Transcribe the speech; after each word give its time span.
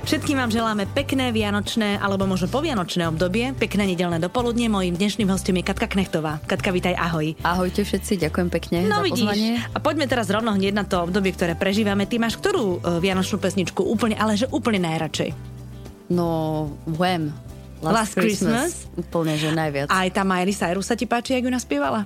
Všetkým 0.00 0.40
vám 0.40 0.48
želáme 0.48 0.88
pekné 0.88 1.28
vianočné 1.28 2.00
alebo 2.00 2.24
možno 2.24 2.48
povianočné 2.48 3.04
obdobie, 3.12 3.52
pekné 3.52 3.92
nedelné 3.92 4.16
dopoludne. 4.16 4.64
Mojím 4.72 4.96
dnešným 4.96 5.28
hostom 5.28 5.60
je 5.60 5.64
Katka 5.68 5.84
Knechtová. 5.84 6.40
Katka, 6.48 6.72
vítaj, 6.72 6.96
ahoj. 6.96 7.36
Ahojte 7.44 7.84
všetci, 7.84 8.16
ďakujem 8.16 8.48
pekne 8.48 8.88
no, 8.88 9.04
za 9.04 9.04
vidíš. 9.04 9.28
pozvanie. 9.28 9.52
A 9.60 9.78
poďme 9.84 10.08
teraz 10.08 10.32
rovno 10.32 10.56
hneď 10.56 10.72
na 10.72 10.88
to 10.88 11.04
obdobie, 11.04 11.36
ktoré 11.36 11.52
prežívame. 11.52 12.08
Ty 12.08 12.16
máš 12.16 12.40
ktorú 12.40 12.80
uh, 12.80 12.96
vianočnú 12.96 13.36
pesničku 13.36 13.84
úplne, 13.84 14.16
ale 14.16 14.40
že 14.40 14.48
úplne 14.48 14.80
najradšej? 14.88 15.36
No, 16.08 16.64
Wham. 16.96 17.36
Last, 17.80 17.96
Last 17.96 18.14
Christmas. 18.20 18.72
Christmas. 18.76 19.00
Úplne, 19.00 19.34
že 19.40 19.48
najviac. 19.56 19.88
Aj 19.88 20.08
tá 20.12 20.20
Miley 20.20 20.52
Cyrus 20.52 20.84
sa 20.84 20.94
ti 20.96 21.08
páči, 21.08 21.32
jak 21.32 21.48
ju 21.48 21.52
naspievala? 21.52 22.04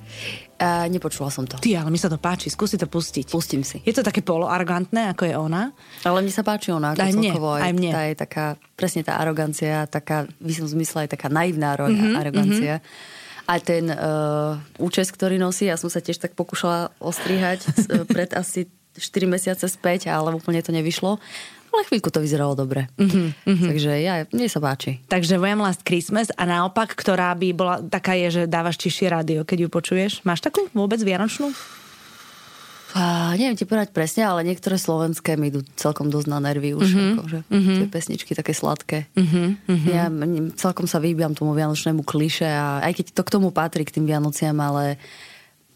A 0.63 0.87
nepočula 0.87 1.35
som 1.35 1.43
to. 1.43 1.59
Ty, 1.59 1.83
ale 1.83 1.91
mi 1.91 1.99
sa 1.99 2.07
to 2.07 2.15
páči, 2.15 2.47
skúsi 2.47 2.79
to 2.79 2.87
pustiť. 2.87 3.27
Pustím 3.27 3.67
si. 3.67 3.83
Je 3.83 3.91
to 3.91 4.07
také 4.07 4.23
poloarogantné, 4.23 5.11
ako 5.11 5.23
je 5.27 5.35
ona? 5.35 5.75
Ale 6.07 6.23
mne 6.23 6.31
sa 6.31 6.47
páči 6.47 6.71
ona, 6.71 6.95
ako 6.95 7.03
Aj 7.03 7.11
mne, 7.11 7.31
celkovo. 7.35 7.51
aj 7.59 7.73
mne. 7.75 7.91
Tá 7.91 8.03
je 8.07 8.15
taká, 8.15 8.47
presne 8.79 9.03
tá 9.03 9.19
arogancia, 9.19 9.91
taká, 9.91 10.31
v 10.39 10.51
som 10.55 10.71
zmysle 10.71 11.11
aj 11.11 11.19
taká 11.19 11.27
naivná 11.27 11.75
mm-hmm, 11.75 12.15
arogancia. 12.15 12.75
Mm-hmm. 12.79 13.23
A 13.45 13.53
ten 13.61 13.85
uh, 13.91 14.57
účes, 14.81 15.11
ktorý 15.11 15.37
nosí, 15.37 15.69
ja 15.69 15.77
som 15.77 15.91
sa 15.91 16.01
tiež 16.01 16.23
tak 16.23 16.33
pokúšala 16.39 16.95
ostrihať 17.03 17.67
uh, 17.67 18.07
pred 18.09 18.31
asi 18.33 18.71
4 18.95 19.27
mesiace 19.27 19.67
späť, 19.67 20.07
ale 20.07 20.31
úplne 20.39 20.63
to 20.63 20.71
nevyšlo. 20.71 21.19
Ale 21.75 21.83
chvíľku 21.91 22.15
to 22.15 22.23
vyzeralo 22.23 22.55
dobre. 22.55 22.87
Mm-hmm. 22.95 23.67
Takže 23.75 23.93
ja, 23.99 24.23
mne 24.31 24.47
sa 24.47 24.63
páči. 24.63 25.03
Takže 25.11 25.43
Wham 25.43 25.59
Last 25.59 25.83
Christmas 25.83 26.31
a 26.39 26.47
naopak, 26.47 26.95
ktorá 26.95 27.35
by 27.35 27.49
bola 27.51 27.83
taká 27.83 28.15
je, 28.15 28.31
že 28.31 28.43
dávaš 28.47 28.79
tišie 28.79 29.11
rádio, 29.11 29.43
keď 29.43 29.67
ju 29.67 29.69
počuješ. 29.75 30.23
Máš 30.23 30.47
takú 30.47 30.71
vôbec 30.71 31.03
vianočnú? 31.03 31.51
A 32.95 33.35
neviem 33.35 33.59
ti 33.59 33.67
povedať 33.67 33.91
presne, 33.91 34.23
ale 34.23 34.47
niektoré 34.47 34.79
slovenské 34.79 35.35
mi 35.35 35.51
idú 35.51 35.67
celkom 35.75 36.15
dosť 36.15 36.31
na 36.31 36.39
nervy 36.39 36.79
už. 36.79 36.95
Mm-hmm. 36.95 37.11
Akože, 37.19 37.39
mm-hmm. 37.51 37.77
Tie 37.83 37.87
pesničky 37.91 38.33
také 38.39 38.55
sladké. 38.55 39.11
Mm-hmm. 39.19 39.91
Ja 39.91 40.07
celkom 40.55 40.87
sa 40.87 41.03
vyhýbam 41.03 41.35
tomu 41.35 41.59
vianočnému 41.59 42.07
kliše 42.07 42.47
a 42.47 42.87
aj 42.87 43.03
keď 43.03 43.07
to 43.19 43.23
k 43.27 43.33
tomu 43.35 43.51
patrí, 43.51 43.83
k 43.83 43.99
tým 43.99 44.07
Vianociam, 44.07 44.55
ale 44.63 45.03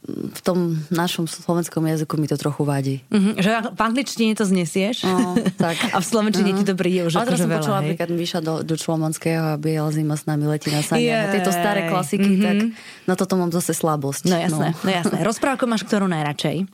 v 0.07 0.41
tom 0.41 0.59
našom 0.89 1.27
slovenskom 1.27 1.83
jazyku 1.83 2.15
mi 2.15 2.25
to 2.25 2.35
trochu 2.35 2.63
vadí. 2.63 2.97
Mm-hmm. 3.09 3.35
Že 3.37 3.51
v 3.71 3.81
angličtine 3.83 4.33
to 4.33 4.45
znesieš 4.45 5.05
no, 5.05 5.35
tak. 5.55 5.75
a 5.95 5.99
v 5.99 6.07
slovenčine 6.07 6.51
uh-huh. 6.51 6.61
ti 6.61 6.65
to 6.65 6.75
príde 6.75 7.05
už 7.05 7.13
Ale 7.15 7.27
teraz 7.27 7.35
akože 7.35 7.43
som 7.43 7.51
veľa, 7.51 7.59
počula 7.59 7.75
hej? 7.75 7.83
napríklad 7.85 8.09
Miša 8.11 8.41
do, 8.41 8.55
do 8.63 8.75
Člomanského 8.75 9.45
a 9.45 9.55
Biela 9.55 9.91
zima 9.91 10.15
s 10.15 10.25
nami 10.25 10.47
letí 10.47 10.71
na 10.71 10.81
sane. 10.81 11.03
Jej. 11.03 11.13
A 11.13 11.29
tieto 11.29 11.51
staré 11.51 11.87
klasiky, 11.87 12.31
Mhm. 12.31 12.41
tak 12.41 12.57
na 13.05 13.15
toto 13.15 13.35
mám 13.35 13.51
zase 13.51 13.73
slabosť. 13.73 14.23
No 14.25 14.37
jasné, 14.37 14.73
no, 14.73 14.81
no 14.81 14.91
jasné. 14.91 15.19
Rozprávku 15.21 15.65
máš 15.65 15.83
ktorú 15.83 16.07
najradšej? 16.07 16.65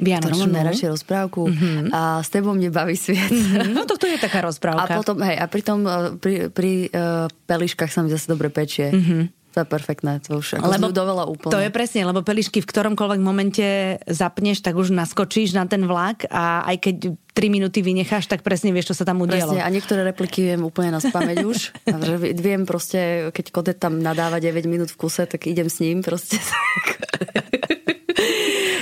Vianočnú. 0.00 0.48
mám 0.48 0.54
najradšej 0.54 0.88
rozprávku 0.90 1.40
Mhm. 1.44 1.92
a 1.92 2.00
s 2.18 2.30
tebou 2.30 2.54
mne 2.54 2.70
baví 2.70 2.96
sviet. 2.96 3.28
Mm, 3.28 3.74
No 3.74 3.84
to, 3.84 4.00
to 4.00 4.06
je 4.06 4.16
taká 4.16 4.40
A 4.40 4.48
rozprávka. 4.48 4.96
potom, 4.96 5.20
hej, 5.20 5.36
a 5.36 5.44
pri 5.44 5.60
tom, 5.60 5.84
eh, 5.84 6.16
pri, 6.16 6.34
pri 6.48 6.88
uh, 6.88 7.26
peliškách 7.44 7.90
sa 7.90 8.00
mi 8.00 8.08
zase 8.08 8.24
dobre 8.26 8.48
pečie. 8.48 8.88
Mm-hmm. 8.88 9.22
To 9.54 9.62
je 9.62 9.66
perfektné, 9.70 10.18
to 10.18 10.42
už 10.42 10.58
ako 10.58 10.66
lebo 10.66 10.90
dovela 10.90 11.24
úplne. 11.30 11.54
To 11.54 11.62
je 11.62 11.70
presne, 11.70 12.02
lebo 12.02 12.26
pelišky 12.26 12.58
v 12.58 12.66
ktoromkoľvek 12.66 13.20
momente 13.22 13.66
zapneš, 14.02 14.66
tak 14.66 14.74
už 14.74 14.90
naskočíš 14.90 15.54
na 15.54 15.70
ten 15.70 15.86
vlak 15.86 16.26
a 16.26 16.66
aj 16.66 16.76
keď 16.82 16.96
3 17.38 17.54
minúty 17.54 17.78
vynecháš, 17.78 18.26
tak 18.26 18.42
presne 18.42 18.74
vieš, 18.74 18.90
čo 18.90 18.98
sa 18.98 19.06
tam 19.06 19.22
udialo. 19.22 19.54
Presne, 19.54 19.62
a 19.62 19.70
niektoré 19.70 20.02
repliky 20.02 20.54
viem 20.54 20.62
úplne 20.66 20.94
na 20.94 20.98
spameť 20.98 21.46
už. 21.46 21.58
Viem 22.44 22.66
proste, 22.66 23.30
keď 23.30 23.44
Kodet 23.54 23.78
tam 23.78 24.02
nadáva 24.02 24.42
9 24.42 24.66
minút 24.66 24.90
v 24.90 24.98
kuse, 24.98 25.26
tak 25.26 25.46
idem 25.46 25.70
s 25.70 25.78
ním 25.78 26.02
proste. 26.02 26.38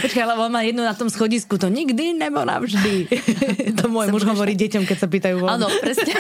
Počkaj, 0.03 0.29
lebo 0.29 0.45
on 0.45 0.53
má 0.53 0.61
jednu 0.67 0.83
na 0.83 0.93
tom 0.93 1.09
schodisku, 1.09 1.57
to 1.57 1.71
nikdy 1.71 2.13
nebo 2.13 2.43
navždy. 2.45 3.07
to 3.81 3.87
môj 3.87 4.11
muž 4.11 4.27
hovorí 4.29 4.59
deťom, 4.59 4.85
keď 4.85 4.99
sa 4.99 5.09
pýtajú 5.09 5.41
von. 5.41 5.57
Áno, 5.57 5.71
presne. 5.81 6.13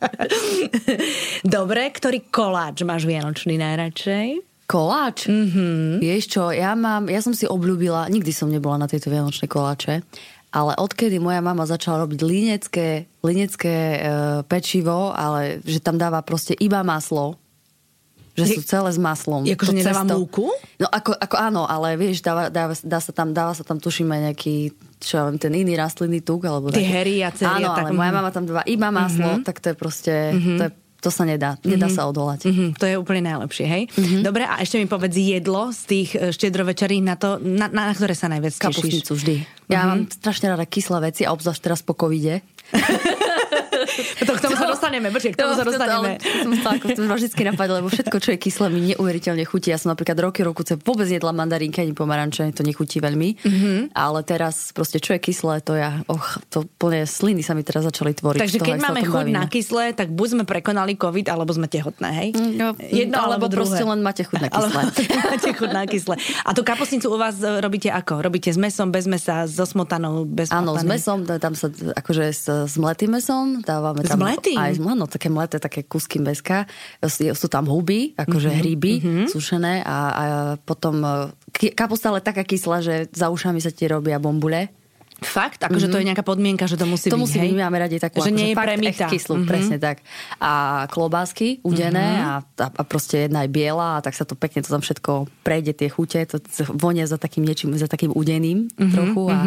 Dobre, 1.56 1.82
ktorý 1.92 2.28
koláč 2.32 2.82
máš 2.82 3.04
vianočný 3.04 3.60
najradšej? 3.60 4.26
Koláč? 4.70 5.26
Mm-hmm. 5.26 5.98
Vieš 5.98 6.24
čo, 6.30 6.42
ja, 6.54 6.78
mám, 6.78 7.10
ja 7.10 7.18
som 7.18 7.34
si 7.34 7.42
obľúbila, 7.42 8.06
nikdy 8.06 8.30
som 8.30 8.46
nebola 8.46 8.78
na 8.78 8.86
tejto 8.86 9.10
vianočnej 9.10 9.50
koláče, 9.50 10.06
ale 10.54 10.72
odkedy 10.78 11.18
moja 11.18 11.42
mama 11.42 11.66
začala 11.66 12.06
robiť 12.06 12.20
linecké, 12.22 12.88
linecké 13.22 13.74
e, 13.74 13.98
pečivo, 14.46 15.10
ale 15.10 15.58
že 15.66 15.82
tam 15.82 15.98
dáva 15.98 16.22
proste 16.22 16.54
iba 16.54 16.86
maslo, 16.86 17.34
že 18.40 18.56
sú 18.56 18.62
celé 18.64 18.90
s 18.90 18.98
maslom. 18.98 19.44
Akože 19.44 19.76
nedáva 19.76 20.02
cesto- 20.02 20.16
múku? 20.16 20.46
No 20.80 20.88
ako, 20.88 21.12
ako 21.12 21.36
áno, 21.36 21.62
ale 21.68 22.00
vieš, 22.00 22.24
dáva, 22.24 22.48
dáva, 22.48 22.72
dá 22.72 22.98
sa 22.98 23.12
tam, 23.12 23.36
dáva 23.36 23.52
sa 23.52 23.62
tam 23.62 23.76
tuším 23.76 24.08
aj 24.16 24.20
nejaký, 24.32 24.56
čo 24.98 25.12
ja 25.20 25.22
viem, 25.28 25.36
ten 25.36 25.52
iný 25.52 25.76
rastlinný 25.76 26.24
tuk, 26.24 26.48
alebo 26.48 26.72
také- 26.72 26.88
hery 26.88 27.20
a 27.20 27.30
cery 27.30 27.60
Áno, 27.60 27.76
tak, 27.76 27.88
ale 27.88 27.90
moja 27.92 28.10
mhm. 28.10 28.16
mama 28.16 28.30
tam 28.32 28.44
dáva 28.48 28.62
iba 28.64 28.88
maslo, 28.88 29.44
tak 29.44 29.60
to 29.60 29.72
je 29.72 29.76
proste, 29.76 30.14
to, 30.32 30.62
je, 30.66 30.72
to 31.00 31.08
sa 31.08 31.24
nedá, 31.24 31.56
nedá 31.64 31.88
sa 31.88 32.04
odolať. 32.04 32.48
Mhm, 32.48 32.66
to 32.76 32.84
je 32.84 32.94
úplne 33.00 33.24
najlepšie, 33.24 33.66
hej? 33.68 33.82
Mhm. 33.92 34.16
Dobre, 34.24 34.44
a 34.44 34.60
ešte 34.60 34.76
mi 34.76 34.84
povedz 34.84 35.16
jedlo 35.16 35.72
z 35.72 35.80
tých 35.88 36.08
e, 36.16 36.32
štedrovečerí 36.32 37.00
na 37.00 37.16
to, 37.16 37.40
na, 37.40 37.72
na 37.72 37.92
ktoré 37.92 38.12
sa 38.12 38.28
najviac 38.28 38.56
tešíš. 38.56 38.64
Kapustnicu 38.64 39.12
vždy. 39.16 39.34
Ja 39.70 39.86
mám 39.86 40.10
strašne 40.10 40.52
rada 40.52 40.66
kyslé 40.66 41.12
veci 41.12 41.22
a 41.24 41.32
obzvlášť 41.32 41.62
teraz 41.62 41.80
po 41.80 41.94
covide. 41.96 42.44
To, 44.30 44.36
k 44.36 44.40
tomu 44.46 44.56
sa 44.56 44.66
dostaneme, 44.68 45.08
počkej, 45.10 45.32
k 45.34 45.38
tomu 45.38 45.52
sa 45.56 45.64
dostaneme. 45.66 46.20
To, 46.20 46.50
to, 46.54 46.68
to, 46.86 46.86
to 46.94 47.00
ma 47.08 47.14
vždy 47.18 47.28
napadlo, 47.50 47.74
lebo 47.82 47.88
všetko, 47.90 48.16
čo 48.22 48.30
je 48.36 48.38
kyslé, 48.38 48.66
mi 48.70 48.80
neuveriteľne 48.94 49.42
chutí. 49.44 49.74
Ja 49.74 49.78
som 49.80 49.90
napríklad 49.90 50.16
roky, 50.22 50.46
roku 50.46 50.62
vôbec 50.62 51.08
jedla 51.10 51.34
mandarínky 51.34 51.82
ani 51.82 51.92
pomaranče, 51.96 52.54
to 52.54 52.62
nechutí 52.62 53.02
veľmi. 53.02 53.42
Mm-hmm. 53.42 53.78
Ale 53.96 54.20
teraz 54.22 54.70
proste, 54.70 55.02
čo 55.02 55.16
je 55.16 55.20
kyslé, 55.20 55.60
to 55.64 55.74
ja, 55.74 56.00
och, 56.06 56.40
to 56.52 56.64
plne 56.78 57.04
sliny 57.04 57.42
sa 57.42 57.56
mi 57.56 57.66
teraz 57.66 57.84
začali 57.88 58.14
tvoriť. 58.14 58.40
Takže 58.40 58.58
toho, 58.60 58.66
keď 58.70 58.76
máme 58.78 59.00
chuť 59.02 59.24
bavíme. 59.26 59.36
na 59.36 59.44
kyslé, 59.50 59.84
tak 59.96 60.14
buď 60.14 60.26
sme 60.38 60.44
prekonali 60.46 60.94
COVID, 60.94 61.26
alebo 61.26 61.50
sme 61.50 61.66
tehotné, 61.66 62.08
hej? 62.14 62.28
No, 62.36 62.76
Jedno 62.78 63.18
alebo, 63.18 63.46
alebo 63.50 63.62
proste 63.62 63.82
druhé. 63.82 63.92
len 63.96 64.00
máte 64.04 64.22
chuť 64.22 64.38
na 64.38 64.48
kyslé. 64.54 64.82
máte 65.32 65.50
chuť 65.56 65.70
na 65.74 65.82
kyslé. 65.88 66.14
A 66.46 66.50
tú 66.54 66.62
kapusnicu 66.62 67.06
u 67.10 67.18
vás 67.18 67.36
robíte 67.40 67.90
ako? 67.90 68.22
Robíte 68.22 68.52
s 68.52 68.58
mesom, 68.60 68.92
bez 68.94 69.10
mesa, 69.10 69.48
so 69.50 69.64
smotanou, 69.66 70.22
bez 70.24 70.52
Áno, 70.54 70.76
s 70.78 70.86
mesom, 70.86 71.26
tam 71.26 71.54
sa 71.56 71.72
akože 71.72 72.24
s, 72.30 72.46
s 72.46 72.74
mletým 72.78 73.12
mesom 73.12 73.62
dávame 73.92 74.06
tam... 74.06 74.20
mletým? 74.22 74.58
Aj, 74.58 74.74
áno, 74.78 75.04
také 75.10 75.28
mleté, 75.28 75.56
také 75.58 75.82
kúsky 75.82 76.22
meska. 76.22 76.64
Sú 77.10 77.46
tam 77.50 77.66
huby, 77.66 78.14
akože 78.14 78.48
mm-hmm. 78.48 78.60
hríby 78.62 78.92
mm-hmm. 79.02 79.26
sušené 79.28 79.82
a, 79.82 79.98
a 80.10 80.24
potom 80.58 81.02
e, 81.02 81.34
ki- 81.50 81.74
kapusta 81.74 82.14
ale 82.14 82.22
taká 82.22 82.46
kyslá, 82.46 82.80
že 82.80 82.94
za 83.12 83.28
ušami 83.28 83.60
sa 83.60 83.74
ti 83.74 83.90
robia 83.90 84.16
bombule. 84.16 84.79
Fakt? 85.20 85.60
Akože 85.60 85.86
to 85.86 85.96
je 85.96 86.04
nejaká 86.04 86.20
podmienka, 86.20 86.64
že 86.64 86.74
to 86.74 86.84
musí 86.84 87.06
Mhm. 87.06 87.12
To 87.12 87.16
byť, 87.16 87.22
musí 87.22 87.36
hej? 87.36 87.44
byť, 87.44 87.52
my 87.52 87.62
máme 87.62 87.78
radi 87.78 87.96
takú 87.96 88.16
Že 88.16 88.22
akože 88.22 88.32
nie 88.32 88.48
je 88.48 88.56
premita. 88.56 89.06
kyslú, 89.06 89.34
Mhm. 89.36 89.46
presne 89.46 89.76
tak. 89.76 89.96
A 90.38 90.52
klobásky 90.86 91.60
udené 91.62 92.00
a, 92.18 92.30
a, 92.40 92.66
a 92.66 92.82
proste 92.82 93.24
jedna 93.24 93.42
je 93.42 93.50
biela 93.50 93.96
a 93.96 94.00
tak 94.00 94.12
sa 94.12 94.24
to 94.24 94.32
pekne 94.32 94.60
to 94.60 94.68
tam 94.68 94.80
všetko 94.80 95.12
prejde, 95.40 95.72
tie 95.74 95.86
chute, 95.86 96.18
to 96.24 96.40
vonia 96.72 97.04
za 97.04 97.16
takým 97.16 97.42
niečím, 97.42 97.72
za 97.74 97.84
takým 97.84 98.10
udeným 98.10 98.72
Mhm, 98.72 98.90
trochu 98.90 99.22
a 99.26 99.38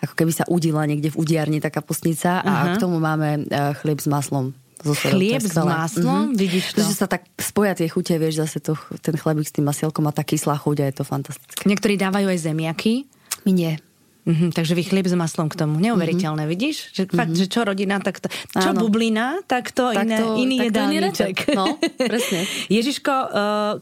ako 0.00 0.14
keby 0.14 0.32
sa 0.32 0.44
udila 0.46 0.82
niekde 0.82 1.08
v 1.08 1.16
udiarni 1.16 1.58
tá 1.58 1.68
kapustnica 1.68 2.40
a 2.40 2.74
k 2.74 2.80
tomu 2.80 2.98
máme 2.98 3.28
e, 3.40 3.50
chlieb 3.78 3.96
s 3.96 4.06
maslom. 4.06 4.50
Je 4.80 4.90
Chlieb 4.90 5.38
s 5.38 5.54
skvelé. 5.54 5.70
maslom? 5.70 6.34
Vidíš 6.34 6.74
to? 6.74 6.82
Že 6.82 6.94
sa 6.96 7.06
tak 7.06 7.30
spoja 7.36 7.70
tie 7.72 7.86
chute, 7.86 8.10
vieš, 8.12 8.42
zase 8.42 8.58
to, 8.58 8.74
ten 8.98 9.14
chlebík 9.14 9.46
s 9.46 9.54
tým 9.54 9.62
masielkom 9.62 10.02
a 10.02 10.10
tá 10.10 10.20
kyslá 10.20 10.58
chuť 10.58 10.76
a 10.76 10.84
je 10.84 10.94
to 10.96 11.04
fantastické. 11.04 11.62
Niektorí 11.62 11.94
dávajú 11.96 12.26
aj 12.26 12.38
zemiaky. 12.42 13.06
My 13.46 13.52
nie. 13.52 13.72
Mhm, 14.22 14.54
takže 14.54 14.78
vy 14.78 14.86
chlieb 14.86 15.06
s 15.10 15.18
maslom 15.18 15.50
k 15.50 15.58
tomu. 15.58 15.82
Neuveriteľné, 15.82 16.46
vidíš? 16.46 16.94
Že 16.94 17.02
fakt, 17.10 17.34
že 17.34 17.50
čo 17.50 17.66
rodina, 17.66 17.98
tak 17.98 18.22
to... 18.22 18.30
Čo 18.54 18.70
Áno. 18.70 18.86
bublina, 18.86 19.42
tak 19.50 19.74
to 19.74 19.90
Tak 19.90 20.06
iné, 20.06 20.16
to- 20.16 20.38
iný 20.38 20.56
tak 20.62 20.66
jedálniček. 20.70 21.36
No, 21.58 21.74
presne. 21.98 22.46
Ježiško, 22.78 23.10
uh, 23.10 23.28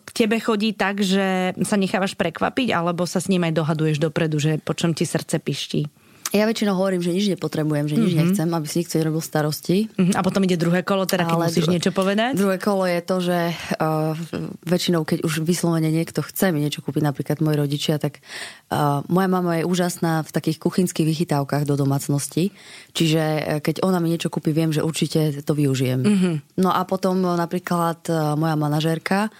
k 0.00 0.10
tebe 0.16 0.40
chodí 0.40 0.72
tak, 0.72 1.04
že 1.04 1.52
sa 1.60 1.76
nechávaš 1.76 2.16
prekvapiť, 2.16 2.72
alebo 2.72 3.04
sa 3.04 3.20
s 3.20 3.28
ním 3.28 3.44
aj 3.44 3.52
dohaduješ 3.52 4.00
dopredu, 4.00 4.40
že 4.40 4.56
po 4.56 4.72
čom 4.72 4.96
ti 4.96 5.04
srdce 5.04 5.36
piští? 5.44 5.84
Ja 6.30 6.46
väčšinou 6.46 6.72
hovorím, 6.72 6.98
že 6.98 7.10
nič 7.10 7.26
nepotrebujem, 7.28 7.84
že 7.84 7.96
nič 7.96 8.12
Mhm. 8.12 8.18
nechcem, 8.22 8.48
aby 8.48 8.64
si 8.64 8.76
nikto 8.80 8.94
nerobil 8.96 9.18
starosti. 9.20 9.90
Mhm, 9.92 10.14
A 10.14 10.20
potom 10.20 10.40
ide 10.40 10.54
druhé 10.54 10.80
kolo, 10.80 11.02
teda 11.02 11.24
keď 11.24 11.36
musíš 11.36 11.66
dru- 11.66 11.74
niečo 11.74 11.90
povedať? 11.90 12.32
Druhé 12.32 12.56
kolo 12.56 12.86
je 12.86 13.00
to, 13.00 13.16
že 13.18 13.38
uh, 13.50 14.14
väčšinou, 14.62 15.02
keď 15.02 15.22
už 15.22 15.42
vyslovene 15.42 15.88
niekto 15.88 16.22
chce 16.22 16.50
mi 16.50 16.60
niečo 16.60 16.80
kúpiť, 16.80 17.02
napríklad 17.02 17.38
moji 17.40 17.56
rodičia, 17.58 17.98
tak 17.98 18.22
uh, 18.68 19.02
moja 19.06 19.26
mama 19.26 19.58
je 19.58 19.64
úžasná 19.64 20.22
v 20.22 20.30
takých 20.30 20.58
kuchynských 20.60 21.04
vychytávkach 21.04 21.64
do 21.64 21.74
domácnosti. 21.74 22.54
Čiže 22.90 23.22
uh, 23.22 23.42
keď 23.58 23.82
ona 23.82 23.98
mi 23.98 24.08
niečo 24.08 24.28
kúpi, 24.28 24.50
viem, 24.50 24.70
že 24.70 24.80
určite 24.80 25.42
to 25.42 25.52
využijem. 25.52 26.00
Mhm. 26.00 26.08
Mm-hmm. 26.10 26.34
No 26.56 26.70
a 26.70 26.82
potom 26.84 27.18
napríklad 27.18 28.06
uh, 28.06 28.34
moja 28.34 28.54
manažérka 28.54 29.34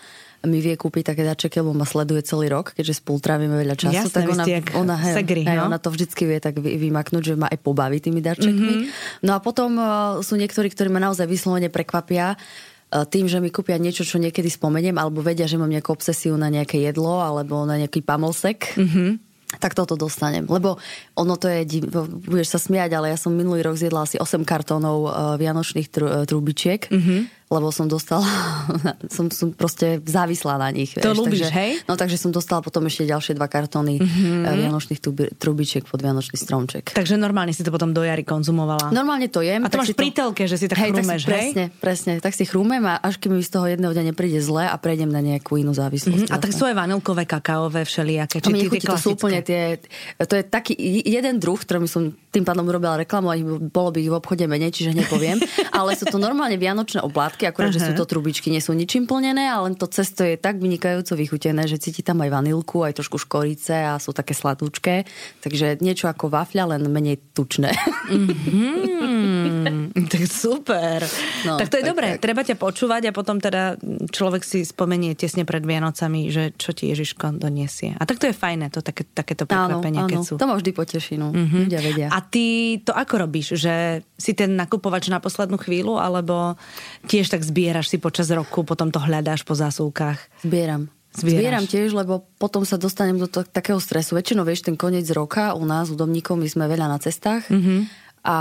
mi 0.49 0.65
vie 0.65 0.73
kúpiť 0.73 1.13
také 1.13 1.21
darčeky, 1.21 1.61
lebo 1.61 1.77
ma 1.77 1.85
sleduje 1.85 2.25
celý 2.25 2.49
rok, 2.49 2.73
keďže 2.73 3.05
spolu 3.05 3.21
trávime 3.21 3.61
veľa 3.61 3.77
času. 3.77 4.09
Jasné, 4.09 4.17
tak 4.17 4.29
ona, 4.33 4.45
ona, 4.73 4.97
hej, 4.97 5.15
segry, 5.21 5.43
hej, 5.45 5.57
no. 5.61 5.69
ona 5.69 5.77
to 5.77 5.93
vždycky 5.93 6.25
vie 6.25 6.41
tak 6.41 6.57
vy- 6.57 6.81
vymaknúť, 6.81 7.23
že 7.23 7.35
ma 7.37 7.53
aj 7.53 7.61
pobaví 7.61 8.01
tými 8.01 8.25
darčekmi. 8.25 8.73
Mhm. 8.73 8.81
Mm-hmm. 8.81 9.25
No 9.29 9.37
a 9.37 9.39
potom 9.45 9.77
uh, 9.77 10.25
sú 10.25 10.41
niektorí, 10.41 10.73
ktorí 10.73 10.89
ma 10.89 11.03
naozaj 11.03 11.29
vyslovene 11.29 11.69
prekvapia 11.69 12.41
uh, 12.41 13.05
tým, 13.05 13.29
že 13.29 13.37
mi 13.37 13.53
kúpia 13.53 13.77
niečo, 13.77 14.01
čo 14.01 14.17
niekedy 14.17 14.49
spomeniem, 14.49 14.97
alebo 14.97 15.21
vedia, 15.21 15.45
že 15.45 15.61
mám 15.61 15.69
nejakú 15.69 15.93
obsesiu 15.93 16.33
na 16.41 16.49
nejaké 16.49 16.81
jedlo, 16.81 17.21
alebo 17.21 17.69
na 17.69 17.77
nejaký 17.77 18.01
pamlsek. 18.01 18.81
Mhm. 18.81 19.29
tak 19.51 19.75
toto 19.75 19.99
dostanem. 19.99 20.47
Lebo 20.47 20.79
ono 21.19 21.35
to 21.35 21.51
je, 21.51 21.83
budeš 22.23 22.55
sa 22.55 22.63
smiať, 22.63 22.95
ale 22.95 23.11
ja 23.11 23.19
som 23.19 23.35
minulý 23.35 23.67
rok 23.67 23.75
zjedla 23.75 24.07
asi 24.07 24.15
8 24.15 24.47
kartónov 24.47 25.11
uh, 25.11 25.35
vianočných 25.35 25.91
tr- 25.91 26.23
trubičiek. 26.25 26.87
Mm-hmm 26.87 27.40
lebo 27.51 27.75
som 27.75 27.91
dostala, 27.91 28.23
som, 29.15 29.27
som 29.35 29.51
proste 29.51 29.99
závislá 30.07 30.55
na 30.55 30.71
nich. 30.71 30.95
To 30.95 31.11
vieš, 31.11 31.19
ľúbiš, 31.19 31.41
takže, 31.51 31.59
hej? 31.59 31.71
No 31.91 31.99
takže 31.99 32.17
som 32.17 32.31
dostala 32.31 32.63
potom 32.63 32.87
ešte 32.87 33.11
ďalšie 33.11 33.35
dva 33.35 33.51
kartóny 33.51 33.99
mm-hmm. 33.99 34.47
vianočných 34.47 35.01
trubičiek 35.35 35.83
pod 35.83 35.99
vianočný 35.99 36.39
stromček. 36.39 36.95
Takže 36.95 37.19
normálne 37.19 37.51
si 37.51 37.67
to 37.67 37.75
potom 37.75 37.91
do 37.91 38.07
jary 38.07 38.23
konzumovala? 38.23 38.95
Normálne 38.95 39.27
to 39.27 39.43
jem. 39.43 39.67
A 39.67 39.69
to 39.69 39.83
máš 39.83 39.99
pri 39.99 40.15
telke, 40.15 40.47
že 40.47 40.63
si 40.63 40.71
tak 40.71 40.79
hej, 40.79 40.95
chrúmeš, 40.95 41.27
tak 41.27 41.35
si, 41.35 41.35
hej? 41.35 41.51
Presne, 41.51 41.65
presne. 41.83 42.13
Tak 42.23 42.33
si 42.39 42.45
chrúmem 42.47 42.83
a 42.87 43.03
až 43.03 43.19
keď 43.19 43.29
mi 43.35 43.43
z 43.43 43.51
toho 43.51 43.67
jedného 43.67 43.91
dňa 43.91 44.05
nepríde 44.15 44.39
zle 44.39 44.71
a 44.71 44.77
prejdem 44.79 45.11
na 45.11 45.19
nejakú 45.19 45.59
inú 45.59 45.75
závislosť. 45.75 46.31
Mm-hmm. 46.31 46.37
A 46.39 46.39
tak 46.39 46.55
sú 46.55 46.71
aj 46.71 46.79
vanilkové, 46.79 47.27
kakaové, 47.27 47.83
všelijaké. 47.83 48.39
Či 48.39 48.79
tie 48.79 48.81
to 48.87 48.95
sú 48.95 49.19
úplne 49.19 49.43
tie, 49.43 49.83
to 50.23 50.35
je 50.39 50.47
taký 50.47 50.79
jeden 51.03 51.43
druh, 51.43 51.59
ktorým 51.59 51.91
som 51.91 52.15
tým 52.31 52.47
pádom 52.47 52.63
robila 52.63 52.95
reklamu, 53.03 53.27
a 53.35 53.37
bolo 53.59 53.91
by 53.91 53.99
ich 53.99 54.11
v 54.11 54.15
obchode 54.15 54.47
menej, 54.47 54.71
čiže 54.71 54.95
nepoviem. 54.95 55.43
ale 55.79 55.99
sú 55.99 56.07
to 56.07 56.17
normálne 56.17 56.55
vianočné 56.55 57.03
oblátky, 57.03 57.40
akurát, 57.47 57.71
uh-huh. 57.71 57.81
že 57.81 57.93
sú 57.93 57.95
to 57.97 58.05
trubičky, 58.09 58.51
nie 58.51 58.61
sú 58.61 58.75
ničím 58.77 59.07
plnené, 59.07 59.49
ale 59.49 59.73
to 59.77 59.87
cesto 59.87 60.25
je 60.27 60.37
tak 60.37 60.59
vynikajúco 60.59 61.17
vychutené, 61.17 61.69
že 61.69 61.81
cíti 61.81 62.05
tam 62.05 62.21
aj 62.25 62.31
vanilku, 62.33 62.83
aj 62.85 62.99
trošku 63.01 63.17
škorice 63.21 63.77
a 63.87 63.97
sú 64.03 64.13
také 64.13 64.35
sladúčké. 64.37 65.09
Takže 65.41 65.81
niečo 65.81 66.11
ako 66.11 66.29
wafľa, 66.29 66.77
len 66.77 66.85
menej 66.91 67.21
tučné. 67.33 67.73
Mm-hmm. 68.11 69.95
tak 70.13 70.23
super. 70.27 71.05
No, 71.47 71.57
tak 71.57 71.71
to 71.71 71.79
je 71.79 71.85
tak, 71.87 71.91
dobré. 71.95 72.09
Tak. 72.19 72.27
Treba 72.27 72.43
ťa 72.45 72.57
počúvať 72.59 73.03
a 73.09 73.13
potom 73.15 73.39
teda 73.39 73.79
človek 74.11 74.43
si 74.43 74.67
spomenie 74.67 75.15
tesne 75.15 75.47
pred 75.47 75.63
Vianocami, 75.63 76.29
že 76.29 76.53
čo 76.59 76.75
ti 76.75 76.91
Ježiško 76.91 77.39
doniesie. 77.39 77.95
A 77.97 78.05
tak 78.05 78.19
to 78.19 78.27
je 78.27 78.35
fajné, 78.35 78.69
to 78.75 78.83
také, 78.83 79.07
takéto 79.07 79.47
prekvapenie, 79.47 80.03
keď 80.11 80.21
sú. 80.27 80.35
To 80.37 80.49
ma 80.51 80.59
vždy 80.59 80.71
poteší, 80.75 81.15
no. 81.17 81.31
Mm-hmm. 81.31 81.63
Ľudia 81.71 81.81
vedia. 81.81 82.09
A 82.11 82.19
ty 82.25 82.77
to 82.83 82.91
ako 82.91 83.27
robíš? 83.27 83.55
Že 83.61 84.03
si 84.19 84.33
ten 84.35 84.59
nakupovač 84.59 85.09
na 85.09 85.23
poslednú 85.23 85.57
chvíľu, 85.57 85.97
alebo 85.97 86.59
tiež 87.07 87.30
tak 87.31 87.47
zbieraš 87.47 87.87
si 87.87 88.03
počas 88.03 88.27
roku, 88.35 88.67
potom 88.67 88.91
to 88.91 88.99
hľadáš 88.99 89.47
po 89.47 89.55
zásuvkách? 89.55 90.43
Zbieram. 90.43 90.91
Zbieraš. 91.11 91.39
Zbieram 91.39 91.65
tiež, 91.67 91.91
lebo 91.95 92.27
potom 92.39 92.63
sa 92.63 92.79
dostanem 92.79 93.19
do 93.19 93.27
to, 93.27 93.43
takého 93.43 93.83
stresu. 93.83 94.15
Väčšinou, 94.15 94.47
vieš, 94.47 94.67
ten 94.67 94.79
koniec 94.79 95.07
roka 95.11 95.59
u 95.59 95.67
nás, 95.67 95.91
u 95.91 95.99
domníkov, 95.99 96.39
my 96.39 96.47
sme 96.47 96.71
veľa 96.71 96.87
na 96.87 96.99
cestách 97.03 97.51
mm-hmm. 97.51 97.81
a 98.27 98.39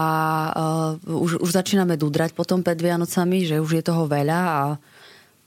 uh, 0.53 1.17
už, 1.17 1.41
už 1.41 1.49
začíname 1.49 1.97
dudrať 1.97 2.37
potom 2.37 2.61
pred 2.61 2.77
Vianocami, 2.77 3.45
že 3.45 3.57
už 3.57 3.81
je 3.81 3.83
toho 3.85 4.05
veľa 4.05 4.39
a 4.45 4.61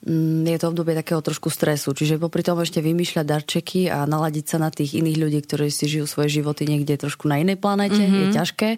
um, 0.03 0.43
je 0.43 0.59
to 0.59 0.67
obdobie 0.75 0.99
takého 0.99 1.23
trošku 1.23 1.47
stresu. 1.47 1.95
Čiže 1.95 2.19
popri 2.19 2.43
tom 2.43 2.59
ešte 2.59 2.83
vymýšľať 2.83 3.27
darčeky 3.27 3.87
a 3.87 4.03
naladiť 4.03 4.45
sa 4.51 4.59
na 4.59 4.75
tých 4.75 4.99
iných 4.99 5.19
ľudí, 5.23 5.39
ktorí 5.47 5.71
si 5.71 5.87
žijú 5.87 6.11
svoje 6.11 6.43
životy 6.43 6.67
niekde 6.67 6.99
trošku 6.99 7.31
na 7.31 7.39
inej 7.39 7.63
planete, 7.63 8.03
mm-hmm. 8.03 8.19
je 8.19 8.27
ťažké. 8.35 8.71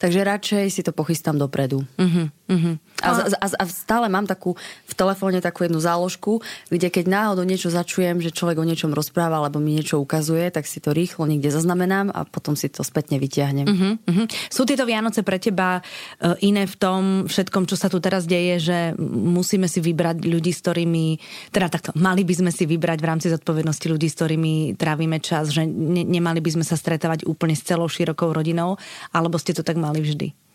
Takže 0.00 0.24
radšej 0.24 0.64
si 0.72 0.80
to 0.80 0.96
pochystám 0.96 1.36
dopredu. 1.36 1.84
Uh-huh, 2.00 2.32
uh-huh. 2.50 2.74
A, 3.00 3.32
a, 3.32 3.46
a 3.48 3.64
stále 3.64 4.12
mám 4.12 4.28
takú 4.28 4.58
v 4.84 4.94
telefóne 4.98 5.40
takú 5.40 5.64
jednu 5.64 5.80
záložku, 5.80 6.44
kde 6.68 6.92
keď 6.92 7.08
náhodou 7.08 7.48
niečo 7.48 7.72
začujem, 7.72 8.20
že 8.20 8.34
človek 8.34 8.60
o 8.60 8.68
niečom 8.68 8.92
rozpráva 8.92 9.40
alebo 9.40 9.56
mi 9.56 9.78
niečo 9.78 9.96
ukazuje, 9.96 10.52
tak 10.52 10.68
si 10.68 10.84
to 10.84 10.92
rýchlo 10.92 11.24
niekde 11.24 11.48
zaznamenám 11.48 12.12
a 12.12 12.28
potom 12.28 12.52
si 12.52 12.68
to 12.68 12.84
spätne 12.84 13.16
vyťahnem. 13.16 13.66
Uh-huh, 13.66 13.92
uh-huh. 14.04 14.26
Sú 14.52 14.68
tieto 14.68 14.84
Vianoce 14.84 15.24
pre 15.24 15.40
teba 15.40 15.80
uh, 15.80 16.36
iné 16.44 16.68
v 16.68 16.76
tom 16.76 17.00
všetkom, 17.24 17.64
čo 17.64 17.78
sa 17.80 17.88
tu 17.88 18.02
teraz 18.04 18.28
deje, 18.28 18.60
že 18.60 18.78
musíme 19.00 19.64
si 19.64 19.80
vybrať 19.80 20.26
ľudí, 20.26 20.52
s 20.52 20.60
ktorými, 20.60 21.16
teda 21.54 21.72
takto, 21.72 21.96
mali 21.96 22.26
by 22.26 22.34
sme 22.36 22.50
si 22.52 22.68
vybrať 22.68 22.98
v 23.00 23.08
rámci 23.08 23.26
zodpovednosti 23.32 23.86
ľudí, 23.88 24.12
s 24.12 24.18
ktorými 24.18 24.76
trávime 24.76 25.22
čas, 25.24 25.48
že 25.54 25.64
ne, 25.64 26.04
nemali 26.04 26.44
by 26.44 26.60
sme 26.60 26.64
sa 26.66 26.76
stretávať 26.76 27.24
úplne 27.24 27.56
s 27.56 27.64
celou 27.64 27.88
širokou 27.88 28.34
rodinou, 28.34 28.76
alebo 29.14 29.40
ste 29.40 29.56
to 29.56 29.64
tak 29.64 29.80
mali 29.80 30.04
vždy? 30.04 30.49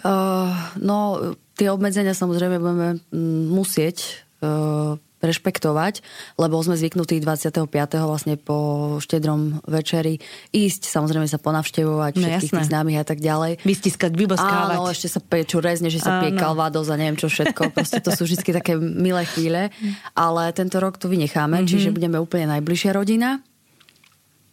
Uh, 0.00 0.48
no, 0.80 1.20
tie 1.52 1.68
obmedzenia 1.68 2.16
samozrejme 2.16 2.56
budeme 2.56 2.88
mm, 3.12 3.44
musieť 3.52 4.24
uh, 4.40 4.96
rešpektovať, 5.22 6.02
lebo 6.34 6.58
sme 6.58 6.74
zvyknutí 6.74 7.22
25. 7.22 7.70
vlastne 8.02 8.34
po 8.34 8.98
štedrom 8.98 9.62
večeri 9.70 10.18
ísť, 10.50 10.90
samozrejme 10.90 11.30
sa 11.30 11.38
ponavštevovať 11.38 12.12
no, 12.18 12.20
všetkých 12.26 12.52
tých 12.58 12.68
známych 12.68 12.98
a 12.98 13.06
tak 13.06 13.22
ďalej. 13.22 13.62
Vystiskať, 13.62 14.18
vyboskávať. 14.18 14.76
Áno, 14.82 14.90
ešte 14.90 15.06
sa 15.06 15.22
peču 15.22 15.62
rezne, 15.62 15.88
že 15.94 16.02
sa 16.02 16.18
pije 16.18 16.34
kalvádos 16.34 16.90
a 16.90 16.98
neviem 16.98 17.14
čo 17.14 17.30
všetko. 17.30 17.70
Proste 17.70 18.02
to 18.02 18.10
sú 18.10 18.26
vždy 18.26 18.50
také 18.50 18.74
milé 18.80 19.22
chvíle. 19.30 19.70
Ale 20.18 20.50
tento 20.50 20.82
rok 20.82 20.98
to 20.98 21.06
vynecháme, 21.06 21.62
mm-hmm. 21.62 21.70
čiže 21.70 21.94
budeme 21.94 22.18
úplne 22.18 22.50
najbližšia 22.58 22.90
rodina. 22.90 23.38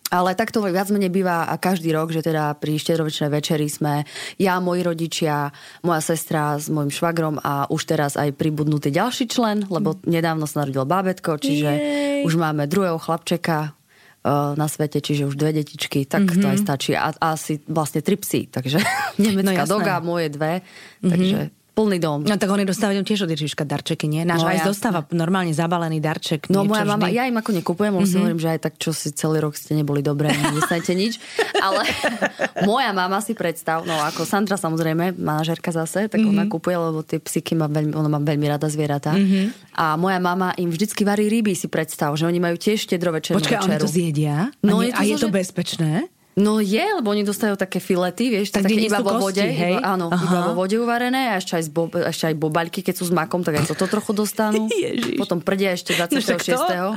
Ale 0.09 0.33
takto 0.33 0.65
viac 0.65 0.89
menej 0.89 1.13
býva 1.13 1.45
a 1.45 1.53
každý 1.61 1.93
rok, 1.93 2.09
že 2.09 2.25
teda 2.25 2.57
pri 2.57 2.81
štedrovečnej 2.81 3.29
večeri 3.29 3.69
sme 3.69 4.09
ja, 4.41 4.57
moji 4.57 4.81
rodičia, 4.81 5.53
moja 5.85 6.01
sestra 6.01 6.57
s 6.57 6.65
môjim 6.65 6.89
švagrom 6.89 7.37
a 7.37 7.69
už 7.69 7.85
teraz 7.85 8.17
aj 8.17 8.33
pribudnutý 8.33 8.89
ďalší 8.89 9.29
člen, 9.29 9.69
lebo 9.69 10.01
nedávno 10.09 10.49
sa 10.49 10.65
narodil 10.65 10.81
bábetko, 10.89 11.37
čiže 11.37 11.69
Jej. 11.69 12.21
už 12.25 12.33
máme 12.41 12.65
druhého 12.65 12.97
chlapčeka 12.97 13.77
uh, 14.25 14.57
na 14.57 14.65
svete, 14.65 14.97
čiže 14.97 15.29
už 15.29 15.37
dve 15.37 15.61
detičky, 15.61 16.09
tak 16.09 16.25
mm-hmm. 16.25 16.41
to 16.41 16.47
aj 16.49 16.57
mhm. 16.57 16.65
stačí. 16.65 16.91
A, 16.97 17.13
a 17.13 17.37
asi 17.37 17.61
vlastne 17.69 18.01
tri 18.01 18.17
psy, 18.17 18.49
takže 18.49 18.81
nemecká 19.21 19.63
no, 19.69 19.77
doga, 19.77 20.01
moje 20.01 20.33
dve, 20.33 20.65
mm-hmm. 20.65 21.09
takže 21.09 21.39
plný 21.79 21.97
dom. 22.03 22.19
No 22.27 22.35
tak 22.35 22.51
oni 22.51 22.67
dostávajú 22.67 22.99
tiež 23.07 23.23
od 23.23 23.31
Ježiška 23.31 23.63
darčeky, 23.63 24.11
nie? 24.11 24.27
Náš 24.27 24.43
no, 24.43 24.51
aj 24.51 24.67
dostáva 24.67 25.07
normálne 25.15 25.55
zabalený 25.55 26.03
darček. 26.03 26.51
No 26.51 26.67
moja 26.67 26.83
mama, 26.83 27.07
vždy. 27.07 27.15
ja 27.15 27.23
im 27.31 27.39
ako 27.39 27.51
nekupujem, 27.55 27.95
mm-hmm. 27.95 28.09
si 28.11 28.15
mhm. 28.15 28.19
hovorím, 28.19 28.39
že 28.43 28.49
aj 28.51 28.59
tak, 28.67 28.73
čo 28.75 28.91
si 28.91 29.15
celý 29.15 29.39
rok 29.39 29.55
ste 29.55 29.79
neboli 29.79 30.03
dobré, 30.03 30.35
nedostanete 30.35 30.91
nič. 30.91 31.23
Ale 31.63 31.87
moja 32.69 32.91
mama 32.91 33.23
si 33.23 33.31
predstav, 33.31 33.87
no 33.87 33.95
ako 33.95 34.27
Sandra 34.27 34.59
samozrejme, 34.59 35.15
manažerka 35.15 35.71
zase, 35.71 36.11
tak 36.11 36.19
mm-hmm. 36.19 36.35
ona 36.35 36.43
kupuje, 36.51 36.75
lebo 36.75 36.99
tie 36.99 37.23
psíky 37.23 37.55
má 37.55 37.71
veľmi, 37.71 37.95
ona 37.95 38.11
má 38.11 38.19
veľmi 38.19 38.45
rada 38.51 38.67
zvieratá. 38.67 39.15
Mm-hmm. 39.15 39.79
A 39.79 39.95
moja 39.95 40.19
mama 40.19 40.51
im 40.59 40.67
vždycky 40.67 41.07
varí 41.07 41.31
ryby, 41.31 41.55
si 41.55 41.71
predstav, 41.71 42.11
že 42.19 42.27
oni 42.27 42.43
majú 42.43 42.59
tiež 42.59 42.83
štedrovečernú 42.91 43.39
Počkaj, 43.39 43.63
večeru. 43.63 43.71
oni 43.71 43.79
to 43.79 43.87
zjedia? 43.87 44.51
No, 44.59 44.83
a, 44.83 44.83
nie, 44.83 44.91
je 44.91 44.91
to, 44.91 44.99
a 44.99 45.03
je 45.07 45.15
to 45.15 45.29
bezpečné? 45.31 45.91
No 46.39 46.63
je, 46.63 46.79
lebo 46.79 47.11
oni 47.11 47.27
dostajú 47.27 47.59
také 47.59 47.83
filety, 47.83 48.31
vieš, 48.31 48.55
tak 48.55 48.63
také 48.63 48.87
iba 48.87 49.03
vo 49.03 49.19
vode, 49.19 49.43
hej? 49.43 49.75
Iba, 49.75 49.83
áno, 49.83 50.07
Aha. 50.07 50.23
iba 50.23 50.39
vo 50.47 50.53
vode 50.63 50.79
uvarené 50.79 51.35
a 51.35 51.43
ešte 51.43 51.59
aj, 51.59 51.63
bo, 51.67 51.91
ešte 51.91 52.31
aj 52.31 52.35
bobaľky, 52.39 52.79
keď 52.79 52.95
sú 52.95 53.11
s 53.11 53.13
makom, 53.13 53.43
tak 53.43 53.59
aj 53.59 53.75
toto 53.75 53.91
trochu 53.91 54.15
dostanú. 54.15 54.71
Ježiš. 54.87 55.19
Potom 55.19 55.43
prdia 55.43 55.75
ešte 55.75 55.99
26. 55.99 56.55
No, 56.55 56.95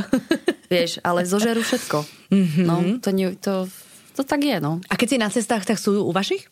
vieš, 0.70 1.02
ale 1.02 1.26
zožerú 1.26 1.66
všetko. 1.66 2.06
Mm-hmm. 2.30 2.64
No, 2.64 2.74
to, 3.02 3.10
nie, 3.10 3.34
to, 3.42 3.66
to 4.14 4.22
tak 4.22 4.46
je, 4.46 4.62
no. 4.62 4.78
A 4.86 4.94
keď 4.94 5.08
si 5.10 5.16
na 5.18 5.26
cestách, 5.26 5.66
tak 5.66 5.82
sú 5.82 6.06
u 6.06 6.12
vašich 6.14 6.46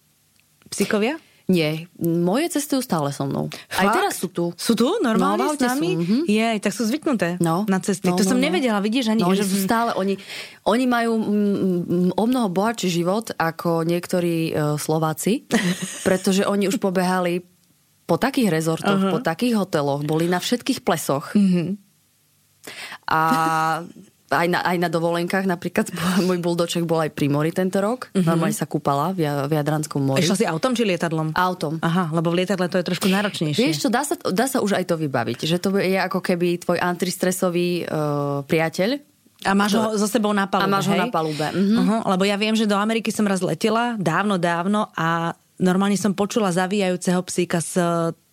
psíkovia? 0.66 1.22
Nie, 1.50 1.90
moje 1.98 2.54
cestujú 2.54 2.78
stále 2.78 3.10
so 3.10 3.26
mnou. 3.26 3.50
Fakt? 3.66 3.82
Aj 3.82 3.86
teraz 3.90 4.22
sú 4.22 4.30
tu. 4.30 4.54
Sú 4.54 4.78
tu? 4.78 4.86
Normálne 5.02 5.50
no, 5.50 5.58
s 5.58 5.58
nami? 5.58 5.98
Mm-hmm. 5.98 6.22
Je, 6.30 6.46
tak 6.62 6.70
sú 6.70 6.86
zvyknuté 6.86 7.42
no. 7.42 7.66
na 7.66 7.82
cesty. 7.82 8.06
No, 8.06 8.14
to 8.14 8.22
no, 8.22 8.30
som 8.30 8.38
no. 8.38 8.46
nevedela, 8.46 8.78
vidíš 8.78 9.10
ani. 9.10 9.26
No, 9.26 9.34
že 9.34 9.42
sú 9.42 9.58
stále, 9.58 9.90
oni, 9.98 10.14
oni 10.62 10.84
majú 10.86 11.18
mm, 11.18 11.26
mm, 11.26 12.10
o 12.14 12.24
mnoho 12.30 12.46
bohatší 12.54 12.86
život 12.86 13.34
ako 13.34 13.82
niektorí 13.82 14.54
uh, 14.54 14.78
Slováci, 14.78 15.50
pretože 16.06 16.46
oni 16.46 16.70
už 16.70 16.78
pobehali 16.78 17.42
po 18.06 18.14
takých 18.14 18.50
rezortoch, 18.50 18.98
uh-huh. 18.98 19.14
po 19.14 19.18
takých 19.18 19.58
hoteloch, 19.58 20.06
boli 20.06 20.30
na 20.30 20.38
všetkých 20.38 20.86
plesoch. 20.86 21.34
Mm-hmm. 21.34 21.68
A 23.10 23.20
aj 24.30 24.46
na, 24.46 24.62
aj 24.62 24.76
na 24.78 24.88
dovolenkách, 24.88 25.44
napríklad 25.44 25.90
môj 26.26 26.38
buldoček 26.38 26.86
bol 26.86 27.02
aj 27.02 27.10
pri 27.10 27.26
mori 27.26 27.50
tento 27.50 27.82
rok. 27.82 28.08
Mm-hmm. 28.14 28.26
Normálne 28.26 28.56
sa 28.56 28.70
kúpala 28.70 29.10
v, 29.10 29.26
v 29.26 29.52
Jadranskom 29.52 30.00
mori. 30.00 30.22
Išla 30.22 30.38
si 30.38 30.46
autom 30.46 30.72
či 30.72 30.86
lietadlom? 30.86 31.34
Autom. 31.34 31.82
Aha, 31.82 32.14
lebo 32.14 32.30
v 32.30 32.46
lietadle 32.46 32.70
to 32.70 32.78
je 32.78 32.86
trošku 32.86 33.10
náročnejšie. 33.10 33.58
Vieš 33.58 33.78
čo, 33.84 33.88
dá 33.90 34.06
sa, 34.06 34.14
dá 34.16 34.46
sa 34.46 34.62
už 34.62 34.78
aj 34.78 34.86
to 34.86 34.94
vybaviť, 34.96 35.38
že 35.44 35.58
to 35.58 35.74
je 35.76 35.98
ako 35.98 36.22
keby 36.22 36.62
tvoj 36.62 36.78
antistresový 36.78 37.84
uh, 37.84 38.46
priateľ, 38.46 39.10
a 39.40 39.56
máš 39.56 39.72
ho 39.72 39.96
so 39.96 40.04
sebou 40.04 40.36
na 40.36 40.44
palube, 40.44 40.68
A 40.68 40.74
máš 40.76 40.92
hej? 40.92 41.00
ho 41.00 41.08
na 41.08 41.08
palube. 41.08 41.48
Mhm. 41.48 41.76
Uh-huh, 41.80 42.00
lebo 42.12 42.28
ja 42.28 42.36
viem, 42.36 42.52
že 42.52 42.68
do 42.68 42.76
Ameriky 42.76 43.08
som 43.08 43.24
raz 43.24 43.40
letela, 43.40 43.96
dávno, 43.96 44.36
dávno 44.36 44.92
a 44.92 45.32
normálne 45.56 45.96
som 45.96 46.12
počula 46.12 46.52
zavíjajúceho 46.52 47.20
psíka 47.24 47.64
z, 47.64 47.80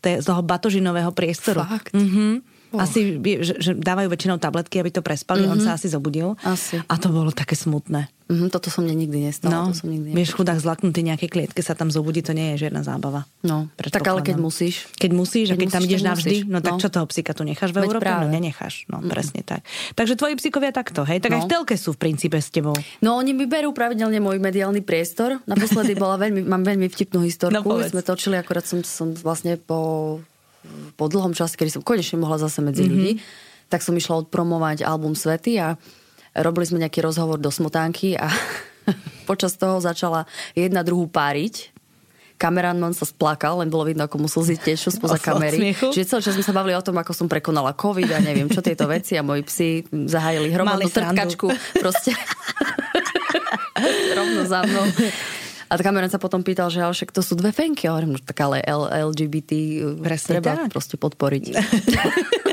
te, 0.04 0.20
z 0.20 0.26
toho 0.28 0.44
batožinového 0.44 1.12
priestoru. 1.16 1.64
Fakt? 1.64 1.96
Uh-huh. 1.96 2.44
Oh. 2.78 2.86
Asi, 2.86 3.18
že, 3.42 3.54
že 3.58 3.72
dávajú 3.74 4.08
väčšinou 4.14 4.38
tabletky, 4.38 4.78
aby 4.78 4.94
to 4.94 5.02
prespali, 5.02 5.44
mm-hmm. 5.44 5.54
on 5.54 5.60
mhm. 5.60 5.66
sa 5.66 5.76
asi 5.76 5.90
zobudil. 5.90 6.38
Asi. 6.46 6.78
A 6.86 6.94
to 7.02 7.10
bolo 7.10 7.34
také 7.34 7.58
smutné. 7.58 8.14
Mm-hmm, 8.28 8.52
toto 8.52 8.68
som 8.68 8.84
mne 8.84 9.08
nikdy 9.08 9.24
nestalo. 9.24 9.56
No, 9.56 9.72
to 9.72 9.80
som 9.80 9.88
nikdy 9.88 10.12
vieš, 10.12 10.36
chudák 10.36 10.60
zlaknutý 10.60 11.00
nejaké 11.00 11.32
klietke 11.32 11.64
sa 11.64 11.80
tam 11.80 11.88
zobudí, 11.88 12.20
to 12.20 12.36
nie 12.36 12.54
je 12.54 12.68
žiadna 12.68 12.84
zábava. 12.84 13.24
No, 13.40 13.72
tak 13.80 14.04
ale 14.04 14.20
keď 14.20 14.36
musíš. 14.36 14.84
Keď 15.00 15.12
musíš, 15.16 15.48
keď 15.48 15.56
a 15.56 15.56
keď 15.56 15.64
musíš, 15.64 15.76
tam 15.80 15.84
ideš 15.88 16.04
navždy, 16.04 16.36
no 16.44 16.60
tak 16.60 16.74
no. 16.76 16.80
čo 16.84 16.90
toho 16.92 17.08
psika 17.08 17.32
tu 17.32 17.48
necháš 17.48 17.72
v 17.72 17.88
Európe? 17.88 18.04
No 18.04 18.28
nenecháš, 18.28 18.84
no 18.92 19.00
mm-hmm. 19.00 19.12
presne 19.16 19.42
tak. 19.48 19.64
Takže 19.96 20.20
tvoji 20.20 20.36
psíkovia 20.36 20.76
takto, 20.76 21.08
hej? 21.08 21.24
Tak 21.24 21.32
no. 21.32 21.36
aj 21.40 21.42
v 21.48 21.50
telke 21.56 21.76
sú 21.80 21.96
v 21.96 22.00
princípe 22.04 22.36
s 22.36 22.52
tebou. 22.52 22.76
No 23.00 23.16
oni 23.16 23.32
mi 23.32 23.48
berú 23.48 23.72
pravidelne 23.72 24.20
môj 24.20 24.44
mediálny 24.44 24.84
priestor. 24.84 25.40
Naposledy 25.48 25.96
bola 25.96 26.20
veľmi, 26.20 26.44
mám 26.44 26.68
veľmi 26.68 26.92
vtipnú 26.92 27.24
historku. 27.24 27.64
No, 27.64 27.80
sme 27.80 28.04
točili, 28.04 28.36
akorát 28.36 28.68
som, 28.68 28.84
som 28.84 29.16
vlastne 29.16 29.56
po 29.56 30.20
po 30.98 31.06
dlhom 31.08 31.34
čase, 31.38 31.56
kedy 31.60 31.80
som 31.80 31.84
konečne 31.86 32.22
mohla 32.22 32.42
zase 32.42 32.64
medzi 32.64 32.84
mm-hmm. 32.86 32.94
ľudí, 32.94 33.12
tak 33.68 33.84
som 33.84 33.94
išla 33.94 34.28
odpromovať 34.28 34.88
album 34.88 35.14
Svety 35.14 35.60
a 35.60 35.76
robili 36.38 36.66
sme 36.70 36.82
nejaký 36.84 37.04
rozhovor 37.04 37.42
do 37.42 37.52
smotánky 37.52 38.16
a 38.16 38.32
počas 39.30 39.56
toho 39.60 39.82
začala 39.84 40.26
jedna 40.56 40.82
druhú 40.86 41.06
páriť 41.12 41.78
kameraman 42.38 42.94
sa 42.94 43.04
splakal, 43.04 43.60
len 43.60 43.68
bolo 43.74 43.90
vidno, 43.90 44.06
ako 44.06 44.22
mu 44.22 44.28
slzy 44.30 44.62
tečú 44.62 44.94
spoza 44.94 45.18
kamery. 45.28 45.74
Čiže 45.74 46.06
celý 46.16 46.22
čas 46.22 46.38
sme 46.38 46.46
sa 46.46 46.54
bavili 46.54 46.78
o 46.78 46.86
tom, 46.86 46.96
ako 46.96 47.12
som 47.12 47.28
prekonala 47.28 47.74
COVID 47.74 48.14
a 48.14 48.22
neviem, 48.22 48.46
čo 48.48 48.62
tieto 48.62 48.86
veci 48.86 49.18
a 49.18 49.26
moji 49.26 49.42
psi 49.44 49.70
zahájili 50.06 50.54
hromadnú 50.54 50.88
trtkačku. 50.88 51.50
Proste 51.82 52.14
rovno 54.18 54.46
za 54.46 54.64
mnou. 54.64 54.86
A 55.68 55.76
kamerán 55.76 56.12
sa 56.12 56.20
potom 56.20 56.44
pýtal, 56.44 56.72
že 56.72 56.80
ale 56.80 56.96
však 56.96 57.12
to 57.12 57.20
sú 57.20 57.36
dve 57.36 57.52
fenky. 57.52 57.88
A 57.88 57.96
hovorím, 57.96 58.16
no 58.16 58.20
tak 58.24 58.40
ale 58.40 58.64
LGBT 58.64 59.52
Presne 60.00 60.40
treba 60.40 60.68
tak. 60.68 60.72
proste 60.72 60.96
podporiť. 60.96 61.44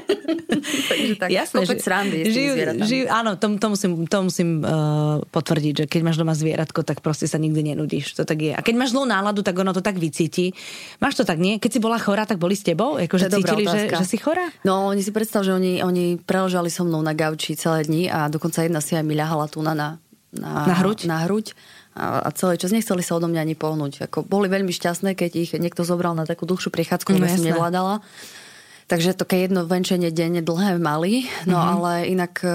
Takže 0.64 1.14
tak, 1.20 1.28
Jasné, 1.28 1.56
kopec 1.60 1.78
že, 1.80 1.84
srandy 1.84 2.18
žijú, 2.24 2.52
žijú, 2.84 3.04
áno, 3.12 3.36
to, 3.36 3.46
to 3.60 3.66
musím, 3.68 3.92
to 4.08 4.18
musím 4.24 4.50
uh, 4.64 5.20
potvrdiť, 5.28 5.72
že 5.72 5.84
keď 5.88 6.00
máš 6.00 6.16
doma 6.16 6.32
zvieratko, 6.32 6.80
tak 6.82 7.04
proste 7.04 7.28
sa 7.28 7.36
nikdy 7.36 7.74
nenudíš. 7.74 8.16
To 8.16 8.24
tak 8.24 8.40
je. 8.40 8.52
A 8.56 8.60
keď 8.64 8.74
máš 8.80 8.96
zlú 8.96 9.04
náladu, 9.04 9.44
tak 9.44 9.56
ono 9.56 9.76
to 9.76 9.84
tak 9.84 10.00
vycíti. 10.00 10.56
Máš 11.00 11.20
to 11.20 11.24
tak, 11.28 11.36
nie? 11.36 11.60
Keď 11.60 11.78
si 11.78 11.80
bola 11.80 12.00
chorá, 12.00 12.24
tak 12.24 12.40
boli 12.40 12.56
s 12.56 12.64
tebou? 12.64 12.96
Ako, 12.96 13.16
že 13.20 13.28
cítili, 13.28 13.64
že, 13.68 13.92
že, 13.92 14.04
si 14.06 14.16
chorá? 14.16 14.48
No, 14.64 14.90
oni 14.90 15.04
si 15.04 15.12
predstav, 15.12 15.44
že 15.44 15.52
oni, 15.52 15.84
oni 15.84 16.20
preložali 16.20 16.72
so 16.72 16.84
mnou 16.86 17.04
na 17.04 17.12
gauči 17.12 17.56
celé 17.56 17.84
dni 17.84 18.08
a 18.08 18.32
dokonca 18.32 18.64
jedna 18.64 18.80
si 18.80 18.96
aj 18.96 19.04
mi 19.04 19.14
ľahala 19.16 19.46
tu 19.48 19.60
na, 19.60 19.76
na, 19.76 19.88
na 20.32 20.74
hruď. 20.80 21.06
Na 21.06 21.28
hruď 21.28 21.52
a, 21.94 22.30
celý 22.34 22.58
čas 22.58 22.74
nechceli 22.74 23.06
sa 23.06 23.14
odo 23.14 23.30
mňa 23.30 23.40
ani 23.46 23.54
pohnúť. 23.54 24.10
Ako 24.10 24.26
boli 24.26 24.50
veľmi 24.50 24.74
šťastné, 24.74 25.14
keď 25.14 25.30
ich 25.38 25.50
niekto 25.54 25.86
zobral 25.86 26.18
na 26.18 26.26
takú 26.26 26.42
dlhšiu 26.44 26.74
prichádzku, 26.74 27.14
no, 27.14 27.22
som 27.30 27.46
nevládala. 27.46 28.02
Takže 28.90 29.16
to 29.16 29.24
keď 29.24 29.48
jedno 29.48 29.60
venčenie 29.64 30.12
denne 30.12 30.44
dlhé 30.44 30.76
mali, 30.76 31.24
no 31.48 31.56
mm-hmm. 31.56 31.74
ale 31.78 31.90
inak 32.10 32.34
e, 32.44 32.48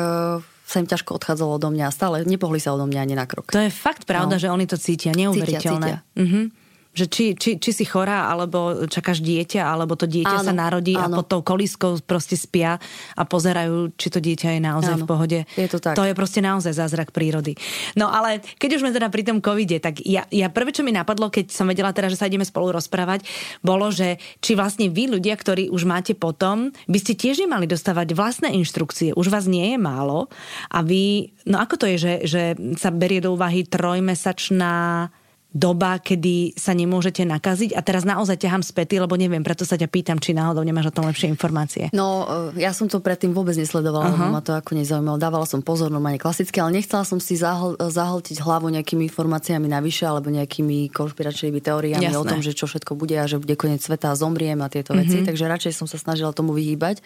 sa 0.43 0.75
im 0.77 0.85
ťažko 0.85 1.17
odchádzalo 1.17 1.57
odo 1.57 1.73
mňa. 1.73 1.89
Stále 1.89 2.21
nepohli 2.21 2.61
sa 2.61 2.77
odo 2.77 2.85
mňa 2.85 2.99
ani 3.01 3.15
na 3.17 3.25
krok. 3.25 3.49
To 3.49 3.63
je 3.63 3.73
fakt 3.73 4.05
pravda, 4.05 4.37
no. 4.37 4.41
že 4.43 4.51
oni 4.53 4.69
to 4.69 4.77
cítia, 4.77 5.09
neuveriteľné. 5.17 5.89
Cítia, 5.89 6.05
cítia. 6.05 6.19
Mm-hmm 6.19 6.68
že 6.99 7.07
či, 7.07 7.31
či, 7.39 7.55
či 7.55 7.71
si 7.71 7.85
chorá, 7.87 8.27
alebo 8.27 8.83
čakáš 8.91 9.23
dieťa, 9.23 9.63
alebo 9.63 9.95
to 9.95 10.03
dieťa 10.03 10.43
áno, 10.43 10.47
sa 10.47 10.53
narodí 10.53 10.99
áno. 10.99 11.15
a 11.15 11.23
pod 11.23 11.31
tou 11.31 11.39
kolískou 11.39 11.95
proste 12.03 12.35
spia 12.35 12.75
a 13.15 13.23
pozerajú, 13.23 13.95
či 13.95 14.07
to 14.11 14.19
dieťa 14.19 14.59
je 14.59 14.61
naozaj 14.61 14.95
áno, 14.99 15.03
v 15.03 15.07
pohode. 15.07 15.39
Je 15.55 15.67
to 15.71 15.79
tak. 15.79 15.95
To 15.95 16.03
je 16.03 16.11
proste 16.11 16.43
naozaj 16.43 16.75
zázrak 16.75 17.15
prírody. 17.15 17.55
No 17.95 18.11
ale 18.11 18.43
keď 18.59 18.75
už 18.75 18.81
sme 18.83 18.91
teda 18.91 19.07
pri 19.07 19.23
tom 19.23 19.39
covide, 19.39 19.79
tak 19.79 20.03
ja, 20.03 20.27
ja 20.27 20.51
prvé, 20.51 20.75
čo 20.75 20.83
mi 20.83 20.91
napadlo, 20.91 21.31
keď 21.31 21.55
som 21.55 21.69
vedela 21.69 21.95
teda, 21.95 22.11
že 22.11 22.19
sa 22.19 22.27
ideme 22.27 22.43
spolu 22.43 22.75
rozprávať, 22.75 23.23
bolo, 23.63 23.87
že 23.93 24.19
či 24.43 24.59
vlastne 24.59 24.91
vy 24.91 25.15
ľudia, 25.15 25.39
ktorí 25.39 25.71
už 25.71 25.87
máte 25.87 26.11
potom, 26.17 26.75
by 26.89 26.97
ste 26.99 27.15
tiež 27.15 27.39
nemali 27.45 27.69
dostávať 27.69 28.11
vlastné 28.11 28.51
inštrukcie. 28.59 29.15
Už 29.15 29.31
vás 29.31 29.47
nie 29.47 29.75
je 29.75 29.79
málo 29.79 30.27
a 30.73 30.83
vy, 30.83 31.31
no 31.47 31.61
ako 31.61 31.75
to 31.79 31.85
je, 31.95 31.97
že, 31.97 32.13
že 32.27 32.43
sa 32.75 32.89
berie 32.89 33.23
do 33.23 33.37
úvahy 33.37 33.63
trojmesačná 33.63 35.07
doba, 35.49 35.97
kedy 35.97 36.53
sa 36.53 36.77
nemôžete 36.77 37.25
nakaziť 37.25 37.73
a 37.73 37.81
teraz 37.81 38.05
naozaj 38.05 38.37
ťahám 38.37 38.61
späty, 38.61 39.01
lebo 39.01 39.17
neviem, 39.17 39.41
preto 39.41 39.65
sa 39.65 39.81
ťa 39.81 39.89
pýtam, 39.89 40.21
či 40.21 40.37
náhodou 40.37 40.61
nemáš 40.61 40.93
o 40.93 40.95
tom 41.01 41.09
lepšie 41.09 41.25
informácie. 41.25 41.89
No, 41.89 42.29
e, 42.53 42.61
ja 42.61 42.69
som 42.69 42.85
to 42.85 43.01
predtým 43.01 43.33
vôbec 43.33 43.57
nesledovala, 43.57 44.13
uh-huh. 44.13 44.29
ma 44.29 44.45
to 44.45 44.53
ako 44.53 44.77
nezaujímalo. 44.77 45.17
Dávala 45.17 45.49
som 45.49 45.65
pozor, 45.65 45.89
normálne 45.89 46.21
klasicky, 46.21 46.61
ale 46.61 46.77
nechcela 46.77 47.01
som 47.01 47.17
si 47.17 47.33
zahl- 47.33 47.81
zahltiť 47.81 48.37
hlavu 48.45 48.69
nejakými 48.69 49.09
informáciami 49.09 49.65
navyše 49.65 50.05
alebo 50.05 50.29
nejakými 50.29 50.93
konšpiračnými 50.93 51.59
teóriami 51.65 52.13
Jasné. 52.13 52.21
o 52.21 52.29
tom, 52.29 52.45
že 52.45 52.53
čo 52.53 52.69
všetko 52.69 52.93
bude 52.93 53.17
a 53.17 53.25
že 53.25 53.41
bude 53.41 53.57
koniec 53.57 53.81
sveta 53.81 54.13
a 54.13 54.19
zomriem 54.19 54.61
a 54.61 54.69
tieto 54.69 54.93
uh-huh. 54.93 55.01
veci, 55.01 55.25
takže 55.25 55.49
radšej 55.49 55.73
som 55.73 55.89
sa 55.89 55.97
snažila 55.97 56.29
tomu 56.29 56.53
vyhýbať. 56.53 57.01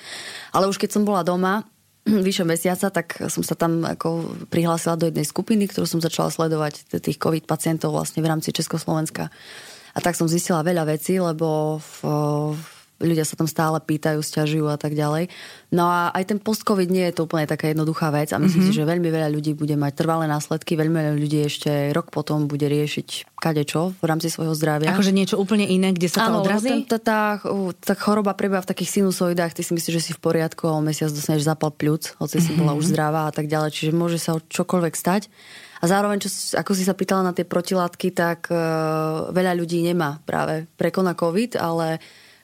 Ale 0.51 0.67
už 0.67 0.75
keď 0.75 0.99
som 0.99 1.07
bola 1.07 1.23
doma, 1.23 1.63
vyše 2.27 2.43
mesiaca, 2.43 2.91
tak 2.91 3.19
som 3.31 3.43
sa 3.43 3.55
tam 3.55 3.87
ako 3.87 4.37
prihlásila 4.51 4.99
do 4.99 5.07
jednej 5.07 5.27
skupiny, 5.27 5.67
ktorú 5.71 5.87
som 5.87 6.03
začala 6.03 6.29
sledovať 6.29 6.99
tých 6.99 7.17
COVID 7.19 7.47
pacientov 7.47 7.95
vlastne 7.95 8.19
v 8.19 8.29
rámci 8.29 8.51
Československa. 8.51 9.31
A 9.93 9.99
tak 10.01 10.17
som 10.17 10.25
zistila 10.25 10.65
veľa 10.65 10.89
vecí, 10.89 11.21
lebo 11.21 11.77
v, 11.77 11.97
ľudia 13.03 13.27
sa 13.27 13.35
tam 13.35 13.45
stále 13.45 13.77
pýtajú, 13.83 14.23
stiažujú 14.23 14.71
a 14.71 14.79
tak 14.79 14.95
ďalej. 14.95 15.27
No 15.75 15.91
a 15.91 16.09
aj 16.15 16.31
ten 16.31 16.39
post-covid 16.39 16.87
nie 16.87 17.03
je 17.11 17.19
to 17.19 17.27
úplne 17.27 17.43
taká 17.43 17.69
jednoduchá 17.69 18.09
vec 18.15 18.31
a 18.31 18.39
myslím 18.39 18.71
mm-hmm. 18.71 18.73
si, 18.73 18.79
že 18.79 18.87
veľmi 18.87 19.09
veľa 19.11 19.29
ľudí 19.35 19.51
bude 19.53 19.75
mať 19.75 19.93
trvalé 19.99 20.25
následky, 20.31 20.79
veľmi 20.79 20.95
veľa 20.95 21.13
ľudí 21.19 21.39
ešte 21.43 21.91
rok 21.91 22.09
potom 22.09 22.47
bude 22.47 22.65
riešiť 22.65 23.35
kadečo 23.37 23.91
v 23.99 24.05
rámci 24.07 24.31
svojho 24.31 24.55
zdravia. 24.55 24.95
Akože 24.95 25.11
niečo 25.11 25.35
úplne 25.35 25.67
iné, 25.67 25.91
kde 25.91 26.07
sa 26.07 26.31
to 26.31 26.39
odrazí? 26.39 26.87
Tá, 26.87 26.97
tá, 26.97 27.21
tá 27.83 27.93
choroba 27.99 28.31
prebieha 28.31 28.63
v 28.63 28.71
takých 28.71 29.03
sinusoidách, 29.03 29.51
ty 29.51 29.61
si 29.67 29.75
myslíš, 29.75 29.93
že 29.99 30.03
si 30.07 30.11
v 30.15 30.23
poriadku 30.23 30.63
a 30.71 30.79
o 30.79 30.81
mesiac 30.81 31.11
dostaneš 31.11 31.43
zapal 31.43 31.75
pľúc, 31.75 32.15
hoci 32.23 32.39
mm-hmm. 32.39 32.55
si 32.55 32.59
bola 32.59 32.71
už 32.77 32.87
mhm. 32.87 32.91
zdravá 32.95 33.21
a 33.27 33.33
tak 33.35 33.51
ďalej, 33.51 33.69
čiže 33.75 33.91
môže 33.91 34.17
sa 34.21 34.39
čokoľvek 34.39 34.93
stať. 34.95 35.27
A 35.83 35.91
zároveň, 35.91 36.23
čo, 36.23 36.31
ako 36.55 36.71
si 36.71 36.87
sa 36.87 36.95
pýtala 36.95 37.27
na 37.27 37.35
tie 37.35 37.43
protilátky, 37.43 38.15
tak 38.15 38.47
uh, 38.47 39.27
veľa 39.35 39.51
ľudí 39.59 39.83
nemá 39.83 40.23
práve 40.23 40.63
prekona 40.79 41.11
COVID, 41.11 41.59
ale 41.59 41.99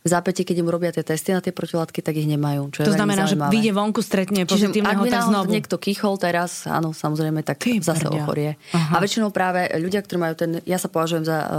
zápäti, 0.10 0.42
keď 0.42 0.66
im 0.66 0.70
robia 0.74 0.89
tie 0.89 1.06
testy 1.06 1.30
na 1.30 1.39
tie 1.39 1.54
protilátky, 1.54 2.01
tak 2.01 2.18
ich 2.18 2.25
nemajú. 2.25 2.74
Čo 2.74 2.89
to 2.89 2.98
znamená, 2.98 3.30
zaujímavé. 3.30 3.50
že 3.50 3.54
vyjde 3.54 3.72
vonku, 3.78 4.01
stretne 4.01 4.42
pozitívneho, 4.50 5.06
tak 5.06 5.30
znovu. 5.30 5.54
niekto 5.54 5.75
kýchol 5.78 6.18
teraz, 6.18 6.66
áno, 6.66 6.89
samozrejme, 6.92 7.46
tak 7.46 7.62
Ty 7.62 7.78
zase 7.86 8.10
prdia. 8.10 8.18
ochorie. 8.18 8.51
Aha. 8.74 8.98
A 8.98 9.04
väčšinou 9.04 9.30
práve 9.30 9.70
ľudia, 9.78 10.01
ktorí 10.01 10.18
majú 10.18 10.36
ten, 10.36 10.51
ja 10.66 10.82
sa 10.82 10.89
považujem 10.89 11.24
za 11.30 11.38
uh, 11.46 11.50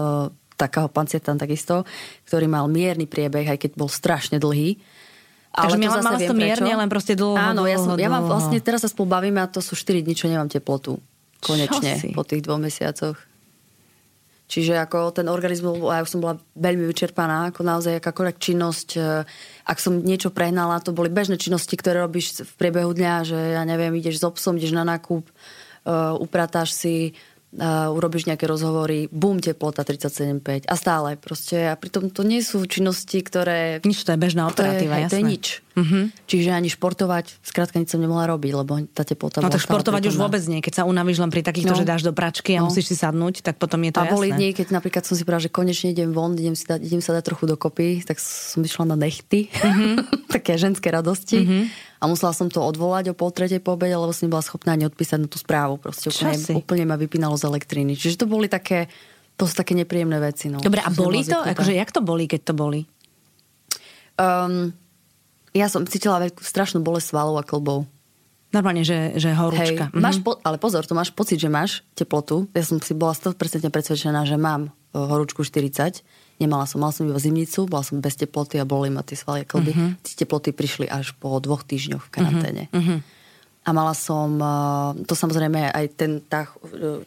takého 0.59 0.93
pancieta 0.93 1.33
takisto, 1.39 1.89
ktorý 2.29 2.51
mal 2.51 2.69
mierny 2.69 3.09
priebeh, 3.09 3.49
aj 3.49 3.59
keď 3.63 3.71
bol 3.79 3.89
strašne 3.89 4.37
dlhý. 4.37 4.77
Ale 5.51 5.75
Takže 5.75 5.77
to 5.83 5.91
mala, 5.91 6.21
to 6.21 6.37
mierne, 6.37 6.73
len 6.79 6.91
proste 6.93 7.19
dlho, 7.19 7.35
Áno, 7.35 7.67
dlho, 7.67 7.73
ja, 7.73 7.79
som, 7.81 7.99
ja 7.99 8.07
mám 8.07 8.23
vlastne, 8.29 8.63
teraz 8.63 8.87
sa 8.87 8.91
spolu 8.93 9.11
bavíme 9.11 9.43
a 9.43 9.51
to 9.51 9.59
sú 9.59 9.75
4 9.75 10.07
dní, 10.07 10.15
čo 10.15 10.31
nemám 10.31 10.47
teplotu. 10.47 11.03
Konečne, 11.43 11.99
po 12.15 12.23
tých 12.23 12.45
dvoch 12.45 12.61
mesiacoch. 12.61 13.17
Čiže 14.51 14.83
ako 14.83 15.15
ten 15.15 15.31
organizmus, 15.31 15.79
ja 15.79 16.03
som 16.03 16.19
bola 16.19 16.35
veľmi 16.59 16.83
vyčerpaná, 16.91 17.55
ako 17.55 17.63
naozaj 17.63 18.03
akákoľvek 18.03 18.37
činnosť, 18.43 18.89
e, 18.99 19.23
ak 19.63 19.79
som 19.79 20.03
niečo 20.03 20.35
prehnala, 20.35 20.83
to 20.83 20.91
boli 20.91 21.07
bežné 21.07 21.39
činnosti, 21.39 21.79
ktoré 21.79 22.03
robíš 22.03 22.43
v 22.43 22.55
priebehu 22.59 22.91
dňa, 22.91 23.15
že 23.23 23.39
ja 23.55 23.63
neviem, 23.63 23.95
ideš 23.95 24.19
s 24.19 24.27
obsom, 24.27 24.59
ideš 24.59 24.75
na 24.75 24.83
nákup, 24.83 25.23
uh, 25.87 26.19
upratáš 26.19 26.75
si, 26.75 27.15
uh, 27.57 27.91
urobíš 27.91 28.31
nejaké 28.31 28.47
rozhovory, 28.47 29.11
bum, 29.11 29.43
teplota 29.43 29.83
37,5 29.83 30.71
a 30.71 30.75
stále 30.79 31.19
proste. 31.19 31.71
A 31.71 31.75
pritom 31.75 32.11
to 32.13 32.23
nie 32.23 32.45
sú 32.45 32.63
činnosti, 32.67 33.19
ktoré... 33.23 33.83
Nič, 33.83 34.07
to 34.07 34.15
je 34.15 34.19
bežná 34.21 34.47
operatíva, 34.47 34.95
to 34.95 34.99
je, 34.99 35.05
jasné. 35.07 35.11
To 35.11 35.19
je 35.19 35.25
nič. 35.27 35.47
Uh-huh. 35.71 36.05
Čiže 36.27 36.51
ani 36.51 36.69
športovať, 36.69 37.41
skrátka 37.47 37.79
nič 37.79 37.95
som 37.95 38.03
nemohla 38.03 38.27
robiť, 38.31 38.53
lebo 38.53 38.73
tá 38.91 39.07
teplota 39.07 39.39
No 39.39 39.51
tak 39.51 39.63
športovať 39.63 40.11
už 40.11 40.17
vôbec 40.19 40.43
nie, 40.51 40.59
keď 40.61 40.83
sa 40.83 40.85
unavíš 40.87 41.23
len 41.23 41.31
pri 41.31 41.43
takýchto, 41.47 41.75
no. 41.75 41.79
že 41.79 41.87
dáš 41.87 42.03
do 42.03 42.13
pračky 42.13 42.59
a 42.59 42.61
no. 42.63 42.69
musíš 42.69 42.91
si 42.91 42.97
sadnúť, 42.99 43.47
tak 43.47 43.57
potom 43.57 43.79
je 43.87 43.95
to 43.95 44.03
a 44.03 44.07
jasné. 44.07 44.15
boli 44.15 44.29
dni, 44.35 44.49
keď 44.55 44.67
napríklad 44.75 45.07
som 45.07 45.15
si 45.15 45.23
povedala, 45.23 45.47
že 45.47 45.51
konečne 45.51 45.95
idem 45.95 46.11
von, 46.11 46.35
idem, 46.35 46.59
si 46.59 46.67
dať, 46.67 46.83
idem 46.83 47.03
sa 47.03 47.15
dať 47.17 47.23
trochu 47.23 47.45
dokopy, 47.47 48.03
tak 48.03 48.19
som 48.19 48.61
išla 48.61 48.93
na 48.93 48.97
nechty, 48.99 49.47
uh-huh. 49.51 50.05
také 50.35 50.59
ženské 50.59 50.91
radosti. 50.91 51.39
Uh-huh 51.47 51.90
a 52.01 52.09
musela 52.09 52.33
som 52.33 52.49
to 52.49 52.65
odvolať 52.65 53.13
o 53.13 53.15
pol 53.15 53.29
tretej 53.29 53.61
po 53.61 53.77
obede, 53.77 53.93
lebo 53.93 54.09
som 54.17 54.25
nebola 54.25 54.41
schopná 54.41 54.73
ani 54.73 54.89
odpísať 54.89 55.21
na 55.21 55.29
tú 55.29 55.37
správu. 55.37 55.77
Proste 55.77 56.09
úplne, 56.09 56.41
úplne 56.57 56.85
ma 56.89 56.97
vypínalo 56.97 57.37
z 57.37 57.45
elektriny. 57.45 57.93
Čiže 57.93 58.25
to 58.25 58.27
boli 58.27 58.49
také, 58.49 58.89
to 59.37 59.45
sú 59.45 59.53
také 59.53 59.77
nepríjemné 59.77 60.17
veci. 60.17 60.49
No. 60.49 60.65
Dobre, 60.65 60.81
a 60.81 60.89
boli 60.89 61.21
to? 61.21 61.37
Akože, 61.37 61.77
jak 61.77 61.93
to 61.93 62.01
boli, 62.01 62.25
keď 62.25 62.41
to 62.51 62.55
boli? 62.57 62.89
Um, 64.17 64.73
ja 65.53 65.69
som 65.69 65.85
cítila 65.85 66.17
veľkú, 66.25 66.41
strašnú 66.41 66.81
bolesť 66.81 67.13
svalov 67.13 67.37
a 67.37 67.45
klbov. 67.45 67.85
Normálne, 68.51 68.83
že, 68.83 69.15
že 69.21 69.31
horúčka. 69.37 69.93
Hej, 69.93 69.95
mhm. 69.95 70.01
máš 70.01 70.17
po, 70.25 70.41
ale 70.41 70.57
pozor, 70.57 70.89
to 70.89 70.97
máš 70.97 71.13
pocit, 71.13 71.37
že 71.37 71.53
máš 71.53 71.85
teplotu. 71.93 72.49
Ja 72.57 72.65
som 72.65 72.81
si 72.81 72.97
bola 72.97 73.13
100% 73.13 73.69
presvedčená, 73.69 74.25
že 74.25 74.41
mám 74.41 74.73
e, 74.73 74.97
horúčku 74.97 75.45
40 75.45 76.01
Nemala 76.41 76.65
som, 76.65 76.81
mala 76.81 76.97
som 76.97 77.05
iba 77.05 77.21
zimnicu, 77.21 77.69
bola 77.69 77.85
som 77.85 78.01
bez 78.01 78.17
teploty 78.17 78.57
a 78.57 78.65
boli 78.65 78.89
ma 78.89 79.05
tie 79.05 79.15
svalie 79.15 79.45
klby. 79.45 79.73
Uh-huh. 79.77 79.91
Tie 80.01 80.17
teploty 80.17 80.57
prišli 80.57 80.89
až 80.89 81.13
po 81.21 81.37
dvoch 81.37 81.63
týždňoch 81.69 82.09
v 82.09 82.11
karanténe. 82.11 82.63
Uh-huh. 82.73 83.05
A 83.61 83.71
mala 83.77 83.93
som, 83.93 84.41
eh, 84.41 85.05
to 85.05 85.13
samozrejme 85.13 85.69
aj 85.69 85.87
ten 86.01 86.25
tá 86.25 86.49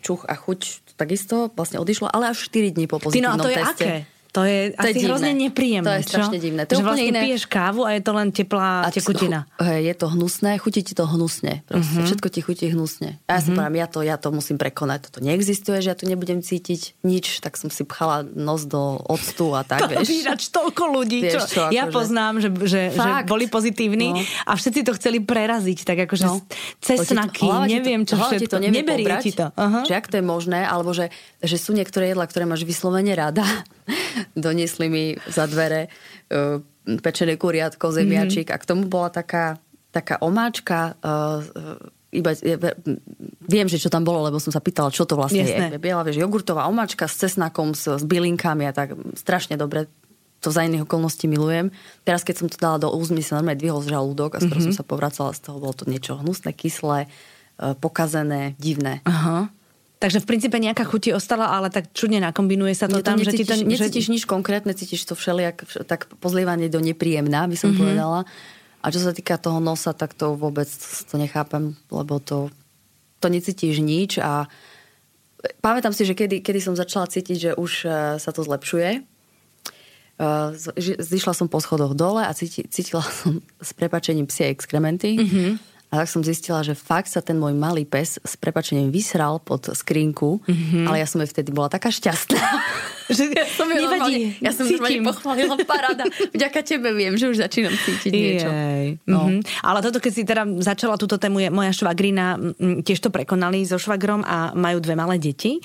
čuch 0.06 0.30
a 0.30 0.38
chuť 0.38 0.94
takisto 0.94 1.50
vlastne 1.58 1.82
odišlo, 1.82 2.14
ale 2.14 2.30
až 2.30 2.46
4 2.46 2.78
dní 2.78 2.86
po 2.86 3.02
pozitívnom 3.02 3.34
Ty, 3.34 3.42
no 3.42 3.42
a 3.42 3.46
to 3.46 3.50
je 3.50 3.58
Aké? 3.58 4.13
To 4.34 4.42
je 4.42 4.74
to 4.74 4.82
asi 4.82 4.98
je 4.98 5.06
hrozne 5.06 5.32
nepríjemné. 5.38 5.86
To 5.86 5.94
je 5.94 6.04
strašne 6.10 6.38
čo? 6.42 6.44
divné. 6.50 6.62
To 6.66 6.74
že 6.74 6.82
vlastne 6.82 7.14
iné. 7.14 7.22
piješ 7.22 7.46
kávu 7.46 7.86
a 7.86 7.94
je 7.94 8.02
to 8.02 8.12
len 8.18 8.28
teplá 8.34 8.82
a 8.82 8.90
tekutina. 8.90 9.46
Je 9.62 9.94
to 9.94 10.10
hnusné, 10.10 10.58
chutí 10.58 10.82
ti 10.82 10.98
to 10.98 11.06
hnusne. 11.06 11.62
Proste, 11.70 12.02
uh-huh. 12.02 12.06
Všetko 12.10 12.28
ti 12.34 12.40
chutí 12.42 12.66
hnusne. 12.74 13.22
A 13.30 13.38
ja 13.38 13.38
uh-huh. 13.38 13.46
si 13.46 13.50
mhm. 13.54 13.58
poviem, 13.62 13.76
ja 13.78 13.88
to, 13.88 14.00
ja 14.02 14.16
to 14.18 14.34
musím 14.34 14.58
prekonať. 14.58 15.14
Toto 15.14 15.22
neexistuje, 15.22 15.86
že 15.86 15.94
ja 15.94 15.98
tu 15.98 16.10
nebudem 16.10 16.42
cítiť 16.42 17.06
nič, 17.06 17.46
tak 17.46 17.62
som 17.62 17.70
si 17.70 17.86
pchala 17.86 18.26
nos 18.26 18.66
do 18.66 18.98
octu 19.06 19.54
a 19.54 19.62
tak, 19.62 19.82
to 19.86 19.94
vieš. 19.94 20.10
Vírač 20.10 20.50
toľko 20.50 20.84
ľudí, 20.90 21.30
vieš, 21.30 21.34
čo, 21.38 21.42
čo 21.54 21.62
ja 21.70 21.86
akože... 21.86 21.94
poznám, 21.94 22.34
že, 22.42 22.50
že, 22.66 22.82
že 22.90 23.10
boli 23.30 23.46
pozitívni 23.46 24.18
no. 24.18 24.22
a 24.50 24.58
všetci 24.58 24.82
to 24.82 24.98
chceli 24.98 25.22
preraziť, 25.22 25.86
tak 25.86 26.10
akože 26.10 26.26
no. 26.26 26.42
cesnaky, 26.82 27.46
to, 27.46 27.70
neviem 27.70 28.02
čo 28.02 28.18
všetko. 28.18 28.50
To 28.50 28.58
Neberie 28.58 29.14
ti 29.22 29.30
to. 29.30 29.54
Že 29.86 29.94
ak 29.94 30.06
to 30.10 30.16
je 30.18 30.26
možné, 30.26 30.66
alebo 30.66 30.90
že, 30.90 31.14
že 31.38 31.62
sú 31.62 31.78
niektoré 31.78 32.18
jedla, 32.18 32.26
ktoré 32.26 32.50
máš 32.50 32.66
vyslovene 32.66 33.14
rada 33.14 33.46
doniesli 34.46 34.88
mi 34.90 35.04
za 35.30 35.48
dvere 35.50 35.88
uh, 35.88 36.60
pečené 37.00 37.40
kuriatko, 37.40 37.92
zemiačik 37.92 38.52
mm-hmm. 38.52 38.60
a 38.60 38.62
k 38.62 38.70
tomu 38.70 38.88
bola 38.88 39.10
taká, 39.12 39.58
taká 39.92 40.20
omáčka 40.20 41.00
uh, 41.00 41.42
iba, 42.14 42.30
viem, 43.50 43.66
že 43.66 43.82
čo 43.82 43.90
tam 43.90 44.06
bolo, 44.06 44.30
lebo 44.30 44.38
som 44.38 44.54
sa 44.54 44.62
pýtala, 44.62 44.94
čo 44.94 45.10
to 45.10 45.18
vlastne 45.18 45.42
Jasné. 45.42 45.74
je. 45.74 45.82
Biela, 45.82 46.06
vieš, 46.06 46.22
jogurtová 46.22 46.70
omačka 46.70 47.10
s 47.10 47.18
cesnakom, 47.18 47.74
s, 47.74 47.90
s 47.90 48.04
bylinkami 48.06 48.70
a 48.70 48.72
tak 48.72 48.94
strašne 49.18 49.58
dobre 49.58 49.90
to 50.44 50.52
za 50.52 50.68
iných 50.68 50.84
okolností 50.84 51.26
milujem. 51.32 51.72
Teraz, 52.04 52.28
keď 52.28 52.36
som 52.36 52.48
to 52.52 52.60
dala 52.60 52.78
do 52.78 52.92
úst, 52.92 53.16
mi 53.16 53.24
sa 53.24 53.40
normálne 53.40 53.64
dvihol 53.64 53.80
žalúdok 53.82 54.38
a 54.38 54.40
skoro 54.44 54.60
mm-hmm. 54.60 54.76
som 54.76 54.84
sa 54.84 54.86
povracala 54.86 55.32
z 55.32 55.40
toho. 55.40 55.58
Bolo 55.64 55.72
to 55.72 55.88
niečo 55.88 56.20
hnusné, 56.20 56.52
kyslé, 56.52 57.08
e, 57.08 57.10
pokazené, 57.80 58.60
divné. 58.60 59.00
Aha. 59.08 59.48
Takže 60.04 60.20
v 60.20 60.36
princípe 60.36 60.60
nejaká 60.60 60.84
chuti 60.84 61.16
ostala, 61.16 61.48
ale 61.48 61.72
tak 61.72 61.96
čudne 61.96 62.20
nakombinuje 62.20 62.76
sa 62.76 62.92
to, 62.92 63.00
to 63.00 63.08
tam, 63.08 63.16
necítiš, 63.16 63.32
že 63.32 63.40
ti 63.40 63.44
to... 63.48 63.56
Necítiš 63.64 64.06
že... 64.12 64.12
nič 64.12 64.24
konkrétne, 64.28 64.76
cítiš 64.76 65.08
to 65.08 65.16
všelijak, 65.16 65.64
tak 65.88 66.12
pozlievanie 66.20 66.68
do 66.68 66.84
nepríjemná, 66.84 67.48
by 67.48 67.56
som 67.56 67.72
mm-hmm. 67.72 67.80
povedala. 67.80 68.20
A 68.84 68.86
čo 68.92 69.00
sa 69.00 69.16
týka 69.16 69.40
toho 69.40 69.64
nosa, 69.64 69.96
tak 69.96 70.12
to 70.12 70.36
vôbec 70.36 70.68
to 71.08 71.16
nechápem, 71.16 71.80
lebo 71.88 72.20
to, 72.20 72.52
to 73.24 73.32
necítiš 73.32 73.80
nič 73.80 74.20
a 74.20 74.52
pamätám 75.64 75.96
si, 75.96 76.04
že 76.04 76.20
kedy, 76.20 76.44
kedy 76.44 76.60
som 76.60 76.76
začala 76.76 77.08
cítiť, 77.08 77.38
že 77.40 77.52
už 77.56 77.72
e, 77.88 78.20
sa 78.20 78.32
to 78.36 78.44
zlepšuje, 78.44 79.00
e, 79.00 79.02
zišla 81.00 81.32
som 81.32 81.48
po 81.48 81.64
schodoch 81.64 81.96
dole 81.96 82.28
a 82.28 82.36
cítila 82.36 83.08
som 83.08 83.40
s 83.64 83.72
prepačením 83.72 84.28
psie 84.28 84.52
exkrementy. 84.52 85.16
Mm-hmm 85.16 85.73
a 85.94 86.02
tak 86.02 86.10
som 86.10 86.26
zistila, 86.26 86.66
že 86.66 86.74
fakt 86.74 87.06
sa 87.06 87.22
ten 87.22 87.38
môj 87.38 87.54
malý 87.54 87.86
pes 87.86 88.18
s 88.18 88.34
prepačením 88.34 88.90
vysral 88.90 89.38
pod 89.38 89.70
skrinku, 89.78 90.42
mm-hmm. 90.42 90.90
ale 90.90 91.06
ja 91.06 91.06
som 91.06 91.22
jej 91.22 91.30
vtedy 91.30 91.54
bola 91.54 91.70
taká 91.70 91.94
šťastná. 91.94 92.42
že 93.10 93.32
ja 93.32 93.46
som 93.48 93.68
ju 93.68 93.84
Nevadí, 93.84 94.38
ja 94.40 94.52
som 94.56 94.66
cítim. 94.68 95.04
pochválila, 95.04 95.56
paráda. 95.64 96.08
Vďaka 96.32 96.60
tebe 96.64 96.96
viem, 96.96 97.16
že 97.20 97.28
už 97.32 97.44
začínam 97.44 97.74
cítiť 97.74 98.12
niečo. 98.12 98.50
No. 99.08 99.28
Mm-hmm. 99.28 99.64
Ale 99.64 99.80
toto, 99.80 100.00
keď 100.04 100.12
si 100.12 100.24
teda 100.24 100.44
začala 100.60 100.96
túto 101.00 101.16
tému, 101.16 101.44
je 101.44 101.50
moja 101.50 101.72
švagrina 101.72 102.36
tiež 102.60 103.00
to 103.00 103.10
prekonali 103.10 103.64
so 103.64 103.80
švagrom 103.80 104.24
a 104.24 104.52
majú 104.56 104.80
dve 104.84 104.96
malé 104.96 105.20
deti. 105.20 105.60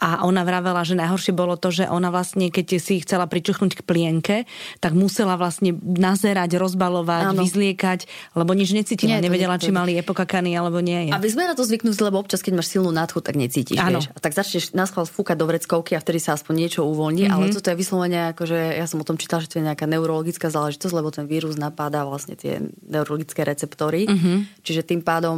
A 0.00 0.24
ona 0.24 0.44
vravela, 0.44 0.84
že 0.84 0.98
najhoršie 0.98 1.32
bolo 1.32 1.56
to, 1.56 1.72
že 1.72 1.84
ona 1.88 2.12
vlastne, 2.12 2.52
keď 2.52 2.80
si 2.80 3.00
chcela 3.04 3.28
pričuchnúť 3.28 3.80
k 3.80 3.82
plienke, 3.84 4.36
tak 4.82 4.92
musela 4.92 5.38
vlastne 5.38 5.76
nazerať, 5.78 6.58
rozbalovať, 6.58 7.34
Áno. 7.34 7.42
vyzliekať, 7.44 8.08
lebo 8.34 8.52
nič 8.52 8.74
necítila. 8.74 9.18
Nie, 9.18 9.24
Nevedela, 9.24 9.60
či 9.60 9.72
mali 9.72 9.96
epokakany 9.98 10.56
alebo 10.56 10.80
nie. 10.80 11.08
Je. 11.08 11.12
A 11.12 11.20
vy 11.20 11.28
sme 11.32 11.46
na 11.48 11.54
to 11.54 11.64
zvyknutí, 11.64 12.00
lebo 12.00 12.20
občas, 12.20 12.40
keď 12.40 12.60
máš 12.60 12.72
silnú 12.72 12.90
nádchu, 12.90 13.20
tak 13.20 13.36
necítiš. 13.36 13.78
Vieš? 13.78 14.10
A 14.12 14.18
tak 14.18 14.32
začneš 14.32 14.72
schvál 14.72 15.04
fúkať 15.04 15.36
do 15.36 15.46
vreckovky 15.46 15.92
a 15.94 16.00
vtedy 16.00 16.18
sa 16.18 16.34
aspoň 16.34 16.68
niečo 16.78 16.86
uvoľní. 16.86 17.26
Mm-hmm. 17.26 17.34
Ale 17.34 17.50
toto 17.50 17.68
je 17.74 17.76
vyslovene, 17.76 18.18
akože 18.30 18.58
ja 18.78 18.86
som 18.86 19.02
o 19.02 19.06
tom 19.06 19.18
čítala, 19.18 19.42
že 19.42 19.50
to 19.50 19.58
je 19.58 19.66
nejaká 19.66 19.90
neurologická 19.90 20.46
záležitosť, 20.46 20.94
lebo 20.94 21.10
ten 21.10 21.26
vírus 21.26 21.58
napáda 21.58 22.06
vlastne 22.06 22.38
tie 22.38 22.62
neurologické 22.86 23.42
receptory. 23.42 24.06
Mm-hmm. 24.06 24.62
Čiže 24.62 24.86
tým 24.86 25.02
pádom 25.02 25.36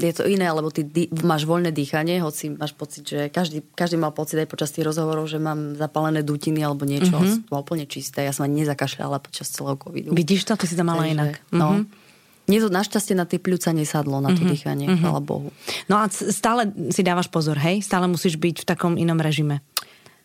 je 0.00 0.12
to 0.16 0.24
iné, 0.24 0.48
lebo 0.48 0.72
ty 0.72 0.88
dý, 0.88 1.12
máš 1.20 1.44
voľné 1.44 1.68
dýchanie, 1.76 2.24
hoci 2.24 2.56
máš 2.56 2.72
pocit, 2.72 3.04
že 3.04 3.28
každý, 3.28 3.60
každý 3.76 4.00
mal 4.00 4.16
pocit 4.16 4.40
aj 4.40 4.48
počas 4.48 4.72
tých 4.72 4.88
rozhovorov, 4.88 5.28
že 5.28 5.36
mám 5.36 5.76
zapálené 5.76 6.24
dutiny 6.24 6.64
alebo 6.64 6.88
niečo. 6.88 7.20
Mm-hmm. 7.20 7.52
To 7.52 7.60
úplne 7.60 7.84
čisté. 7.84 8.24
Ja 8.24 8.32
som 8.32 8.48
ani 8.48 8.64
nezakašľala 8.64 9.20
počas 9.20 9.52
celého 9.52 9.76
covidu. 9.76 10.16
Vidíš 10.16 10.48
to, 10.48 10.56
ty 10.56 10.64
si 10.64 10.78
to 10.78 10.84
mala 10.86 11.04
Takže, 11.04 11.12
inak. 11.12 11.32
No. 11.52 11.68
Mm-hmm. 11.76 12.08
Mne 12.50 12.66
to 12.66 12.70
našťastie 12.74 13.14
na 13.14 13.30
tie 13.30 13.38
pľúca 13.38 13.70
nesadlo, 13.70 14.18
na 14.18 14.34
to 14.34 14.42
mm-hmm. 14.42 14.50
dýchanie, 14.50 14.86
mm-hmm. 14.90 15.06
chvála 15.06 15.22
Bohu. 15.22 15.54
No 15.86 16.02
a 16.02 16.10
stále 16.10 16.66
si 16.90 17.06
dávaš 17.06 17.30
pozor, 17.30 17.54
hej? 17.62 17.78
Stále 17.78 18.10
musíš 18.10 18.42
byť 18.42 18.66
v 18.66 18.66
takom 18.66 18.98
inom 18.98 19.22
režime. 19.22 19.62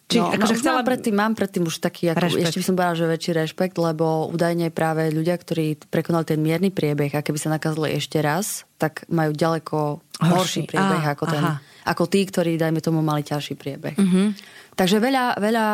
Či, 0.06 0.22
no, 0.22 0.30
akože 0.30 0.54
no, 0.54 0.60
chcela... 0.62 0.76
mám, 0.78 0.86
predtým, 0.86 1.16
mám 1.18 1.34
predtým 1.34 1.64
už 1.66 1.82
taký, 1.82 2.14
ako, 2.14 2.38
ešte 2.38 2.62
by 2.62 2.66
som 2.66 2.76
povedala, 2.78 2.94
že 2.94 3.06
väčší 3.10 3.32
rešpekt, 3.42 3.76
lebo 3.82 4.30
údajne 4.30 4.70
práve 4.70 5.10
ľudia, 5.10 5.34
ktorí 5.34 5.82
prekonali 5.90 6.30
ten 6.30 6.38
mierny 6.46 6.70
priebeh 6.70 7.10
a 7.18 7.26
keby 7.26 7.42
sa 7.42 7.50
nakazili 7.50 7.98
ešte 7.98 8.22
raz, 8.22 8.70
tak 8.78 9.10
majú 9.10 9.34
ďaleko 9.34 9.78
horší, 10.22 10.30
horší 10.30 10.62
priebeh 10.70 11.04
á, 11.10 11.18
ako, 11.18 11.26
ten, 11.26 11.44
ako 11.90 12.04
tí, 12.06 12.22
ktorí, 12.22 12.54
dajme 12.54 12.86
tomu, 12.86 13.02
mali 13.02 13.26
ťažší 13.26 13.58
priebeh. 13.58 13.98
Mm-hmm. 13.98 14.28
Takže 14.76 15.00
veľa, 15.00 15.40
veľa 15.40 15.66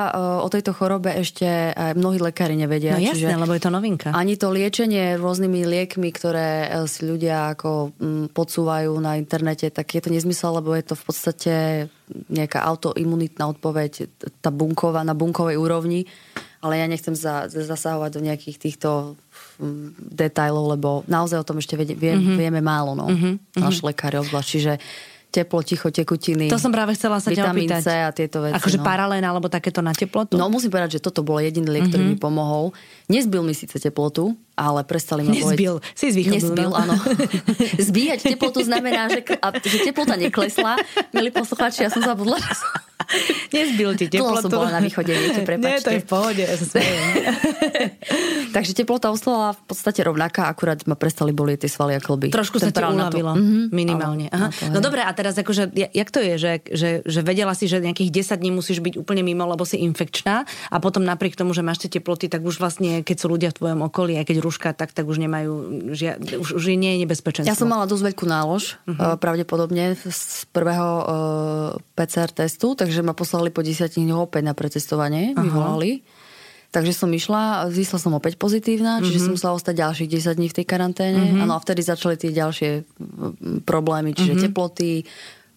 o 0.46 0.48
tejto 0.54 0.78
chorobe 0.78 1.10
ešte 1.18 1.74
aj 1.74 1.98
mnohí 1.98 2.22
lekári 2.22 2.54
nevedia. 2.54 2.94
No 2.94 3.02
jasné, 3.02 3.34
lebo 3.34 3.58
je 3.58 3.64
to 3.66 3.74
novinka. 3.74 4.14
Ani 4.14 4.38
to 4.38 4.54
liečenie 4.54 5.18
rôznymi 5.18 5.66
liekmi, 5.66 6.14
ktoré 6.14 6.70
e, 6.70 6.86
si 6.86 7.10
ľudia 7.10 7.58
ako 7.58 7.98
podsúvajú 8.30 8.94
na 9.02 9.18
internete, 9.18 9.74
tak 9.74 9.90
je 9.98 10.06
to 10.06 10.14
nezmysel, 10.14 10.62
lebo 10.62 10.78
je 10.78 10.86
to 10.86 10.94
v 10.94 11.04
podstate 11.04 11.54
nejaká 12.30 12.62
autoimunitná 12.62 13.50
odpoveď, 13.50 14.06
tá 14.38 14.54
bunková, 14.54 15.02
na 15.02 15.18
bunkovej 15.18 15.58
úrovni. 15.58 16.06
Ale 16.62 16.78
ja 16.78 16.86
nechcem 16.86 17.18
za, 17.18 17.50
zasahovať 17.50 18.22
do 18.22 18.22
nejakých 18.22 18.58
týchto 18.62 19.18
detajlov, 19.98 20.78
lebo 20.78 20.90
naozaj 21.10 21.42
o 21.42 21.48
tom 21.48 21.58
ešte 21.58 21.74
vie, 21.74 21.98
vie, 21.98 22.14
mm-hmm. 22.14 22.38
vieme 22.38 22.62
málo, 22.62 22.94
no. 22.94 23.10
Mm-hmm. 23.10 23.58
Náš 23.58 23.82
lekár 23.82 24.14
obzvlášť. 24.22 24.50
Čiže 24.50 24.74
teplo, 25.32 25.64
ticho, 25.64 25.88
tekutiny. 25.88 26.52
To 26.52 26.60
som 26.60 26.76
práve 26.76 26.92
chcela 27.00 27.24
sa 27.24 27.32
ťa 27.32 27.56
opýtať. 27.56 27.82
C 27.82 27.90
a 27.90 28.12
tieto 28.12 28.44
veci. 28.44 28.60
Akože 28.60 28.78
no. 28.78 28.86
paralén 28.86 29.24
alebo 29.24 29.48
takéto 29.48 29.80
na 29.80 29.96
teplotu? 29.96 30.36
No 30.36 30.52
musím 30.52 30.76
povedať, 30.76 31.00
že 31.00 31.02
toto 31.02 31.24
bol 31.24 31.40
jediný 31.40 31.72
liek, 31.72 31.88
mm-hmm. 31.88 31.90
ktorý 31.90 32.04
mhm. 32.04 32.12
mi 32.12 32.18
pomohol. 32.20 32.76
Nezbil 33.08 33.42
mi 33.42 33.56
síce 33.56 33.80
teplotu, 33.80 34.36
ale 34.60 34.84
prestali 34.84 35.24
ma 35.24 35.32
Nezbil, 35.32 35.80
boleť. 35.80 35.96
si 35.96 36.12
z 36.12 36.28
Nezbil, 36.28 36.70
no. 36.70 36.76
áno. 36.76 37.00
Zbíjať 37.88 38.36
teplotu 38.36 38.60
znamená, 38.62 39.08
že, 39.08 39.24
a, 39.40 39.48
že 39.56 39.78
teplota 39.88 40.20
neklesla. 40.20 40.76
Milí 41.16 41.32
poslucháči, 41.32 41.88
ja 41.88 41.90
som 41.90 42.04
zabudla. 42.04 42.36
Nezbil 43.56 43.92
ti 43.98 44.06
teplotu. 44.08 44.38
Dlho 44.38 44.46
som 44.46 44.52
bola 44.52 44.70
na 44.78 44.82
východe, 44.82 45.12
viete, 45.12 45.42
prepačte. 45.50 45.70
Nie, 45.70 45.86
to 45.86 45.92
je 45.96 46.02
v 46.02 46.08
pohode, 46.08 46.44
ja 46.44 46.56
Takže 48.56 48.72
teplota 48.76 49.08
ostala 49.12 49.56
v 49.56 49.62
podstate 49.64 50.04
rovnaká, 50.04 50.52
akurát 50.52 50.84
ma 50.84 51.00
prestali 51.00 51.32
bolieť 51.32 51.68
tie 51.68 51.72
svaly 51.72 51.96
a 51.96 52.02
klby. 52.04 52.36
Trošku 52.36 52.60
sa 52.60 52.68
ti 52.68 52.84
uľavilo, 52.84 53.32
mm-hmm. 53.32 53.64
minimálne. 53.72 54.28
Aha. 54.28 54.52
No, 54.76 54.84
dobre, 54.84 55.04
a 55.04 55.12
teraz 55.16 55.40
akože, 55.40 55.72
jak 55.72 56.10
to 56.12 56.20
je, 56.20 56.34
že, 56.36 56.52
že, 56.68 56.90
že 57.08 57.20
vedela 57.24 57.56
si, 57.56 57.72
že 57.72 57.80
nejakých 57.80 58.28
10 58.28 58.44
dní 58.44 58.52
musíš 58.52 58.84
byť 58.84 59.00
úplne 59.00 59.24
mimo, 59.24 59.48
lebo 59.48 59.64
si 59.64 59.80
infekčná 59.80 60.44
a 60.68 60.76
potom 60.84 61.08
napriek 61.08 61.40
tomu, 61.40 61.56
že 61.56 61.64
máš 61.64 61.88
tie 61.88 62.00
teploty, 62.00 62.28
tak 62.28 62.44
už 62.44 62.60
vlastne, 62.60 63.08
keď 63.08 63.18
sú 63.18 63.32
ľudia 63.32 63.50
v 63.56 63.58
tvojom 63.58 63.82
okolí, 63.88 64.20
aj 64.20 64.28
keď 64.28 64.38
rúška, 64.44 64.70
tak, 64.76 64.92
tak 64.92 65.08
už 65.08 65.22
nemajú, 65.22 65.52
žia, 65.96 66.20
už, 66.20 66.60
už 66.60 66.64
nie 66.76 66.98
je 66.98 67.08
nebezpečenstvo. 67.08 67.48
Ja 67.48 67.58
som 67.58 67.72
mala 67.72 67.88
dosť 67.88 68.12
veľkú 68.12 68.26
nálož, 68.28 68.78
uh-huh. 68.86 69.16
pravdepodobne 69.18 69.96
z 69.96 70.44
prvého 70.52 70.90
uh, 71.02 71.08
PCR 71.96 72.32
testu, 72.32 72.74
takže 72.74 73.01
ma 73.04 73.18
poslali 73.18 73.50
po 73.50 73.66
10 73.66 73.92
dňoch 73.98 74.32
opäť 74.32 74.44
na 74.48 74.54
pretestovanie, 74.54 75.34
uh-huh. 75.34 75.44
vyvolali. 75.44 76.02
Takže 76.72 76.96
som 76.96 77.12
išla, 77.12 77.68
zísla 77.68 78.00
som 78.00 78.16
opäť 78.16 78.40
pozitívna, 78.40 79.04
čiže 79.04 79.20
uh-huh. 79.20 79.26
som 79.28 79.34
musela 79.36 79.54
ostať 79.60 79.76
ďalších 79.76 80.10
10 80.24 80.40
dní 80.40 80.48
v 80.48 80.56
tej 80.56 80.66
karanténe. 80.66 81.44
Ano, 81.44 81.60
a 81.60 81.60
vtedy 81.60 81.84
začali 81.84 82.16
tie 82.16 82.32
ďalšie 82.32 82.88
problémy, 83.68 84.16
čiže 84.16 84.40
uh-huh. 84.40 84.46
teploty, 84.48 85.04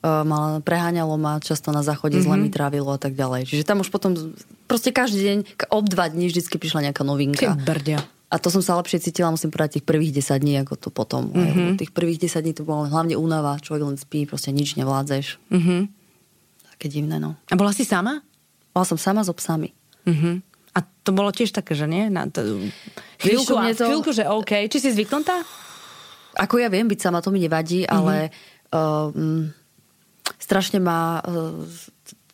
mal, 0.04 0.60
preháňalo 0.60 1.16
ma 1.16 1.40
často 1.40 1.72
na 1.72 1.80
záchode, 1.80 2.20
mm-hmm. 2.20 2.28
zle 2.28 2.36
mi 2.36 2.48
trávilo 2.52 2.92
a 2.92 3.00
tak 3.00 3.16
ďalej. 3.16 3.48
Čiže 3.48 3.64
tam 3.64 3.80
už 3.80 3.88
potom, 3.88 4.12
proste 4.68 4.92
každý 4.92 5.24
deň, 5.24 5.38
ob 5.72 5.88
dva 5.88 6.12
dní 6.12 6.28
vždycky 6.28 6.60
prišla 6.60 6.90
nejaká 6.90 7.02
novinka. 7.06 7.56
Ty 7.56 7.64
brdia. 7.64 8.00
A 8.28 8.42
to 8.42 8.50
som 8.50 8.60
sa 8.60 8.74
lepšie 8.76 8.98
cítila, 8.98 9.30
musím 9.30 9.54
povedať, 9.54 9.78
tých 9.80 9.86
prvých 9.86 10.12
10 10.20 10.42
dní, 10.42 10.54
ako 10.66 10.74
to 10.76 10.88
potom. 10.90 11.30
Mm-hmm. 11.30 11.78
Tých 11.78 11.94
prvých 11.94 12.26
10 12.26 12.42
dní 12.44 12.52
to 12.52 12.66
bolo 12.66 12.90
hlavne 12.90 13.14
únava, 13.14 13.62
človek 13.62 13.94
len 13.94 13.96
spí, 13.96 14.26
proste 14.26 14.50
nič 14.50 14.74
nevládzeš. 14.74 15.38
Mm-hmm. 15.54 15.80
Také 16.74 16.90
divné, 16.90 17.22
no. 17.22 17.38
A 17.46 17.54
bola 17.54 17.70
si 17.70 17.86
sama? 17.86 18.18
Bola 18.74 18.82
som 18.82 18.98
sama 18.98 19.22
so 19.22 19.30
psami. 19.30 19.70
Mm-hmm. 20.10 20.34
A 20.74 20.78
to 21.06 21.14
bolo 21.14 21.30
tiež 21.30 21.54
také, 21.54 21.78
že 21.78 21.86
nie? 21.86 22.10
Na 22.10 22.26
to... 22.26 22.42
Chvíľku, 23.22 23.54
to... 23.54 23.86
chvíľku, 23.86 24.10
že 24.10 24.26
OK. 24.26 24.66
Či 24.66 24.78
si 24.82 24.88
zvyknutá? 24.90 25.46
Ako 26.34 26.58
ja 26.58 26.66
viem 26.66 26.90
byť 26.90 26.98
sama, 26.98 27.22
to 27.22 27.30
mi 27.30 27.38
nevadí, 27.38 27.86
mm-hmm. 27.86 27.94
ale 27.94 28.34
um, 28.74 29.54
strašne 30.42 30.82
ma 30.82 31.22
uh, 31.22 31.62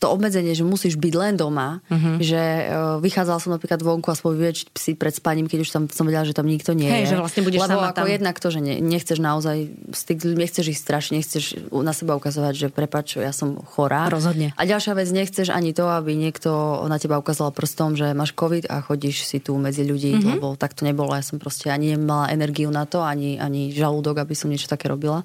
to 0.01 0.09
obmedzenie, 0.09 0.57
že 0.57 0.65
musíš 0.65 0.97
byť 0.97 1.13
len 1.13 1.37
doma, 1.37 1.85
uh-huh. 1.85 2.17
že 2.25 2.41
uh, 2.41 2.97
vychádzala 3.05 3.37
som 3.37 3.53
napríklad 3.53 3.85
vonku 3.85 4.09
a 4.09 4.17
vyvieť 4.17 4.73
si 4.73 4.97
pred 4.97 5.13
spaním, 5.13 5.45
keď 5.45 5.59
už 5.61 5.71
tam 5.71 5.83
som 5.93 6.09
vedela, 6.09 6.25
že 6.25 6.33
tam 6.33 6.49
nikto 6.49 6.73
nie 6.73 6.89
Hej, 6.89 7.05
je. 7.05 7.09
že 7.13 7.17
vlastne 7.21 7.45
budeš 7.45 7.69
Lebo 7.69 7.77
sama 7.77 7.93
ako 7.93 8.09
tam. 8.09 8.17
jednak 8.17 8.37
to, 8.41 8.49
že 8.49 8.61
ne, 8.65 8.81
nechceš 8.81 9.21
naozaj 9.21 9.57
styk 9.93 10.25
nechceš 10.25 10.73
ich 10.73 10.81
strašne, 10.81 11.21
nechceš 11.21 11.69
na 11.69 11.93
seba 11.93 12.17
ukazovať, 12.17 12.55
že 12.57 12.67
prepač, 12.73 13.21
ja 13.21 13.29
som 13.37 13.61
chorá. 13.61 14.09
Rozhodne. 14.09 14.57
A 14.57 14.65
ďalšia 14.65 14.97
vec, 14.97 15.13
nechceš 15.13 15.53
ani 15.53 15.77
to, 15.77 15.85
aby 15.85 16.17
niekto 16.17 16.49
na 16.89 16.97
teba 16.97 17.21
ukázal 17.21 17.53
prstom, 17.53 17.93
že 17.93 18.17
máš 18.17 18.33
COVID 18.33 18.73
a 18.73 18.81
chodíš 18.81 19.29
si 19.29 19.37
tu 19.45 19.53
medzi 19.61 19.85
ľudí, 19.85 20.17
uh-huh. 20.17 20.41
lebo 20.41 20.57
tak 20.57 20.73
to 20.73 20.89
nebolo. 20.89 21.13
Ja 21.13 21.21
som 21.21 21.37
proste 21.37 21.69
ani 21.69 21.93
nemala 21.93 22.33
energiu 22.33 22.73
na 22.73 22.89
to, 22.89 23.05
ani, 23.05 23.37
ani 23.37 23.69
žalúdok, 23.69 24.25
aby 24.25 24.33
som 24.33 24.49
niečo 24.49 24.65
také 24.65 24.89
robila. 24.89 25.21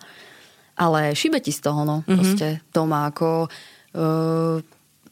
Ale 0.76 1.16
šibe 1.16 1.40
ti 1.40 1.56
z 1.56 1.64
toho, 1.64 1.88
no. 1.88 2.04
Uh-huh. 2.04 2.20
Proste 2.20 2.60
doma 2.76 3.08
ako 3.08 3.48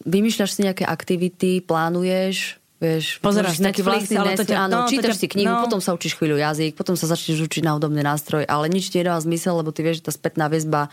vymýšľaš 0.03 0.49
si 0.51 0.61
nejaké 0.67 0.83
aktivity, 0.83 1.63
plánuješ, 1.63 2.59
vieš, 2.83 3.05
pozeráš 3.23 3.63
Netflix, 3.63 4.11
ale 4.11 4.35
to 4.35 4.43
ťa, 4.43 4.67
áno, 4.67 4.83
no, 4.83 4.89
čítaš 4.91 5.15
ťa, 5.15 5.21
si 5.23 5.27
knihu, 5.31 5.55
no. 5.55 5.63
potom 5.63 5.79
sa 5.79 5.95
učíš 5.95 6.19
chvíľu 6.19 6.35
jazyk, 6.35 6.75
potom 6.75 6.99
sa 6.99 7.07
začneš 7.07 7.47
učiť 7.47 7.63
na 7.63 7.79
hudobný 7.79 8.03
nástroj, 8.03 8.43
ale 8.43 8.67
nič 8.67 8.91
ti 8.91 8.99
nedáva 8.99 9.23
zmysel, 9.23 9.63
lebo 9.63 9.71
ty 9.71 9.87
vieš, 9.87 10.03
že 10.03 10.11
tá 10.11 10.13
spätná 10.13 10.51
väzba 10.51 10.91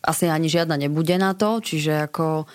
asi 0.00 0.32
ani 0.32 0.48
žiadna 0.48 0.80
nebude 0.80 1.12
na 1.20 1.36
to, 1.36 1.60
čiže 1.60 2.08
ako 2.08 2.48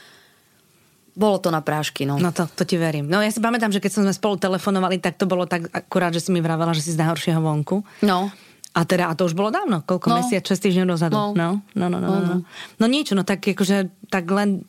bolo 1.15 1.37
to 1.39 1.53
na 1.53 1.63
prášky, 1.63 2.03
no. 2.03 2.19
No 2.19 2.35
to, 2.35 2.43
to 2.49 2.67
ti 2.67 2.75
verím. 2.75 3.07
No 3.07 3.23
ja 3.23 3.31
si 3.31 3.39
pamätám, 3.39 3.71
že 3.71 3.79
keď 3.79 4.03
sme 4.03 4.11
spolu 4.11 4.35
telefonovali, 4.35 4.99
tak 4.99 5.15
to 5.15 5.23
bolo 5.29 5.47
tak 5.47 5.71
akurát, 5.71 6.11
že 6.11 6.27
si 6.27 6.29
mi 6.35 6.43
vravela, 6.43 6.75
že 6.75 6.83
si 6.83 6.91
z 6.91 6.99
najhoršieho 6.99 7.39
vonku. 7.39 7.87
No. 8.03 8.33
A 8.75 8.83
teda, 8.83 9.07
a 9.07 9.15
to 9.15 9.23
už 9.23 9.33
bolo 9.33 9.49
dávno, 9.49 9.79
koľko 9.81 10.07
No. 10.09 10.15
mesiac, 10.19 10.43
6 10.43 10.59
týždňov 10.59 10.87
dozadu. 10.89 11.15
No. 11.15 11.31
No, 11.31 11.49
no, 11.73 11.87
no, 11.87 11.97
no, 11.97 11.97
no, 11.97 12.09
No, 12.09 12.19
no. 12.19 12.35
no. 12.35 12.45
No 12.75 12.85
niečo, 12.85 13.13
no 13.13 13.23
tak 13.23 13.39
akože, 13.41 13.77
tak 14.05 14.27
len, 14.27 14.67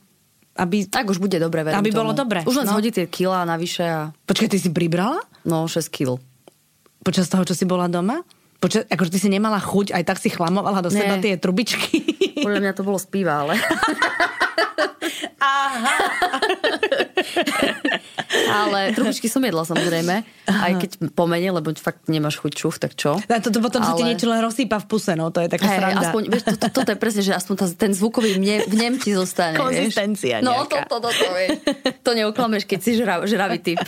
aby... 0.55 0.85
Tak 0.85 1.07
už 1.07 1.19
bude 1.19 1.35
dobre, 1.37 1.61
verím 1.61 1.77
Aby 1.77 1.91
tomu. 1.91 1.99
bolo 2.01 2.13
dobre, 2.15 2.41
Už 2.43 2.55
len 2.57 2.67
no. 2.67 2.73
zhodí 2.73 2.91
tie 2.91 3.05
kilá 3.05 3.43
navyše 3.43 3.83
a 3.83 4.01
Počkaj, 4.23 4.49
ty 4.49 4.59
si 4.59 4.71
pribrala? 4.71 5.19
no 5.43 5.67
6 5.67 5.83
kil. 5.91 6.23
Počas 7.03 7.27
toho, 7.27 7.43
čo 7.43 7.53
si 7.53 7.63
bola 7.63 7.87
doma? 7.87 8.23
Počas, 8.57 8.87
akože 8.87 9.11
ty 9.11 9.19
si 9.19 9.29
nemala 9.29 9.59
chuť, 9.59 9.91
aj 9.91 10.03
tak 10.03 10.17
si 10.17 10.27
chlamovala 10.27 10.81
do 10.81 10.89
Nie. 10.89 11.03
seba 11.03 11.19
tie 11.19 11.35
trubičky. 11.35 11.99
Podľa 12.47 12.63
mňa 12.63 12.73
to 12.73 12.83
bolo 12.83 12.97
z 12.97 13.07
piva, 13.07 13.43
ale... 13.43 13.59
Aha. 15.39 15.95
ale 18.59 18.79
trubičky 18.93 19.27
som 19.27 19.41
jedla 19.41 19.63
samozrejme. 19.63 20.15
Aj 20.47 20.73
keď 20.75 21.13
pomene, 21.13 21.51
lebo 21.51 21.69
fakt 21.75 22.07
nemáš 22.07 22.39
chuť 22.39 22.53
čuch, 22.53 22.77
tak 22.77 22.95
čo? 22.95 23.19
A 23.21 23.39
toto 23.39 23.59
potom 23.59 23.81
sa 23.81 23.93
ti 23.93 24.03
Ale- 24.03 24.11
niečo 24.11 24.27
len 24.27 24.41
rozsýpa 24.41 24.79
v 24.79 24.87
puse, 24.87 25.13
no 25.13 25.29
to 25.29 25.41
je 25.41 25.49
taká 25.49 25.67
Hej, 25.67 25.79
sranda. 25.79 26.01
aspoň, 26.07 26.23
vieš, 26.27 26.43
to, 26.43 26.55
to, 26.57 26.67
toto 26.73 26.89
je 26.89 26.99
presne, 26.99 27.23
že 27.23 27.33
aspoň 27.33 27.55
tá, 27.55 27.67
ten 27.77 27.93
zvukový 27.93 28.37
mne, 28.37 28.65
vnem 28.67 28.95
ti 28.97 29.13
zostane. 29.13 29.59
Konzistencia 29.59 30.39
vieš. 30.39 30.47
No, 30.47 30.65
to, 30.65 30.77
to, 30.81 30.97
to, 30.99 31.11
to, 31.11 31.27
vieš. 31.31 31.51
To 32.01 32.11
neuklameš, 32.13 32.63
keď 32.65 32.79
si 32.79 32.91
žrav, 32.95 33.27
žravý 33.27 33.59
typ. 33.59 33.83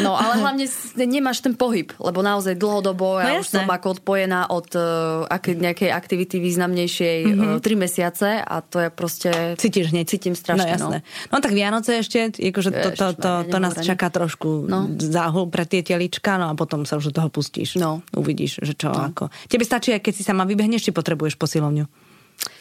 No, 0.00 0.12
ale 0.12 0.42
hlavne 0.42 0.66
nemáš 0.98 1.38
ten 1.38 1.54
pohyb, 1.54 1.94
lebo 1.96 2.18
naozaj 2.18 2.54
dlhodobo, 2.54 3.22
ja 3.22 3.38
No, 3.38 3.40
už 3.40 3.46
som 3.48 3.64
ako 3.64 3.94
odpojená 3.94 4.50
od 4.50 4.66
uh, 4.74 4.82
ak, 5.26 5.54
nejakej 5.54 5.90
aktivity 5.90 6.38
významnejšej 6.38 7.18
Mhm. 7.24 7.38
mm-hmm. 7.38 7.56
uh, 7.56 7.62
3 7.62 7.78
mesiace 7.78 8.28
a 8.42 8.56
to 8.60 8.78
je 8.78 8.88
proste... 8.90 9.30
Cítiš 9.54 9.94
hneď. 9.94 10.04
Cítim 10.04 10.34
strašne, 10.34 10.66
No 10.66 10.74
jasné. 10.74 10.98
No, 11.30 11.38
tak 11.38 11.54
Vianoce 11.54 11.98
ešte, 11.98 12.30
akože 12.34 12.70
to, 12.70 12.88
to, 12.90 13.06
to, 13.14 13.30
Ježišmarja, 13.30 13.50
to 13.50 13.56
nás 13.56 13.72
nehovorím. 13.72 13.88
Čaká 13.94 14.10
trošku 14.10 14.66
No. 14.66 14.90
záhul 14.90 15.46
pre 15.46 15.62
tie 15.62 15.80
telička, 15.80 16.34
no 16.34 16.50
a 16.50 16.54
potom 16.54 16.82
sa 16.82 16.98
už 16.98 17.10
do 17.10 17.14
toho 17.14 17.30
pustíš. 17.30 17.78
No. 17.78 18.02
Uvidíš, 18.10 18.58
že 18.60 18.74
čo 18.74 18.90
no. 18.90 18.98
ako. 19.06 19.30
Tebe 19.46 19.62
stačí, 19.62 19.90
aj 19.90 20.02
keď 20.02 20.12
si 20.12 20.22
sama 20.22 20.42
vybehneš, 20.42 20.84
či 20.84 20.92
potrebuješ 20.92 21.34
posilovňu? 21.34 21.86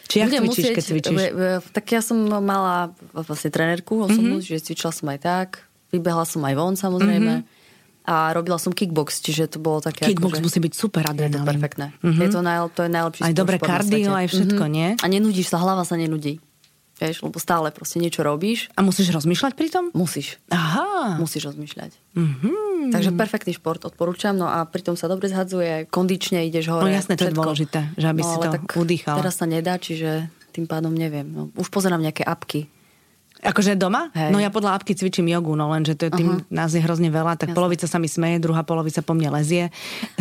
Či 0.05 0.21
Budem 0.21 0.45
cvičíš, 0.45 0.67
keď 0.71 0.83
cvičíš? 0.85 1.17
e, 1.17 1.27
e, 1.27 1.73
Tak 1.73 1.85
ja 1.89 1.99
som 1.99 2.15
mala 2.21 2.93
vlastne 3.11 3.49
trenérku 3.49 3.97
osobnú, 3.99 4.37
mm-hmm. 4.37 4.53
že 4.53 4.63
cvičila 4.63 4.93
som 4.93 5.09
aj 5.09 5.19
tak, 5.19 5.49
vybehla 5.89 6.23
som 6.23 6.43
aj 6.43 6.53
von 6.53 6.75
samozrejme. 6.75 7.41
Mm-hmm. 7.41 7.61
A 8.03 8.35
robila 8.35 8.59
som 8.59 8.69
kickbox, 8.69 9.23
čiže 9.23 9.47
to 9.47 9.57
bolo 9.57 9.79
také 9.79 10.11
Kickbox 10.11 10.37
akože... 10.37 10.43
musí 10.43 10.59
byť 10.59 10.73
super 10.75 11.01
Je 11.01 11.07
to 11.07 11.13
adrenalín. 11.15 11.47
perfektné. 11.47 11.85
Mm-hmm. 12.03 12.19
Je 12.19 12.29
to, 12.29 12.39
naj, 12.43 12.57
to 12.69 12.81
je 12.83 12.91
najlepší 12.91 13.21
Aj 13.23 13.31
na 13.31 13.57
kardio, 13.57 14.11
aj 14.11 14.27
všetko, 14.27 14.63
Mhm. 14.67 14.71
nie? 14.75 14.87
A 14.99 15.05
nenudíš 15.07 15.47
sa, 15.47 15.57
hlava 15.57 15.87
sa 15.87 15.95
nenudí. 15.95 16.43
Vieš, 16.93 17.25
lebo 17.25 17.41
stále 17.41 17.73
proste 17.73 17.97
niečo 17.97 18.21
robíš, 18.21 18.69
A 18.77 18.85
musíš 18.85 19.09
rozmýšľať 19.09 19.53
pri 19.57 19.67
tom? 19.73 19.89
musíš. 19.97 20.37
Aha. 20.53 21.17
Musíš 21.17 21.49
rozmýšľať. 21.49 21.91
Mhm. 22.13 22.51
Takže 22.93 23.09
perfektný 23.15 23.57
šport, 23.57 23.81
odporúčam. 23.81 24.35
No 24.35 24.45
a 24.45 24.61
pritom 24.67 24.93
sa 24.93 25.09
dobre 25.09 25.31
zhadzuje, 25.31 25.89
kondične 25.89 26.45
ideš 26.45 26.69
hore. 26.69 26.85
No 26.85 26.93
jasné, 26.93 27.15
to 27.17 27.31
je 27.31 27.33
dôležité, 27.33 27.79
že 27.97 28.05
aby 28.05 28.21
si 28.21 28.35
ale 28.37 28.45
to 28.45 28.51
tak 28.59 28.63
udýchala. 28.75 29.17
Teraz 29.23 29.39
sa 29.39 29.47
nedá, 29.49 29.79
čiže 29.79 30.27
tým 30.53 30.69
pádom 30.69 30.93
neviem. 30.93 31.25
No, 31.25 31.49
už 31.57 31.73
pozerám 31.73 32.03
nejaké 32.03 32.21
apky. 32.21 32.69
Akože 33.43 33.75
doma? 33.75 34.07
Hej. 34.15 34.31
No 34.31 34.39
ja 34.39 34.47
podľa 34.47 34.79
apky 34.79 34.95
cvičím 34.95 35.27
jogu, 35.27 35.53
no 35.59 35.67
lenže 35.67 35.99
to 35.99 36.07
je 36.07 36.11
tým, 36.15 36.29
uh-huh. 36.39 36.47
nás 36.47 36.71
je 36.71 36.79
hrozne 36.79 37.11
veľa, 37.11 37.35
tak 37.35 37.51
Jasné. 37.51 37.57
polovica 37.59 37.85
sa 37.91 37.99
mi 37.99 38.07
smeje, 38.07 38.39
druhá 38.39 38.63
polovica 38.63 39.03
po 39.03 39.11
mne 39.11 39.35
lezie. 39.35 39.67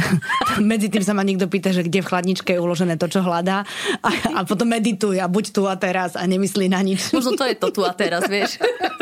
Medzi 0.59 0.91
tým 0.91 1.07
sa 1.07 1.15
ma 1.15 1.23
niekto 1.23 1.47
pýta, 1.47 1.71
že 1.71 1.87
kde 1.87 2.03
v 2.03 2.09
chladničke 2.11 2.51
je 2.53 2.61
uložené 2.61 2.99
to, 2.99 3.07
čo 3.07 3.23
hľadá 3.23 3.63
a, 4.03 4.11
a 4.37 4.41
potom 4.43 4.67
medituje 4.67 5.23
a 5.23 5.31
buď 5.31 5.45
tu 5.55 5.63
a 5.71 5.79
teraz 5.79 6.19
a 6.19 6.27
nemyslí 6.27 6.67
na 6.67 6.83
nič. 6.83 7.15
Možno 7.15 7.39
to 7.39 7.47
je 7.47 7.55
to 7.55 7.71
tu 7.71 7.87
a 7.87 7.95
teraz, 7.95 8.27
vieš. 8.27 8.59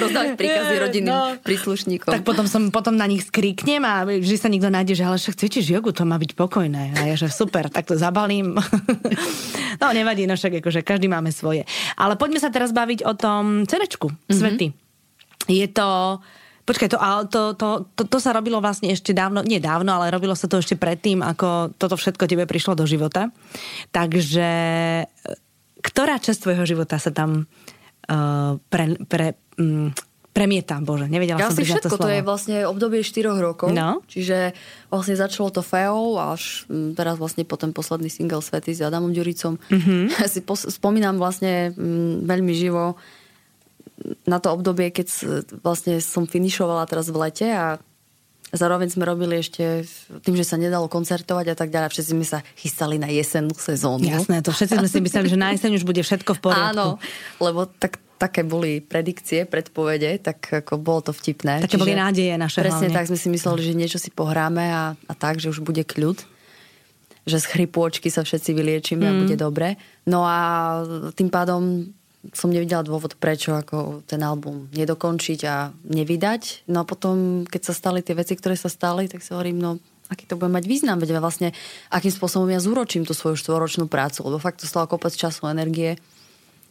Rozdávať 0.00 0.34
príkazy 0.40 0.74
rodinným 0.80 1.08
No. 1.10 1.36
príslušníkom. 1.42 2.12
Tak 2.12 2.22
potom, 2.22 2.46
som, 2.46 2.72
potom 2.72 2.94
na 2.94 3.04
nich 3.04 3.26
skriknem 3.26 3.82
a 3.82 4.06
vždy 4.06 4.36
sa 4.38 4.48
niekto 4.48 4.70
nájde, 4.70 4.94
že 4.96 5.04
ale 5.04 5.18
však 5.18 5.36
cvičíš 5.36 5.66
jogu, 5.74 5.90
to 5.92 6.08
má 6.08 6.16
byť 6.16 6.32
pokojné. 6.38 6.96
A 6.96 7.00
ja, 7.10 7.14
že 7.18 7.28
super, 7.28 7.68
tak 7.68 7.84
to 7.86 7.98
zabalím. 7.98 8.56
no 9.82 9.86
nevadí, 9.92 10.24
no 10.24 10.38
však 10.38 10.62
akože 10.62 10.80
každý 10.86 11.10
máme 11.10 11.34
svoje. 11.34 11.66
Ale 11.98 12.16
poďme 12.16 12.40
sa 12.40 12.48
teraz 12.48 12.70
baviť 12.70 13.04
o 13.04 13.12
tom 13.12 13.68
cerečku, 13.68 14.08
svety. 14.30 14.72
Je 15.50 15.66
to... 15.68 16.18
Počkaj, 16.60 16.88
to, 16.92 16.98
to, 17.34 17.40
to, 17.58 17.68
to, 17.98 18.02
to 18.06 18.18
sa 18.22 18.30
robilo 18.30 18.62
vlastne 18.62 18.94
ešte 18.94 19.10
dávno, 19.10 19.42
nie 19.42 19.58
dávno, 19.58 19.90
ale 19.90 20.12
robilo 20.14 20.38
sa 20.38 20.46
to 20.46 20.62
ešte 20.62 20.78
predtým, 20.78 21.18
ako 21.18 21.74
toto 21.74 21.98
všetko 21.98 22.30
tebe 22.30 22.46
prišlo 22.46 22.78
do 22.78 22.86
života. 22.86 23.34
Takže 23.90 24.50
e, 25.02 25.04
ktorá 25.82 26.22
časť 26.22 26.38
tvojho 26.38 26.62
života 26.70 27.02
sa 27.02 27.10
tam 27.10 27.42
uh, 27.42 27.69
pre, 28.66 28.84
pre, 29.06 29.26
um, 29.56 29.94
premieta, 30.30 30.78
bože, 30.78 31.10
nevedela 31.10 31.42
som 31.42 31.52
Asi 31.52 31.66
priznať 31.66 31.82
všetko, 31.82 31.90
to 31.90 31.98
to, 31.98 32.06
slovo. 32.06 32.14
je 32.14 32.22
vlastne 32.22 32.56
obdobie 32.66 33.00
4 33.02 33.34
rokov. 33.34 33.68
No. 33.74 33.98
Čiže 34.06 34.54
vlastne 34.86 35.18
začalo 35.18 35.50
to 35.50 35.62
feou 35.62 36.16
až 36.16 36.64
mm, 36.70 36.94
teraz 36.94 37.18
vlastne 37.18 37.42
po 37.42 37.58
ten 37.58 37.74
posledný 37.74 38.06
single 38.06 38.42
Svety 38.42 38.70
s 38.70 38.80
Adamom 38.80 39.10
Ďuricom. 39.10 39.58
Mhm. 39.68 39.76
Mm-hmm. 39.76 40.02
Ja 40.22 40.26
si 40.30 40.40
pos- 40.40 40.70
spomínam 40.70 41.18
vlastne 41.18 41.74
mm, 41.74 42.26
veľmi 42.30 42.54
živo 42.54 42.94
na 44.24 44.40
to 44.40 44.48
obdobie, 44.56 44.88
keď 44.88 45.12
vlastne 45.60 46.00
som 46.00 46.24
finišovala 46.24 46.88
teraz 46.88 47.12
v 47.12 47.20
lete 47.20 47.48
a 47.52 47.76
zároveň 48.52 48.88
sme 48.90 49.06
robili 49.06 49.38
ešte 49.38 49.86
tým, 50.26 50.34
že 50.34 50.44
sa 50.46 50.58
nedalo 50.58 50.90
koncertovať 50.90 51.54
a 51.54 51.56
tak 51.56 51.70
ďalej. 51.70 51.94
Všetci 51.94 52.10
sme 52.10 52.26
sa 52.26 52.42
chystali 52.58 52.98
na 52.98 53.06
jesennú 53.10 53.54
sezónu. 53.54 54.06
Jasné, 54.06 54.42
to 54.42 54.50
všetci 54.50 54.74
sme 54.78 54.88
si 54.90 54.98
mysleli, 55.02 55.26
že 55.30 55.38
na 55.38 55.54
jeseň 55.54 55.78
už 55.78 55.84
bude 55.86 56.02
všetko 56.02 56.38
v 56.38 56.40
poriadku. 56.40 56.74
Áno, 56.74 56.86
lebo 57.38 57.70
tak, 57.70 58.02
také 58.18 58.42
boli 58.42 58.82
predikcie, 58.82 59.46
predpovede, 59.46 60.18
tak 60.20 60.66
ako 60.66 60.82
bolo 60.82 61.10
to 61.10 61.12
vtipné. 61.14 61.62
Také 61.62 61.78
boli 61.78 61.94
nádeje 61.94 62.34
naše 62.34 62.60
Presne 62.60 62.90
hlavne. 62.90 62.96
tak 62.96 63.08
sme 63.08 63.18
si 63.18 63.28
mysleli, 63.30 63.60
že 63.62 63.72
niečo 63.78 63.98
si 64.02 64.10
pohráme 64.10 64.64
a, 64.68 64.84
a 64.94 65.12
tak, 65.14 65.38
že 65.38 65.50
už 65.50 65.62
bude 65.62 65.86
kľud 65.86 66.40
že 67.28 67.36
z 67.36 67.46
chrypôčky 67.52 68.08
sa 68.08 68.24
všetci 68.24 68.50
vyliečíme 68.56 69.04
mm. 69.04 69.10
a 69.12 69.18
bude 69.22 69.36
dobre. 69.36 69.76
No 70.08 70.24
a 70.24 70.80
tým 71.14 71.28
pádom 71.28 71.92
som 72.36 72.52
nevidela 72.52 72.84
dôvod, 72.84 73.16
prečo 73.16 73.56
ako 73.56 74.04
ten 74.04 74.20
album 74.20 74.68
nedokončiť 74.76 75.40
a 75.48 75.72
nevydať. 75.88 76.68
No 76.68 76.84
a 76.84 76.88
potom, 76.88 77.48
keď 77.48 77.72
sa 77.72 77.74
stali 77.74 78.04
tie 78.04 78.12
veci, 78.12 78.36
ktoré 78.36 78.54
sa 78.60 78.68
stali, 78.68 79.08
tak 79.08 79.24
si 79.24 79.32
hovorím, 79.32 79.56
no 79.56 79.70
aký 80.10 80.26
to 80.26 80.34
bude 80.36 80.50
mať 80.50 80.66
význam, 80.66 80.98
veď 80.98 81.22
vlastne 81.22 81.54
akým 81.88 82.10
spôsobom 82.10 82.50
ja 82.50 82.58
zúročím 82.58 83.06
tú 83.06 83.14
svoju 83.14 83.38
štvoročnú 83.38 83.86
prácu, 83.86 84.26
lebo 84.26 84.42
fakt 84.42 84.60
to 84.60 84.66
stalo 84.66 84.90
kopec 84.90 85.14
času, 85.14 85.46
energie. 85.46 85.96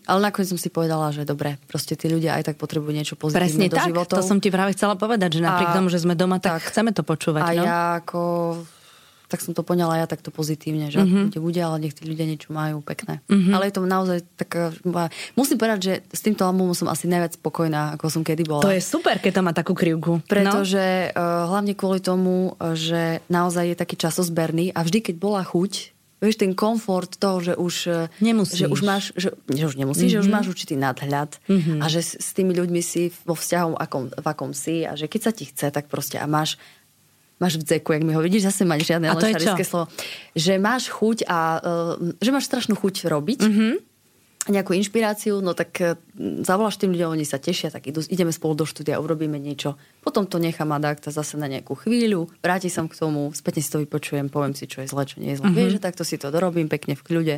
Ale 0.09 0.25
nakoniec 0.25 0.49
som 0.49 0.59
si 0.59 0.73
povedala, 0.73 1.13
že 1.13 1.23
dobre, 1.23 1.62
proste 1.69 1.93
tí 1.93 2.09
ľudia 2.09 2.35
aj 2.35 2.51
tak 2.51 2.55
potrebujú 2.57 2.91
niečo 2.91 3.15
pozitívne 3.15 3.45
Presne 3.45 3.67
do 3.69 3.77
tak, 3.77 3.88
životov. 3.93 4.17
to 4.19 4.25
som 4.25 4.41
ti 4.41 4.49
práve 4.49 4.73
chcela 4.73 4.97
povedať, 4.97 5.38
že 5.38 5.41
napriek 5.45 5.69
A- 5.71 5.75
tomu, 5.77 5.88
že 5.88 6.01
sme 6.01 6.17
doma, 6.17 6.41
tak, 6.41 6.59
tak. 6.59 6.73
chceme 6.73 6.91
to 6.91 7.05
počúvať. 7.05 7.41
A 7.45 7.49
no? 7.53 7.63
ja 7.63 7.79
ako 8.01 8.21
tak 9.29 9.45
som 9.45 9.53
to 9.53 9.61
poňala 9.61 10.01
ja 10.01 10.05
takto 10.09 10.33
pozitívne, 10.33 10.89
že 10.89 11.05
mm-hmm. 11.05 11.29
bude, 11.29 11.39
bude, 11.39 11.61
ale 11.61 11.77
nech 11.85 11.93
tí 11.93 12.03
ľudia 12.09 12.25
niečo 12.25 12.49
majú 12.49 12.81
pekné. 12.81 13.21
Mm-hmm. 13.29 13.53
Ale 13.53 13.63
je 13.69 13.73
to 13.77 13.81
naozaj 13.85 14.17
taká... 14.33 14.73
Musím 15.37 15.61
povedať, 15.61 15.79
že 15.79 15.93
s 16.09 16.25
týmto 16.25 16.49
albumom 16.49 16.73
som 16.73 16.89
asi 16.89 17.05
najviac 17.05 17.37
spokojná, 17.37 17.93
ako 17.93 18.09
som 18.09 18.21
kedy 18.25 18.43
bola. 18.49 18.65
To 18.65 18.73
je 18.73 18.81
super, 18.81 19.21
keď 19.21 19.31
to 19.37 19.41
má 19.45 19.53
takú 19.53 19.77
krivku. 19.77 20.17
no? 20.17 20.25
Pretože 20.25 21.13
uh, 21.13 21.45
hlavne 21.45 21.77
kvôli 21.77 22.01
tomu, 22.01 22.57
že 22.73 23.21
naozaj 23.29 23.71
je 23.71 23.77
taký 23.77 23.95
časozberný 24.01 24.73
a 24.73 24.81
vždy, 24.81 25.13
keď 25.13 25.15
bola 25.21 25.45
chuť, 25.45 25.93
vieš, 26.19 26.35
ten 26.35 26.51
komfort 26.51 27.15
toho, 27.15 27.39
že 27.39 27.53
už, 27.55 27.75
Nemusíš. 28.19 28.59
že 28.59 28.65
už 28.67 28.81
máš, 28.83 29.03
že, 29.15 29.31
že 29.47 29.63
už 29.65 29.79
nemusíš, 29.79 30.11
mm-hmm. 30.11 30.19
že 30.19 30.23
už 30.27 30.29
máš 30.29 30.47
určitý 30.51 30.75
nadhľad 30.75 31.39
mm-hmm. 31.47 31.79
a 31.79 31.85
že 31.87 32.03
s, 32.03 32.11
s 32.19 32.29
tými 32.35 32.51
ľuďmi 32.51 32.81
si 32.83 33.15
vo 33.23 33.39
vzťahu, 33.39 33.79
akom, 33.79 34.11
v 34.11 34.27
akom 34.27 34.51
si 34.51 34.83
a 34.83 34.99
že 34.99 35.07
keď 35.07 35.21
sa 35.23 35.31
ti 35.31 35.47
chce, 35.47 35.71
tak 35.71 35.87
proste 35.87 36.19
a 36.19 36.27
máš 36.27 36.59
máš 37.39 37.58
v 37.58 37.63
dzeku, 37.63 37.95
jak 37.95 38.04
mi 38.04 38.13
ho 38.13 38.21
vidíš, 38.21 38.52
zase 38.52 38.67
máš 38.67 38.86
žiadne 38.86 39.15
lešarické 39.15 39.63
slovo. 39.63 39.88
Že 40.36 40.60
máš 40.60 40.91
chuť 40.91 41.25
a 41.25 41.39
uh, 41.58 42.19
že 42.19 42.30
máš 42.36 42.52
strašnú 42.52 42.75
chuť 42.75 43.08
robiť. 43.08 43.41
Mm-hmm. 43.41 43.73
Nejakú 44.49 44.71
inšpiráciu, 44.73 45.39
no 45.39 45.56
tak 45.56 45.71
uh, 45.80 45.95
zavoláš 46.43 46.80
tým 46.80 46.91
ľuďom, 46.95 47.15
oni 47.15 47.23
sa 47.28 47.39
tešia, 47.39 47.71
tak 47.71 47.88
idú, 47.88 48.04
ideme 48.08 48.36
spolu 48.36 48.60
do 48.60 48.65
štúdia, 48.67 48.99
urobíme 48.99 49.39
niečo. 49.39 49.80
Potom 50.04 50.28
to 50.28 50.36
nechám 50.36 50.69
adakta 50.75 51.15
zase 51.15 51.39
na 51.39 51.47
nejakú 51.47 51.80
chvíľu, 51.80 52.28
vráti 52.43 52.67
som 52.67 52.91
k 52.91 52.97
tomu, 52.97 53.32
spätne 53.32 53.63
si 53.63 53.71
to 53.71 53.80
vypočujem, 53.80 54.28
poviem 54.28 54.52
si, 54.52 54.67
čo 54.67 54.84
je 54.84 54.91
zle, 54.91 55.08
čo 55.08 55.23
nie 55.23 55.32
je 55.34 55.39
zle. 55.39 55.52
Mm-hmm. 55.52 55.60
Vieš, 55.60 55.71
že 55.78 55.84
takto 55.84 56.04
si 56.04 56.15
to 56.19 56.28
dorobím 56.34 56.67
pekne 56.67 56.97
v 56.97 57.04
kľude. 57.04 57.36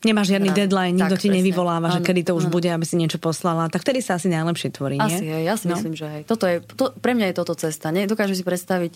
Nemáš 0.00 0.30
žiadny 0.30 0.48
Rád. 0.48 0.58
deadline, 0.60 0.94
nikto 0.94 1.10
Tak, 1.10 1.18
ti 1.18 1.26
presne. 1.26 1.38
nevyvoláva, 1.42 1.86
že 1.88 1.98
Áno, 1.98 2.06
kedy 2.06 2.20
to 2.22 2.32
už 2.32 2.46
áno. 2.46 2.52
bude, 2.52 2.68
aby 2.68 2.84
si 2.84 2.94
niečo 2.94 3.18
poslala. 3.18 3.66
Tak 3.66 3.82
vtedy 3.82 3.98
sa 3.98 4.14
asi 4.14 4.28
najlepšie 4.28 4.70
tvorí, 4.70 4.94
nie? 4.94 5.10
Asi, 5.10 5.26
hej, 5.26 5.42
ja 5.42 5.54
si 5.54 5.66
No. 5.66 5.74
myslím, 5.74 5.92
že 5.92 6.06
hej. 6.08 6.22
Toto 6.22 6.44
je, 6.44 6.62
to, 6.62 6.94
pre 6.94 7.12
mňa 7.12 7.26
je 7.26 7.36
toto 7.36 7.54
cesta. 7.56 7.90
Ne? 7.90 8.04
Dokážem 8.04 8.32
si 8.32 8.42
predstaviť, 8.42 8.94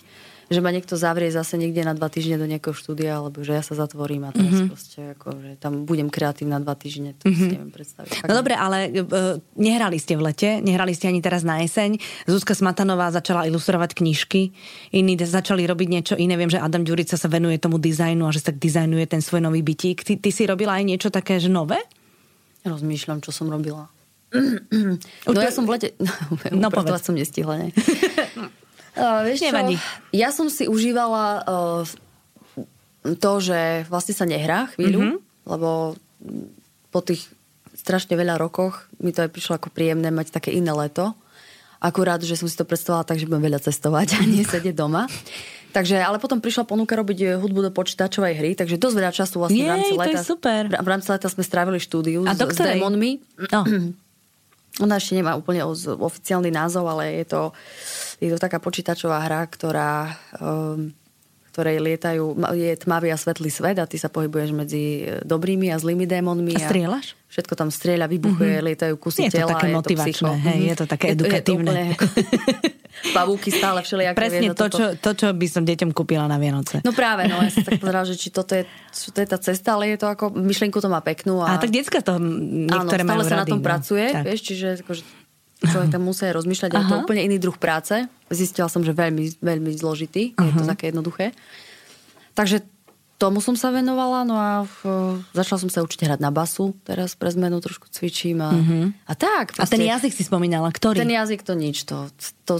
že 0.51 0.59
ma 0.59 0.71
niekto 0.71 0.95
zavrie 0.95 1.29
zase 1.29 1.55
niekde 1.55 1.83
na 1.83 1.95
dva 1.95 2.07
týždne 2.07 2.39
do 2.39 2.47
nejakého 2.47 2.75
štúdia, 2.75 3.19
alebo 3.19 3.43
že 3.43 3.55
ja 3.55 3.63
sa 3.63 3.75
zatvorím 3.75 4.27
a 4.27 4.31
teraz 4.31 4.43
Mhm. 4.43 4.53
mm-hmm. 4.53 4.69
proste, 4.71 4.99
ako, 5.15 5.27
že 5.39 5.51
tam 5.59 5.73
budem 5.83 6.07
kreatívna 6.07 6.59
dva 6.63 6.75
týždne. 6.75 7.15
To 7.19 7.27
mm-hmm. 7.27 7.39
si 7.39 7.53
neviem 7.55 7.71
predstaviť. 7.73 8.09
Fakt 8.23 8.29
No 8.29 8.33
dobre, 8.37 8.53
ale 8.55 8.77
uh, 8.91 9.39
nehrali 9.55 9.97
ste 9.99 10.15
v 10.15 10.21
lete, 10.31 10.59
nehrali 10.63 10.91
ste 10.95 11.07
ani 11.09 11.19
teraz 11.23 11.43
na 11.43 11.59
jeseň. 11.63 11.99
Zuzka 12.27 12.53
Smatanová 12.55 13.11
začala 13.11 13.43
ilustrovať 13.47 13.97
knižky, 13.97 14.51
iní 14.93 15.13
začali 15.19 15.63
robiť 15.65 15.87
niečo 15.89 16.15
iné. 16.19 16.35
Viem, 16.35 16.51
že 16.51 16.59
Adam 16.59 16.83
Ďurica 16.83 17.15
sa 17.15 17.27
venuje 17.31 17.57
tomu 17.57 17.79
dizajnu 17.79 18.27
a 18.27 18.31
že 18.33 18.43
sa 18.43 18.51
tak 18.51 18.59
dizajnuje 18.59 19.05
ten 19.07 19.21
svoj 19.23 19.41
nový 19.45 19.63
bytík. 19.65 20.03
Ty, 20.03 20.19
ty 20.19 20.29
si 20.29 20.43
robila 20.45 20.77
aj 20.77 20.83
niečo 20.85 21.09
také, 21.09 21.39
že 21.39 21.47
nové? 21.49 21.79
Rozmýšľam, 22.63 23.19
čo 23.23 23.31
som 23.35 23.51
robila. 23.51 23.89
No 25.29 25.39
ja 25.39 25.53
som 25.53 25.65
v 25.69 25.77
lete... 25.77 25.87
No, 25.99 26.11
No, 26.61 26.67
povedz. 26.73 27.05
som 27.05 27.15
nestihla, 27.15 27.57
ne? 27.61 27.67
Uh, 28.93 29.21
vieš 29.23 29.39
čo? 29.39 29.45
Nevadí. 29.49 29.75
Ja 30.11 30.29
som 30.29 30.47
si 30.47 30.65
užívala 30.65 31.25
uh, 31.39 31.83
to, 33.15 33.31
že 33.37 33.59
vlastne 33.85 34.13
sa 34.13 34.23
nehrá 34.23 34.69
chvíľu, 34.71 34.99
Mhm. 34.99 35.09
mm-hmm. 35.09 35.49
lebo 35.49 35.69
po 36.87 36.99
tých 36.99 37.25
strašne 37.73 38.13
veľa 38.13 38.37
rokoch 38.37 38.87
mi 38.97 39.11
to 39.11 39.21
aj 39.21 39.29
prišlo 39.29 39.57
ako 39.57 39.67
príjemné 39.67 40.07
mať 40.07 40.31
také 40.31 40.49
iné 40.49 40.71
leto. 40.71 41.11
Akurát, 41.77 42.15
že 42.17 42.33
som 42.33 42.47
si 42.47 42.55
to 42.55 42.63
predstavovala 42.63 43.03
tak, 43.03 43.19
že 43.19 43.27
budem 43.27 43.43
veľa 43.43 43.59
cestovať 43.59 44.15
a 44.15 44.23
nie 44.23 44.45
sedieť 44.45 44.71
doma. 44.71 45.03
Takže, 45.73 45.99
ale 45.99 46.15
potom 46.15 46.37
prišla 46.37 46.63
ponuka 46.63 46.93
robiť 46.93 47.19
eh, 47.19 47.29
hudbu 47.35 47.59
do 47.59 47.71
počítačovej 47.73 48.33
hry, 48.37 48.51
takže 48.53 48.77
dosť 48.77 48.95
veľa 48.95 49.11
času 49.11 49.35
vlastne 49.35 49.57
v 49.59 49.67
rámci 49.67 49.89
Jej, 49.89 49.97
to 49.97 50.03
je 50.05 50.15
leta. 50.15 50.21
super. 50.23 50.61
V 50.69 50.87
rámci 50.87 51.07
leta 51.09 51.27
sme 51.27 51.43
strávili 51.43 51.81
štúdiu 51.81 52.23
A 52.23 52.31
s, 52.31 52.39
s 52.39 52.55
démonmi. 52.55 53.19
No. 53.51 53.61
Ona 54.75 54.97
ešte 54.97 55.13
nemá 55.13 55.33
úplne 55.33 55.61
oficiálny 55.61 56.49
názov, 56.49 56.87
ale 56.87 57.21
je 57.21 57.25
to, 57.27 57.41
je 58.17 58.25
to 58.27 58.37
taká 58.37 58.57
počítačová 58.57 59.21
hra, 59.21 59.45
ktorá, 59.45 60.09
um, 60.35 60.89
ktorej 61.47 61.77
lietajú, 61.77 62.23
je 62.51 62.73
tmavý 62.75 63.09
a 63.09 63.15
svetlý 63.15 63.47
svet 63.47 63.77
a 63.77 63.85
ty 63.85 63.95
sa 63.95 64.09
pohybuješ 64.09 64.49
medzi 64.49 64.83
e, 64.99 65.21
dobrými 65.21 65.69
a 65.69 65.77
zlými 65.77 66.03
démonmi. 66.03 66.57
A 66.57 66.65
strieľaš? 66.65 67.13
Všetko 67.29 67.53
tam 67.53 67.69
strieľa, 67.69 68.09
vybuchuje, 68.09 68.49
mm-hmm. 68.51 68.67
lietajú 68.67 68.93
kusy 68.97 69.21
Je 69.23 69.29
to 69.29 69.37
tela. 69.37 69.53
také 69.53 69.67
je 69.67 69.75
motivačné, 69.75 70.09
psycho. 70.09 70.33
hej, 70.41 70.57
Mhm. 70.57 70.65
je 70.65 70.75
to 70.75 70.85
také 70.87 71.05
Je 71.05 71.13
to- 71.13 71.13
je 71.13 71.21
to 71.21 71.25
edukatívne. 71.29 71.69
úplne 71.69 71.85
Pavúky 73.11 73.49
stále 73.49 73.81
všelijaké. 73.81 74.15
Presne 74.15 74.47
to 74.53 74.69
toto- 74.69 74.77
čo, 74.79 74.85
to, 74.95 75.09
čo 75.17 75.27
by 75.33 75.47
som 75.49 75.65
deťom 75.65 75.91
kúpila 75.91 76.29
na 76.29 76.37
Vianoce. 76.37 76.79
No 76.85 76.93
práve, 76.93 77.25
no 77.25 77.41
ja 77.41 77.49
som 77.49 77.65
tak 77.65 77.81
pozerala, 77.81 78.05
že 78.05 78.15
či 78.15 78.29
toto 78.29 78.53
je, 78.53 78.63
či 78.93 79.09
to 79.09 79.19
je 79.19 79.27
tá 79.27 79.37
cesta, 79.41 79.75
ale 79.75 79.91
je 79.91 79.97
to 79.99 80.07
ako, 80.07 80.29
myšlienku 80.31 80.77
to 80.77 80.87
má 80.87 81.01
peknú. 81.01 81.41
A, 81.41 81.57
A 81.57 81.61
tak 81.61 81.73
decka 81.73 81.99
to 81.99 82.21
niektoré 82.21 83.01
Áno, 83.01 83.09
stále 83.17 83.23
sa 83.25 83.37
na 83.41 83.47
tom 83.49 83.59
no. 83.59 83.65
pracuje, 83.65 84.05
Tak. 84.13 84.23
vieš, 84.23 84.41
čiže 84.45 84.67
akože, 84.85 85.03
človek 85.63 85.89
tam 85.89 86.03
musí 86.03 86.25
rozmýšľať, 86.27 86.69
a 86.69 86.77
je 86.79 86.85
to 86.87 86.95
Aha. 86.95 87.03
úplne 87.03 87.21
iný 87.25 87.37
druh 87.39 87.57
práce. 87.57 87.95
Zistila 88.29 88.69
som, 88.69 88.85
že 88.85 88.93
veľmi, 88.93 89.41
veľmi 89.41 89.71
zložitý, 89.73 90.37
je 90.37 90.51
to 90.53 90.63
také 90.67 90.91
jednoduché. 90.93 91.31
Takže 92.33 92.65
tomu 93.17 93.39
som 93.39 93.55
sa 93.55 93.71
venovala, 93.71 94.27
no 94.27 94.35
a 94.35 94.63
uh, 94.63 95.15
začala 95.31 95.59
som 95.63 95.71
sa 95.71 95.79
učiť 95.81 96.05
hrať 96.05 96.19
na 96.19 96.31
basu, 96.33 96.75
teraz 96.83 97.15
pre 97.15 97.31
zmenu 97.31 97.59
trošku 97.63 97.87
cvičím 97.87 98.43
a, 98.43 98.51
a 99.07 99.13
tak. 99.15 99.55
A 99.55 99.63
ten 99.63 99.79
proste- 99.79 99.87
jazyk 99.87 100.11
si 100.11 100.23
spomínala, 100.27 100.67
ktorý? 100.73 100.99
ten 100.99 101.13
jazyk 101.13 101.41
to 101.45 101.53
nič, 101.55 101.87
to, 101.87 102.11
to 102.43 102.59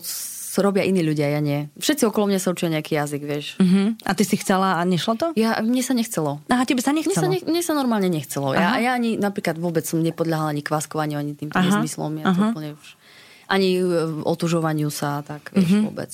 robia 0.62 0.86
iní 0.86 1.02
ľudia, 1.02 1.34
ja 1.34 1.42
nie. 1.42 1.74
Všetci 1.82 2.06
okolo 2.06 2.30
mňa 2.30 2.38
sa 2.38 2.54
učia 2.54 2.70
nejaký 2.70 2.94
jazyk, 2.94 3.22
vieš. 3.26 3.58
Uh-huh. 3.58 3.98
A 4.06 4.14
ty 4.14 4.22
si 4.22 4.38
chcela 4.38 4.78
a 4.78 4.86
nešlo 4.86 5.18
to? 5.18 5.26
Ja, 5.34 5.58
mne 5.66 5.82
sa 5.82 5.98
nechcelo. 5.98 6.46
Aha, 6.46 6.62
tebe 6.70 6.78
sa 6.86 6.94
Mne 6.94 7.02
sa, 7.10 7.26
nechcelo. 7.26 7.34
ne, 7.34 7.40
mne 7.42 7.62
sa 7.66 7.74
normálne 7.74 8.06
nechcelo. 8.14 8.54
Ja, 8.54 8.78
Aha. 8.78 8.86
ja 8.86 8.92
ani 8.94 9.18
napríklad 9.18 9.58
vôbec 9.58 9.82
som 9.90 9.98
nepodľahala 10.06 10.54
ani 10.54 10.62
kváskovaniu, 10.62 11.18
ani 11.18 11.34
týmto 11.34 11.58
Aha. 11.58 11.66
nezmyslom. 11.82 12.22
Ja 12.22 12.38
to 12.38 12.38
Aha. 12.38 12.50
úplne 12.54 12.70
už, 12.78 12.88
ani 13.54 13.78
e, 13.78 13.86
otužovaniu 14.26 14.90
sa, 14.90 15.22
tak 15.22 15.54
vieš, 15.54 15.70
Mhm. 15.70 15.82
vôbec. 15.86 16.12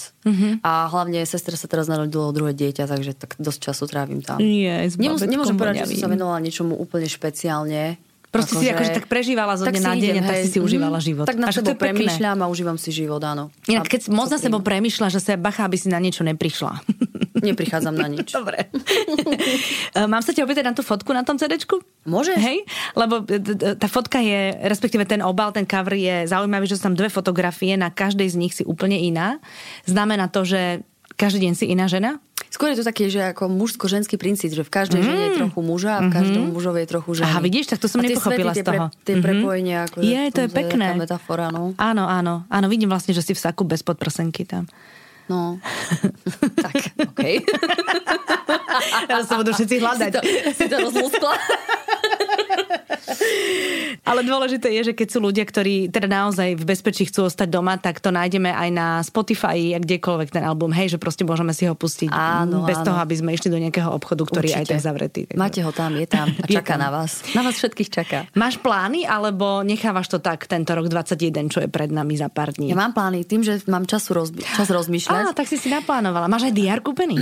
A 0.59 0.91
hlavne 0.91 1.23
sestra 1.23 1.55
sa 1.55 1.65
teraz 1.65 1.87
narodilo 1.87 2.35
druhé 2.35 2.51
dieťa, 2.51 2.83
takže 2.83 3.15
tak 3.15 3.39
dosť 3.39 3.59
času 3.71 3.87
trávim 3.87 4.19
tam. 4.19 4.37
Je, 4.37 4.67
s 4.67 4.99
Nemus, 4.99 5.23
babetkom 5.23 5.31
nemôžem 5.31 5.55
povedať, 5.55 5.87
že 5.87 5.95
som 5.95 6.03
sa 6.03 6.09
venovala 6.11 6.43
niečomu 6.43 6.75
úplne 6.75 7.07
špeciálne. 7.07 7.95
Proste 8.29 8.61
si 8.61 8.69
akože 8.69 8.91
tak 8.93 9.05
prežívala 9.09 9.57
zo 9.57 9.65
tak 9.65 9.73
dňa 9.73 9.81
na 9.81 9.93
deň 9.95 10.15
a 10.15 10.23
tak 10.23 10.37
si 10.45 10.49
si 10.53 10.59
užívala 10.61 11.01
Mhm. 11.01 11.05
život. 11.05 11.25
Tak 11.25 11.35
A 11.35 11.41
na 11.41 11.47
že 11.49 11.65
to 11.65 11.73
sebou 11.73 11.81
premýšľam 11.81 12.37
a 12.37 12.45
užívam 12.45 12.77
si 12.77 12.93
život, 12.93 13.17
áno. 13.19 13.49
Inak 13.65 13.85
A 13.85 13.91
keď 13.91 14.01
moc 14.13 14.29
to 14.29 14.37
za 14.37 14.45
sebou 14.45 14.61
premyšľa, 14.61 15.07
že 15.09 15.17
sa 15.17 15.33
bacha, 15.33 15.65
aby 15.65 15.75
si 15.75 15.89
na 15.89 15.97
niečo 15.97 16.21
neprišla. 16.21 16.77
Neprichádzam 17.49 17.95
na 17.95 18.05
nič. 18.05 18.29
Dobre. 18.29 18.69
Mám 20.11 20.21
sa 20.21 20.29
ťa 20.29 20.43
opýtať 20.43 20.65
na 20.65 20.75
tú 20.75 20.83
fotku 20.83 21.09
na 21.09 21.23
tom 21.23 21.39
CDčku? 21.39 21.81
Môžeš. 22.05 22.37
Hej, 22.37 22.67
lebo 22.93 23.23
tá 23.75 23.87
fotka 23.87 24.19
je, 24.19 24.53
respektíve 24.61 25.03
ten 25.03 25.19
obal, 25.19 25.49
ten 25.49 25.65
cover 25.65 25.95
je 25.95 26.27
zaujímavý, 26.27 26.67
že 26.67 26.77
sú 26.77 26.85
tam 26.85 26.95
dve 26.95 27.07
fotografie, 27.07 27.75
na 27.75 27.89
každej 27.89 28.27
z 28.27 28.35
nich 28.37 28.53
si 28.53 28.61
úplne 28.61 28.99
iná. 28.99 29.39
Znamená 29.85 30.27
to, 30.27 30.43
že 30.43 30.83
každý 31.15 31.47
deň 31.47 31.53
si 31.53 31.65
iná 31.67 31.87
žena? 31.87 32.19
Skôr 32.49 32.73
je 32.73 32.81
to 32.81 32.85
taký, 32.85 33.07
že 33.07 33.21
ako 33.29 33.45
mužsko-ženský 33.45 34.17
princíp, 34.17 34.49
že 34.49 34.61
v 34.61 34.71
každej 34.71 34.99
žene 34.99 35.23
je 35.23 35.37
trochu 35.37 35.59
muža 35.59 35.91
a 35.95 36.03
v 36.03 36.09
každom 36.09 36.49
mužovi 36.49 36.81
je 36.81 36.89
trochu 36.89 37.09
ženy. 37.15 37.25
Mm. 37.25 37.31
Aha, 37.31 37.39
vidíš, 37.39 37.65
tak 37.67 37.77
to 37.77 37.85
som 37.85 38.01
a 38.01 38.03
nepochopila 38.03 38.51
svety, 38.51 38.59
z 38.59 38.65
toho. 38.65 38.85
Tie, 38.85 38.89
pre, 38.89 39.05
tie 39.05 39.15
Mhm. 39.15 39.23
prepojenia, 39.23 39.77
ako 39.85 39.95
Je, 40.01 40.21
to 40.29 40.39
je 40.41 40.49
pekné. 40.49 40.85
Taká 40.87 40.97
metafora, 40.99 41.47
no. 41.47 41.77
Áno, 41.77 42.03
áno, 42.03 42.43
áno, 42.47 42.65
vidím 42.67 42.89
vlastne, 42.89 43.13
že 43.13 43.21
si 43.21 43.31
v 43.31 43.39
saku 43.39 43.63
bez 43.63 43.79
podprsenky 43.79 44.43
tam. 44.43 44.65
no. 45.29 45.61
tak, 46.65 46.73
okej. 46.97 47.45
Teraz 49.07 49.29
sa 49.29 49.37
budú 49.37 49.53
všetci 49.53 49.75
hľadať. 49.77 50.11
Si 50.11 50.17
to, 50.17 50.21
si 50.51 50.65
to 50.65 50.75
rozlúskla. 50.79 51.33
Ale 54.03 54.21
dôležité 54.21 54.69
je, 54.71 54.91
že 54.91 54.93
keď 54.93 55.07
sú 55.07 55.19
ľudia, 55.19 55.43
ktorí 55.43 55.87
teda 55.87 56.05
naozaj 56.05 56.55
v 56.55 56.63
bezpečí 56.63 57.05
chcú 57.05 57.25
ostať 57.25 57.47
doma, 57.47 57.75
tak 57.75 57.99
to 57.99 58.09
nájdeme 58.09 58.49
aj 58.49 58.69
na 58.69 58.87
Spotify 59.01 59.73
a 59.73 59.79
kdekoľvek 59.79 60.29
ten 60.31 60.43
album. 60.43 60.71
Hej, 60.71 60.95
že 60.95 60.97
proste 60.97 61.23
môžeme 61.23 61.51
si 61.51 61.65
ho 61.65 61.73
pustiť 61.73 62.09
Áno, 62.09 62.63
bez 62.63 62.79
áno. 62.79 62.85
toho, 62.87 62.97
aby 62.99 63.15
sme 63.15 63.29
išli 63.31 63.49
do 63.49 63.59
nejakého 63.59 63.89
obchodu, 63.89 64.23
ktorý 64.23 64.47
je 64.47 64.55
aj 64.55 64.63
Určite. 64.63 64.73
tak 64.73 64.81
zavretý. 64.81 65.21
Takže- 65.25 65.39
Máte 65.39 65.59
ho 65.61 65.71
tam, 65.71 65.91
je 65.93 66.07
tam 66.07 66.27
a 66.43 66.47
čaká 66.47 66.73
tam. 66.75 66.81
na 66.81 66.89
vás. 66.91 67.11
Na 67.31 67.41
vás 67.41 67.55
všetkých 67.55 67.89
čaká. 67.91 68.19
Máš 68.33 68.57
plány, 68.57 69.05
alebo 69.05 69.61
nechávaš 69.61 70.07
to 70.07 70.19
tak 70.19 70.45
tento 70.45 70.71
rok 70.71 70.87
21, 70.87 71.17
čo 71.47 71.59
je 71.59 71.69
pred 71.69 71.89
nami 71.89 72.15
za 72.15 72.27
pár 72.27 72.51
dní? 72.51 72.69
Ja 72.69 72.77
mám 72.77 72.91
plány 72.91 73.23
tým, 73.23 73.41
že 73.41 73.61
mám 73.65 73.85
času 73.85 74.13
rozby- 74.15 74.43
čas 74.43 74.67
rozmýšľať. 74.67 75.21
Á, 75.23 75.33
tak 75.33 75.45
si 75.45 75.55
si 75.55 75.67
naplánovala. 75.67 76.25
Máš 76.25 76.49
aj 76.49 76.53
DR 76.55 76.79
kúpený? 76.79 77.15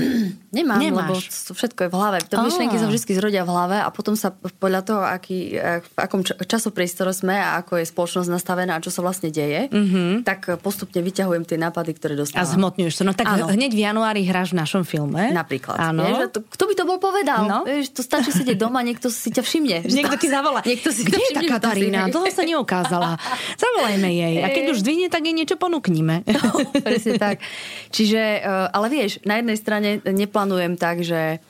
Nemám, 0.50 0.80
Nemáš. 0.80 0.98
lebo 0.98 1.14
všetko 1.54 1.80
je 1.84 1.90
v 1.90 1.96
hlave. 1.96 2.18
To 2.28 2.40
myšlienky 2.40 2.78
sa 2.78 2.88
vždy 2.88 3.12
zrodia 3.14 3.44
v 3.44 3.52
hlave 3.52 3.78
a 3.78 3.90
potom 3.90 4.14
sa 4.14 4.32
podľa 4.34 4.82
toho, 4.82 5.02
aký, 5.04 5.37
ak- 5.54 5.88
v 5.88 5.98
akom 5.98 6.22
ča- 6.26 6.38
časopriestore 6.40 7.12
sme 7.12 7.36
a 7.36 7.60
ako 7.60 7.82
je 7.82 7.86
spoločnosť 7.86 8.30
nastavená 8.30 8.78
a 8.78 8.84
čo 8.84 8.90
sa 8.90 9.02
vlastne 9.02 9.30
deje, 9.30 9.70
mm-hmm. 9.70 10.26
tak 10.26 10.60
postupne 10.62 11.00
vyťahujem 11.02 11.44
tie 11.46 11.58
nápady, 11.58 11.92
ktoré 11.96 12.14
A 12.18 12.26
dostávam. 12.26 12.48
zhmotňuješ 12.48 12.94
to. 12.98 13.04
No 13.06 13.14
tak 13.14 13.28
Áno. 13.28 13.50
hneď 13.50 13.72
v 13.74 13.82
januári 13.82 14.22
hráš 14.26 14.54
v 14.54 14.62
našom 14.62 14.84
filme. 14.84 15.32
Napríklad. 15.32 15.78
Áno. 15.78 16.04
Vieš, 16.04 16.18
a 16.18 16.28
to, 16.30 16.40
kto 16.44 16.64
by 16.68 16.74
to 16.74 16.84
bol 16.84 17.00
povedal? 17.00 17.42
No. 17.46 17.60
Vieš, 17.64 17.94
to 17.94 18.02
stačí 18.02 18.30
sedieť 18.34 18.58
doma, 18.58 18.82
niekto 18.82 19.08
si 19.08 19.30
ťa 19.30 19.44
všimne. 19.44 19.78
Niekto 19.98 20.18
ti 20.22 20.28
zavolá. 20.30 20.62
Niekto 20.62 20.94
si 20.94 21.02
Kde 21.06 21.18
je 21.18 21.32
tá 21.34 21.42
Katarína? 21.58 22.08
Dlho 22.10 22.30
sa 22.30 22.44
neukázala. 22.46 23.18
Zavolajme 23.64 24.10
jej. 24.14 24.36
A 24.44 24.48
keď 24.54 24.78
už 24.78 24.86
zdvihne, 24.86 25.08
tak 25.10 25.26
jej 25.26 25.34
niečo 25.34 25.58
ponúknime. 25.58 26.22
Presne 26.86 27.18
tak. 27.18 27.42
Čiže, 27.90 28.22
eh, 28.44 28.76
ale 28.76 28.88
vieš, 28.88 29.20
na 29.26 29.42
jednej 29.42 29.58
strane 29.58 29.90
neplánujem 30.06 30.78
tak, 30.78 31.02
že 31.02 31.42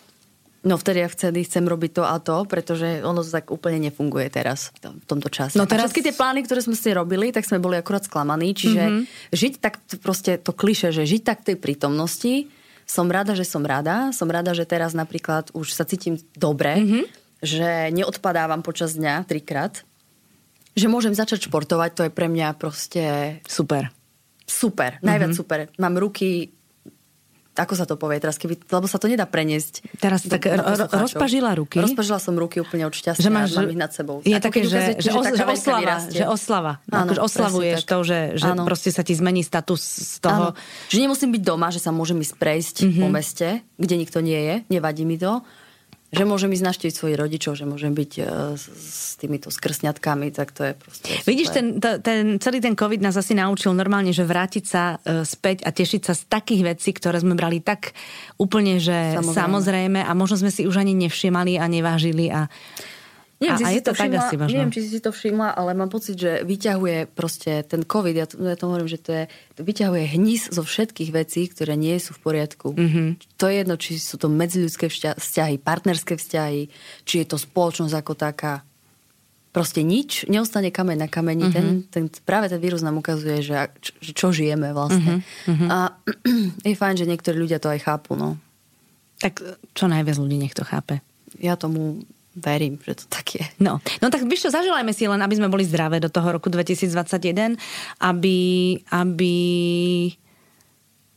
no 0.67 0.75
vtedy 0.75 0.99
ja 1.01 1.09
vtedy 1.09 1.47
chcem 1.47 1.63
robiť 1.63 1.91
to 1.97 2.03
a 2.03 2.19
to, 2.19 2.43
pretože 2.43 2.99
ono 3.01 3.23
to 3.23 3.31
tak 3.31 3.47
úplne 3.49 3.87
nefunguje 3.87 4.27
teraz, 4.27 4.75
v 4.75 4.79
tom- 4.83 4.97
v 4.99 5.05
tomto 5.07 5.29
čase. 5.31 5.55
No 5.55 5.63
teraz-. 5.63 5.87
Všetky 5.89 6.11
tie 6.11 6.15
plány, 6.15 6.43
ktoré 6.43 6.59
sme 6.59 6.75
si 6.75 6.91
robili, 6.91 7.31
tak 7.31 7.47
sme 7.47 7.63
boli 7.63 7.79
akurát 7.79 8.03
sklamaní. 8.03 8.51
Čiže 8.51 8.83
mm-hmm. 8.83 9.03
žiť 9.31 9.53
tak, 9.63 9.79
proste 10.03 10.35
to 10.35 10.51
kliše, 10.51 10.91
že 10.91 11.07
žiť 11.07 11.21
tak 11.23 11.47
v 11.47 11.55
tej 11.55 11.57
prítomnosti, 11.57 12.51
som 12.87 13.11
rada, 13.11 13.35
že 13.35 13.43
som 13.43 13.63
rada. 13.67 14.15
Som 14.15 14.31
rada, 14.31 14.55
že 14.55 14.63
teraz 14.63 14.95
napríklad 14.95 15.51
už 15.51 15.75
sa 15.75 15.83
cítim 15.83 16.19
dobre, 16.35 16.79
mm-hmm. 16.79 17.03
že 17.43 17.91
neodpadávam 17.91 18.63
počas 18.63 18.95
dňa 18.95 19.27
trikrát. 19.27 19.83
Že 20.77 20.87
môžem 20.87 21.11
začať 21.15 21.51
športovať, 21.51 21.89
to 21.95 22.01
je 22.07 22.11
pre 22.13 22.31
mňa 22.31 22.55
proste 22.55 23.03
Super. 23.47 23.91
super, 24.47 25.01
najviac 25.03 25.35
mm-hmm. 25.35 25.41
super. 25.43 25.59
Mám 25.75 25.99
ruky, 25.99 26.55
ako 27.57 27.73
sa 27.73 27.83
to 27.83 27.93
povie 27.93 28.17
teraz, 28.17 28.35
keby, 28.35 28.55
lebo 28.63 28.85
sa 28.85 28.95
to 28.95 29.05
nedá 29.05 29.25
preniesť. 29.25 29.81
Teraz 29.97 30.21
tak 30.21 30.45
ro- 30.45 30.87
rozpažila 30.87 31.51
ruky? 31.51 31.77
Rozpažila 31.77 32.17
som 32.17 32.33
ruky 32.33 32.57
úplne 32.57 32.85
od 32.85 32.93
šťastia, 32.93 33.19
Že 33.19 33.29
máš, 33.29 33.49
že 33.49 33.57
mám 33.57 33.67
ich 33.67 33.79
nad 33.79 33.91
sebou. 33.91 34.21
Je 34.21 34.37
také, 34.37 34.61
keď 34.61 34.63
že, 34.63 34.81
že, 34.95 35.03
že 35.03 35.09
veľká 35.11 35.45
oslava, 35.47 35.79
vyrastie. 35.79 36.17
že 36.17 36.25
oslava. 36.25 36.73
Áno, 36.87 37.09
akože 37.09 37.21
oslavuješ 37.23 37.79
to, 37.83 37.97
že, 38.01 38.19
že 38.35 38.47
Áno. 38.47 38.63
proste 38.63 38.89
sa 38.89 39.01
ti 39.01 39.11
zmení 39.11 39.41
status 39.41 39.81
z 39.81 40.17
toho. 40.19 40.53
Áno. 40.53 40.59
Že 40.87 40.97
nemusím 41.03 41.29
byť 41.31 41.41
doma, 41.41 41.67
že 41.67 41.79
sa 41.79 41.89
môžem 41.89 42.17
ísť 42.17 42.35
prejsť 42.35 42.75
Mhm. 42.77 42.85
mm-hmm. 42.87 43.01
po 43.01 43.07
meste, 43.09 43.47
kde 43.75 43.95
nikto 43.95 44.19
nie 44.19 44.39
je, 44.39 44.55
nevadí 44.69 45.01
mi 45.01 45.15
to. 45.15 45.41
Že 46.07 46.23
môžem 46.23 46.55
ísť 46.55 46.65
naštíviť 46.71 46.93
svojich 46.95 47.19
rodičov, 47.19 47.59
že 47.59 47.67
môžem 47.67 47.91
byť 47.91 48.11
uh, 48.23 48.55
s, 48.55 49.19
týmito 49.19 49.49
skrsňatkami, 49.49 50.29
tak 50.29 50.53
to 50.53 50.71
je 50.71 50.73
proste 50.77 51.09
Vidíš, 51.25 51.49
super. 51.49 51.57
ten, 51.57 51.65
to, 51.81 51.89
ten, 51.99 52.23
celý 52.37 52.61
ten 52.61 52.77
COVID 52.77 53.01
nás 53.01 53.17
asi 53.17 53.33
naučil 53.33 53.73
normálne, 53.73 54.13
že 54.13 54.21
vrátiť 54.21 54.63
sa 54.63 55.01
e, 55.01 55.25
späť 55.25 55.65
a 55.65 55.73
tešiť 55.73 56.01
sa 56.05 56.13
z 56.13 56.21
takých 56.29 56.77
vecí, 56.77 56.93
ktoré 56.93 57.17
sme 57.17 57.33
brali 57.33 57.57
tak 57.59 57.97
úplne, 58.37 58.77
že 58.77 59.17
Samozrejme. 59.17 59.33
samozrejme 59.33 59.99
a 60.05 60.11
možno 60.13 60.37
sme 60.37 60.53
si 60.53 60.69
už 60.69 60.85
ani 60.85 60.93
nevšimali 60.93 61.57
a 61.57 61.65
nevážili 61.65 62.29
a, 62.29 62.45
Neviem, 63.37 63.53
A- 63.53 63.59
či 63.61 63.65
a 63.65 63.69
je 63.69 63.81
to 63.85 63.93
tak 63.93 64.09
všimla, 64.09 64.21
asi 64.25 64.35
možno. 64.35 64.49
Neviem, 64.49 64.71
či 64.73 64.81
si 64.81 64.97
to 64.97 65.11
všimla, 65.13 65.49
ale 65.53 65.69
mám 65.77 65.93
pocit, 65.93 66.17
že 66.17 66.41
vyťahuje 66.41 66.97
proste 67.13 67.61
ten 67.69 67.85
COVID, 67.85 68.15
ja 68.17 68.25
to, 68.25 68.41
ja 68.41 68.57
to 68.57 68.65
hovorím, 68.65 68.89
že 68.89 68.97
to 68.97 69.11
je, 69.13 69.23
to 69.53 69.61
vyťahuje 69.61 70.03
hnis 70.17 70.49
zo 70.49 70.65
všetkých 70.65 71.13
vecí, 71.13 71.45
ktoré 71.45 71.77
nie 71.77 71.93
sú 72.01 72.17
v 72.17 72.21
poriadku. 72.25 72.73
Mhm. 72.73 72.81
Mm-hmm. 72.81 73.07
To 73.37 73.45
je 73.45 73.55
jedno, 73.61 73.75
či 73.77 73.91
sú 74.01 74.17
to 74.17 74.25
medziľudské 74.25 74.89
vzťa- 74.89 75.21
vzťahy, 75.21 75.55
partnerské 75.61 76.17
vzťahy, 76.17 76.61
či 77.05 77.13
je 77.21 77.25
to 77.29 77.37
spoločnosť 77.37 77.93
ako 77.93 78.13
taká. 78.17 78.65
Proste 79.53 79.81
nič, 79.81 80.25
neostane 80.29 80.69
kameň 80.69 80.97
na 80.97 81.09
kameni. 81.09 81.45
Mhm. 81.45 81.53
Mm-hmm. 81.53 81.77
Ten, 81.93 82.09
ten, 82.09 82.21
práve 82.25 82.49
ten 82.49 82.57
vírus 82.57 82.81
nám 82.81 82.97
ukazuje, 82.97 83.45
že, 83.45 83.69
čo, 83.81 83.91
čo 84.17 84.27
žijeme 84.33 84.73
vlastne. 84.73 85.21
Mhm. 85.45 85.49
Mm-hmm. 85.53 85.69
A 85.69 85.77
je 86.69 86.73
fajn, 86.73 86.95
že 86.97 87.05
niektorí 87.05 87.37
ľudia 87.37 87.61
to 87.61 87.69
aj 87.69 87.85
chápu. 87.85 88.17
No. 88.17 88.33
tak 89.21 89.41
čo 89.73 89.85
najviac 89.89 90.17
ľudí 90.17 90.37
nech 90.37 90.53
to 90.53 90.61
chápe. 90.61 91.01
Ja 91.41 91.57
tomu 91.57 92.01
verím, 92.37 92.77
že 92.85 93.03
to 93.03 93.05
tak 93.09 93.25
je. 93.33 93.45
No, 93.57 93.81
no 93.99 94.07
tak 94.13 94.23
vieš 94.29 94.47
čo, 94.47 94.53
zaželajme 94.53 94.93
si 94.93 95.09
len, 95.09 95.19
aby 95.19 95.35
sme 95.35 95.49
boli 95.49 95.65
zdravé 95.65 95.97
do 95.97 96.07
toho 96.07 96.37
roku 96.37 96.53
2021, 96.53 97.57
aby, 97.99 98.37
aby 98.93 99.35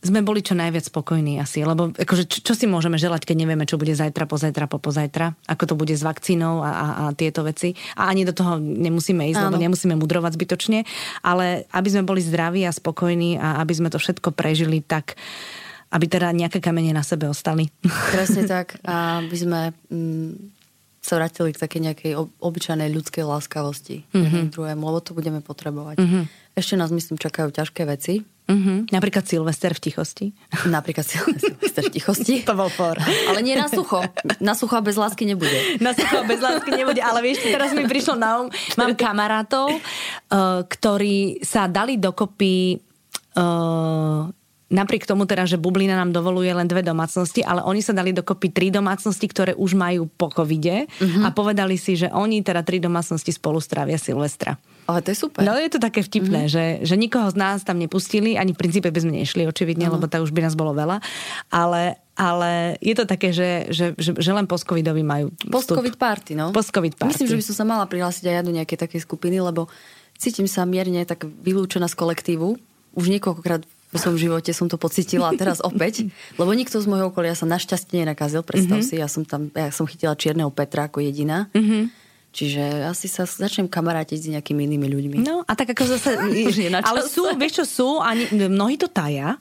sme 0.01 0.25
boli 0.25 0.41
čo 0.41 0.57
najviac 0.57 0.89
spokojní 0.89 1.37
asi, 1.37 1.61
lebo 1.61 1.93
akože 1.93 2.25
čo, 2.25 2.41
čo 2.41 2.53
si 2.57 2.65
môžeme 2.65 2.97
želať, 2.97 3.21
keď 3.21 3.45
nevieme, 3.45 3.69
čo 3.69 3.77
bude 3.77 3.93
zajtra, 3.93 4.25
pozajtra, 4.25 4.65
popozajtra, 4.65 5.37
ako 5.45 5.63
to 5.69 5.75
bude 5.77 5.93
s 5.93 6.01
vakcínou 6.01 6.65
a, 6.65 6.71
a, 6.73 6.85
a 6.89 7.03
tieto 7.13 7.45
veci. 7.45 7.77
A 7.93 8.09
ani 8.09 8.25
do 8.25 8.33
toho 8.33 8.57
nemusíme 8.57 9.29
ísť, 9.29 9.37
Áno. 9.37 9.53
lebo 9.53 9.61
nemusíme 9.61 9.93
mudrovať 9.93 10.41
zbytočne, 10.41 10.89
ale 11.21 11.69
aby 11.69 11.89
sme 11.93 12.03
boli 12.03 12.25
zdraví 12.25 12.65
a 12.65 12.73
spokojní 12.73 13.37
a 13.37 13.61
aby 13.61 13.73
sme 13.77 13.93
to 13.93 14.01
všetko 14.01 14.33
prežili 14.33 14.81
tak, 14.81 15.13
aby 15.93 16.05
teda 16.09 16.33
nejaké 16.33 16.57
kamene 16.57 16.97
na 16.97 17.05
sebe 17.05 17.29
ostali. 17.29 17.69
Presne 18.09 18.49
tak. 18.57 18.81
Aby 18.81 19.37
sme 19.37 19.61
mm, 19.93 20.60
sa 21.01 21.17
vrátili 21.17 21.49
k 21.51 21.61
takej 21.61 21.81
nejakej 21.81 22.11
obyčajnej 22.39 22.93
ľudskej 22.93 23.25
láskavosti 23.25 24.05
mm-hmm. 24.13 24.53
druhému, 24.53 24.81
lebo 24.85 25.01
to 25.01 25.17
budeme 25.17 25.41
potrebovať. 25.41 25.97
Mm-hmm. 25.97 26.23
Ešte 26.53 26.77
nás, 26.77 26.93
myslím, 26.93 27.17
čakajú 27.17 27.49
ťažké 27.49 27.89
veci 27.89 28.21
Mm-hmm. 28.51 28.91
Napríklad 28.91 29.23
Silvester 29.23 29.71
v 29.71 29.79
tichosti. 29.79 30.25
Napríklad 30.67 31.07
Silvester 31.07 31.87
v 31.87 31.93
tichosti. 31.93 32.35
to 32.49 32.57
bol 32.57 32.67
for. 32.67 32.99
Ale 32.99 33.39
nie 33.39 33.55
na 33.55 33.71
sucho. 33.71 34.03
Na 34.43 34.57
sucho 34.57 34.75
a 34.75 34.83
bez 34.83 34.99
lásky 34.99 35.23
nebude. 35.23 35.79
Na 35.79 35.95
sucho 35.95 36.19
a 36.19 36.27
bez 36.27 36.43
lásky 36.43 36.75
nebude. 36.75 36.99
Ale 36.99 37.23
vieš, 37.23 37.47
teraz 37.47 37.71
mi 37.71 37.87
prišlo 37.87 38.19
na 38.19 38.43
um. 38.43 38.47
Mám 38.75 38.99
kamarátov, 38.99 39.71
uh, 39.71 40.67
ktorí 40.67 41.39
sa 41.45 41.71
dali 41.71 41.95
dokopy 41.95 42.75
uh, 43.39 44.27
napriek 44.71 45.03
tomu 45.03 45.27
teda, 45.27 45.43
že 45.43 45.59
bublina 45.59 45.99
nám 45.99 46.15
dovoluje 46.15 46.47
len 46.47 46.65
dve 46.65 46.79
domácnosti, 46.81 47.43
ale 47.43 47.59
oni 47.67 47.83
sa 47.83 47.91
dali 47.91 48.15
dokopy 48.15 48.47
tri 48.49 48.71
domácnosti, 48.71 49.27
ktoré 49.27 49.51
už 49.53 49.75
majú 49.75 50.07
po 50.07 50.31
covide 50.31 50.87
uh-huh. 50.87 51.27
a 51.27 51.35
povedali 51.35 51.75
si, 51.75 51.99
že 51.99 52.07
oni 52.07 52.39
teda 52.39 52.63
tri 52.63 52.79
domácnosti 52.79 53.35
spolu 53.35 53.59
strávia 53.59 53.99
Silvestra. 53.99 54.55
Ale 54.87 55.03
to 55.03 55.11
je 55.11 55.17
super. 55.19 55.43
No 55.43 55.59
je 55.59 55.69
to 55.69 55.83
také 55.83 56.01
vtipné, 56.01 56.47
uh-huh. 56.47 56.55
že, 56.55 56.65
že 56.87 56.95
nikoho 56.95 57.27
z 57.27 57.37
nás 57.37 57.67
tam 57.67 57.77
nepustili, 57.77 58.39
ani 58.39 58.55
v 58.55 58.59
princípe 58.63 58.87
by 58.87 58.99
sme 59.03 59.13
nešli, 59.21 59.43
očividne, 59.43 59.91
uh-huh. 59.91 59.99
lebo 59.99 60.07
tak 60.07 60.23
už 60.23 60.31
by 60.31 60.47
nás 60.47 60.55
bolo 60.55 60.71
veľa, 60.71 61.03
ale, 61.51 61.99
ale 62.15 62.79
je 62.79 62.95
to 62.95 63.03
také, 63.03 63.35
že, 63.35 63.67
že, 63.69 63.85
že, 63.99 64.15
že 64.15 64.31
len 64.31 64.47
post-covidovi 64.47 65.03
majú 65.03 65.35
Post-covid 65.51 65.99
party, 65.99 66.39
no. 66.39 66.55
Post-covid 66.55 66.95
party. 66.95 67.11
Myslím, 67.11 67.29
že 67.35 67.37
by 67.37 67.45
som 67.51 67.55
sa 67.59 67.65
mala 67.67 67.85
prihlásiť 67.91 68.23
aj 68.23 68.35
ja 68.39 68.41
do 68.41 68.55
nejakej 68.55 68.87
takej 68.87 69.03
skupiny, 69.03 69.43
lebo 69.43 69.67
cítim 70.15 70.47
sa 70.47 70.63
mierne 70.63 71.03
tak 71.03 71.27
vylúčená 71.27 71.91
z 71.91 71.95
kolektívu. 71.99 72.47
Už 72.91 73.05
niekoľkokrát 73.07 73.63
vo 73.91 73.97
svojom 73.99 74.17
živote 74.17 74.51
som 74.55 74.71
to 74.71 74.79
pocitila 74.79 75.29
a 75.29 75.37
teraz 75.37 75.59
opäť, 75.59 76.07
lebo 76.39 76.51
nikto 76.55 76.79
z 76.79 76.87
môjho 76.87 77.11
okolia 77.11 77.35
sa 77.35 77.43
našťastie 77.45 78.01
nenakazil, 78.03 78.41
predstav 78.41 78.79
mm-hmm. 78.79 78.97
si, 78.97 79.03
ja 79.03 79.11
som 79.11 79.27
tam, 79.27 79.51
ja 79.51 79.69
som 79.69 79.83
chytila 79.83 80.15
čierneho 80.15 80.49
Petra 80.49 80.87
ako 80.87 81.03
jediná. 81.03 81.51
Mm-hmm. 81.51 81.83
Čiže 82.31 82.87
asi 82.87 83.11
sa 83.11 83.27
začnem 83.27 83.67
kamarátiť 83.67 84.17
s 84.23 84.27
nejakými 84.31 84.63
inými 84.63 84.87
ľuďmi. 84.87 85.15
No 85.19 85.43
a 85.43 85.51
tak 85.51 85.75
ako 85.75 85.83
zase... 85.83 86.15
ale 86.87 87.03
sú, 87.03 87.27
vieš 87.35 87.59
čo 87.59 87.65
sú, 87.67 87.89
ani, 87.99 88.31
mnohí 88.31 88.79
to 88.79 88.87
taja, 88.87 89.35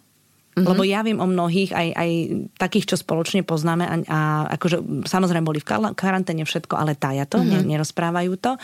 Mm-hmm. 0.60 0.70
Lebo 0.76 0.82
ja 0.84 1.00
viem 1.00 1.18
o 1.18 1.26
mnohých, 1.26 1.72
aj, 1.72 1.88
aj 1.96 2.10
takých, 2.60 2.94
čo 2.94 2.96
spoločne 3.00 3.42
poznáme 3.42 3.84
a, 3.88 3.94
a 4.04 4.20
akože 4.60 5.08
samozrejme 5.08 5.44
boli 5.44 5.60
v 5.60 5.68
karanténe 5.96 6.44
všetko, 6.44 6.76
ale 6.76 6.92
tája 6.94 7.24
to, 7.24 7.40
mm-hmm. 7.40 7.64
ne, 7.64 7.76
nerozprávajú 7.76 8.32
to. 8.36 8.60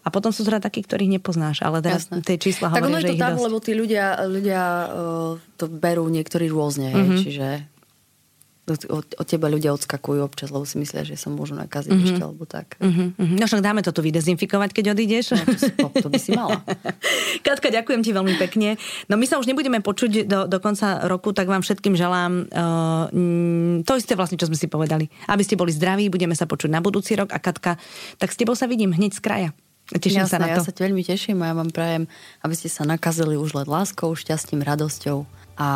A 0.00 0.08
potom 0.08 0.30
sú 0.30 0.46
teda 0.46 0.62
takí, 0.62 0.86
ktorých 0.86 1.20
nepoznáš, 1.20 1.66
ale 1.66 1.82
teraz 1.82 2.08
Jasné. 2.08 2.22
tie 2.24 2.36
čísla 2.38 2.72
tak 2.72 2.86
hovoria, 2.86 2.94
ono 2.94 2.98
je 3.02 3.10
to 3.10 3.14
tak, 3.18 3.34
lebo 3.36 3.58
tí 3.58 3.72
ľudia, 3.74 4.06
ľudia 4.24 4.62
uh, 4.88 5.32
to 5.60 5.66
berú 5.68 6.06
niektorí 6.08 6.48
rôzne, 6.48 6.88
mm-hmm. 6.94 7.20
čiže 7.20 7.48
od, 8.70 9.06
od 9.18 9.26
teba 9.26 9.50
ľudia 9.50 9.74
odskakujú 9.74 10.20
občas, 10.22 10.54
lebo 10.54 10.62
si 10.62 10.78
myslia, 10.78 11.02
že 11.02 11.18
sa 11.18 11.32
môžu 11.32 11.58
nakaziť 11.58 11.90
mm-hmm. 11.90 12.08
ešte, 12.10 12.22
alebo 12.22 12.44
tak. 12.46 12.78
Mm-hmm. 12.78 13.38
No 13.40 13.44
však 13.48 13.62
dáme 13.64 13.80
to 13.82 13.90
tu 13.90 14.00
vydezinfikovať, 14.04 14.70
keď 14.70 14.84
odídeš. 14.94 15.34
No, 15.34 15.44
to, 15.44 15.58
si, 15.58 15.70
to, 15.74 16.08
by 16.08 16.18
si 16.20 16.30
mala. 16.36 16.62
Katka, 17.46 17.68
ďakujem 17.72 18.00
ti 18.06 18.10
veľmi 18.14 18.34
pekne. 18.38 18.78
No 19.10 19.18
my 19.18 19.26
sa 19.26 19.42
už 19.42 19.50
nebudeme 19.50 19.82
počuť 19.82 20.28
do, 20.28 20.46
do 20.46 20.58
konca 20.62 21.08
roku, 21.10 21.34
tak 21.34 21.50
vám 21.50 21.64
všetkým 21.64 21.98
želám 21.98 22.46
uh, 22.50 23.10
to 23.82 23.92
isté 23.98 24.14
vlastne, 24.14 24.38
čo 24.38 24.46
sme 24.46 24.58
si 24.58 24.70
povedali. 24.70 25.10
Aby 25.26 25.42
ste 25.42 25.58
boli 25.58 25.74
zdraví, 25.74 26.12
budeme 26.12 26.36
sa 26.38 26.46
počuť 26.46 26.70
na 26.70 26.78
budúci 26.84 27.18
rok 27.18 27.34
a 27.34 27.38
Katka, 27.42 27.80
tak 28.20 28.28
s 28.30 28.36
tebou 28.38 28.54
sa 28.54 28.70
vidím 28.70 28.94
hneď 28.94 29.16
z 29.16 29.22
kraja. 29.22 29.50
Teším 29.90 30.22
Jasné, 30.22 30.30
sa 30.30 30.38
na 30.38 30.48
to. 30.54 30.62
Ja 30.62 30.68
sa 30.70 30.74
veľmi 30.76 31.02
teším 31.02 31.42
a 31.42 31.50
ja 31.50 31.54
vám 31.58 31.74
prajem, 31.74 32.06
aby 32.46 32.54
ste 32.54 32.70
sa 32.70 32.86
nakazili 32.86 33.34
už 33.34 33.58
len 33.58 33.66
láskou, 33.66 34.14
šťastím, 34.14 34.62
radosťou 34.62 35.26
a 35.58 35.68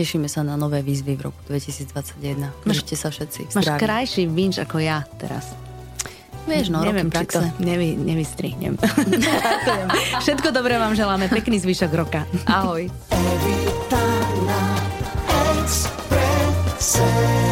tešíme 0.00 0.32
sa 0.32 0.40
na 0.40 0.56
nové 0.56 0.80
výzvy 0.80 1.12
v 1.20 1.28
roku 1.28 1.36
2021. 1.52 2.48
Držte 2.64 2.96
sa 2.96 3.12
všetci. 3.12 3.52
Máš 3.52 3.64
zdraví. 3.68 3.80
krajší 3.84 4.24
binč 4.32 4.56
ako 4.56 4.80
ja 4.80 5.04
teraz. 5.20 5.52
Vieš, 6.48 6.72
no, 6.72 6.80
neviem, 6.80 7.12
roky 7.12 7.28
praxe. 7.28 7.36
To 7.36 7.60
nevy, 7.60 8.00
nevystrihnem. 8.00 8.80
Všetko 10.24 10.56
dobré 10.56 10.80
vám 10.80 10.96
želáme. 10.96 11.28
Pekný 11.28 11.60
zvyšok 11.60 11.92
roka. 11.92 12.24
Ahoj. 12.48 12.88
Evita 13.12 14.04
na 14.48 14.60
Expresse. 15.60 17.49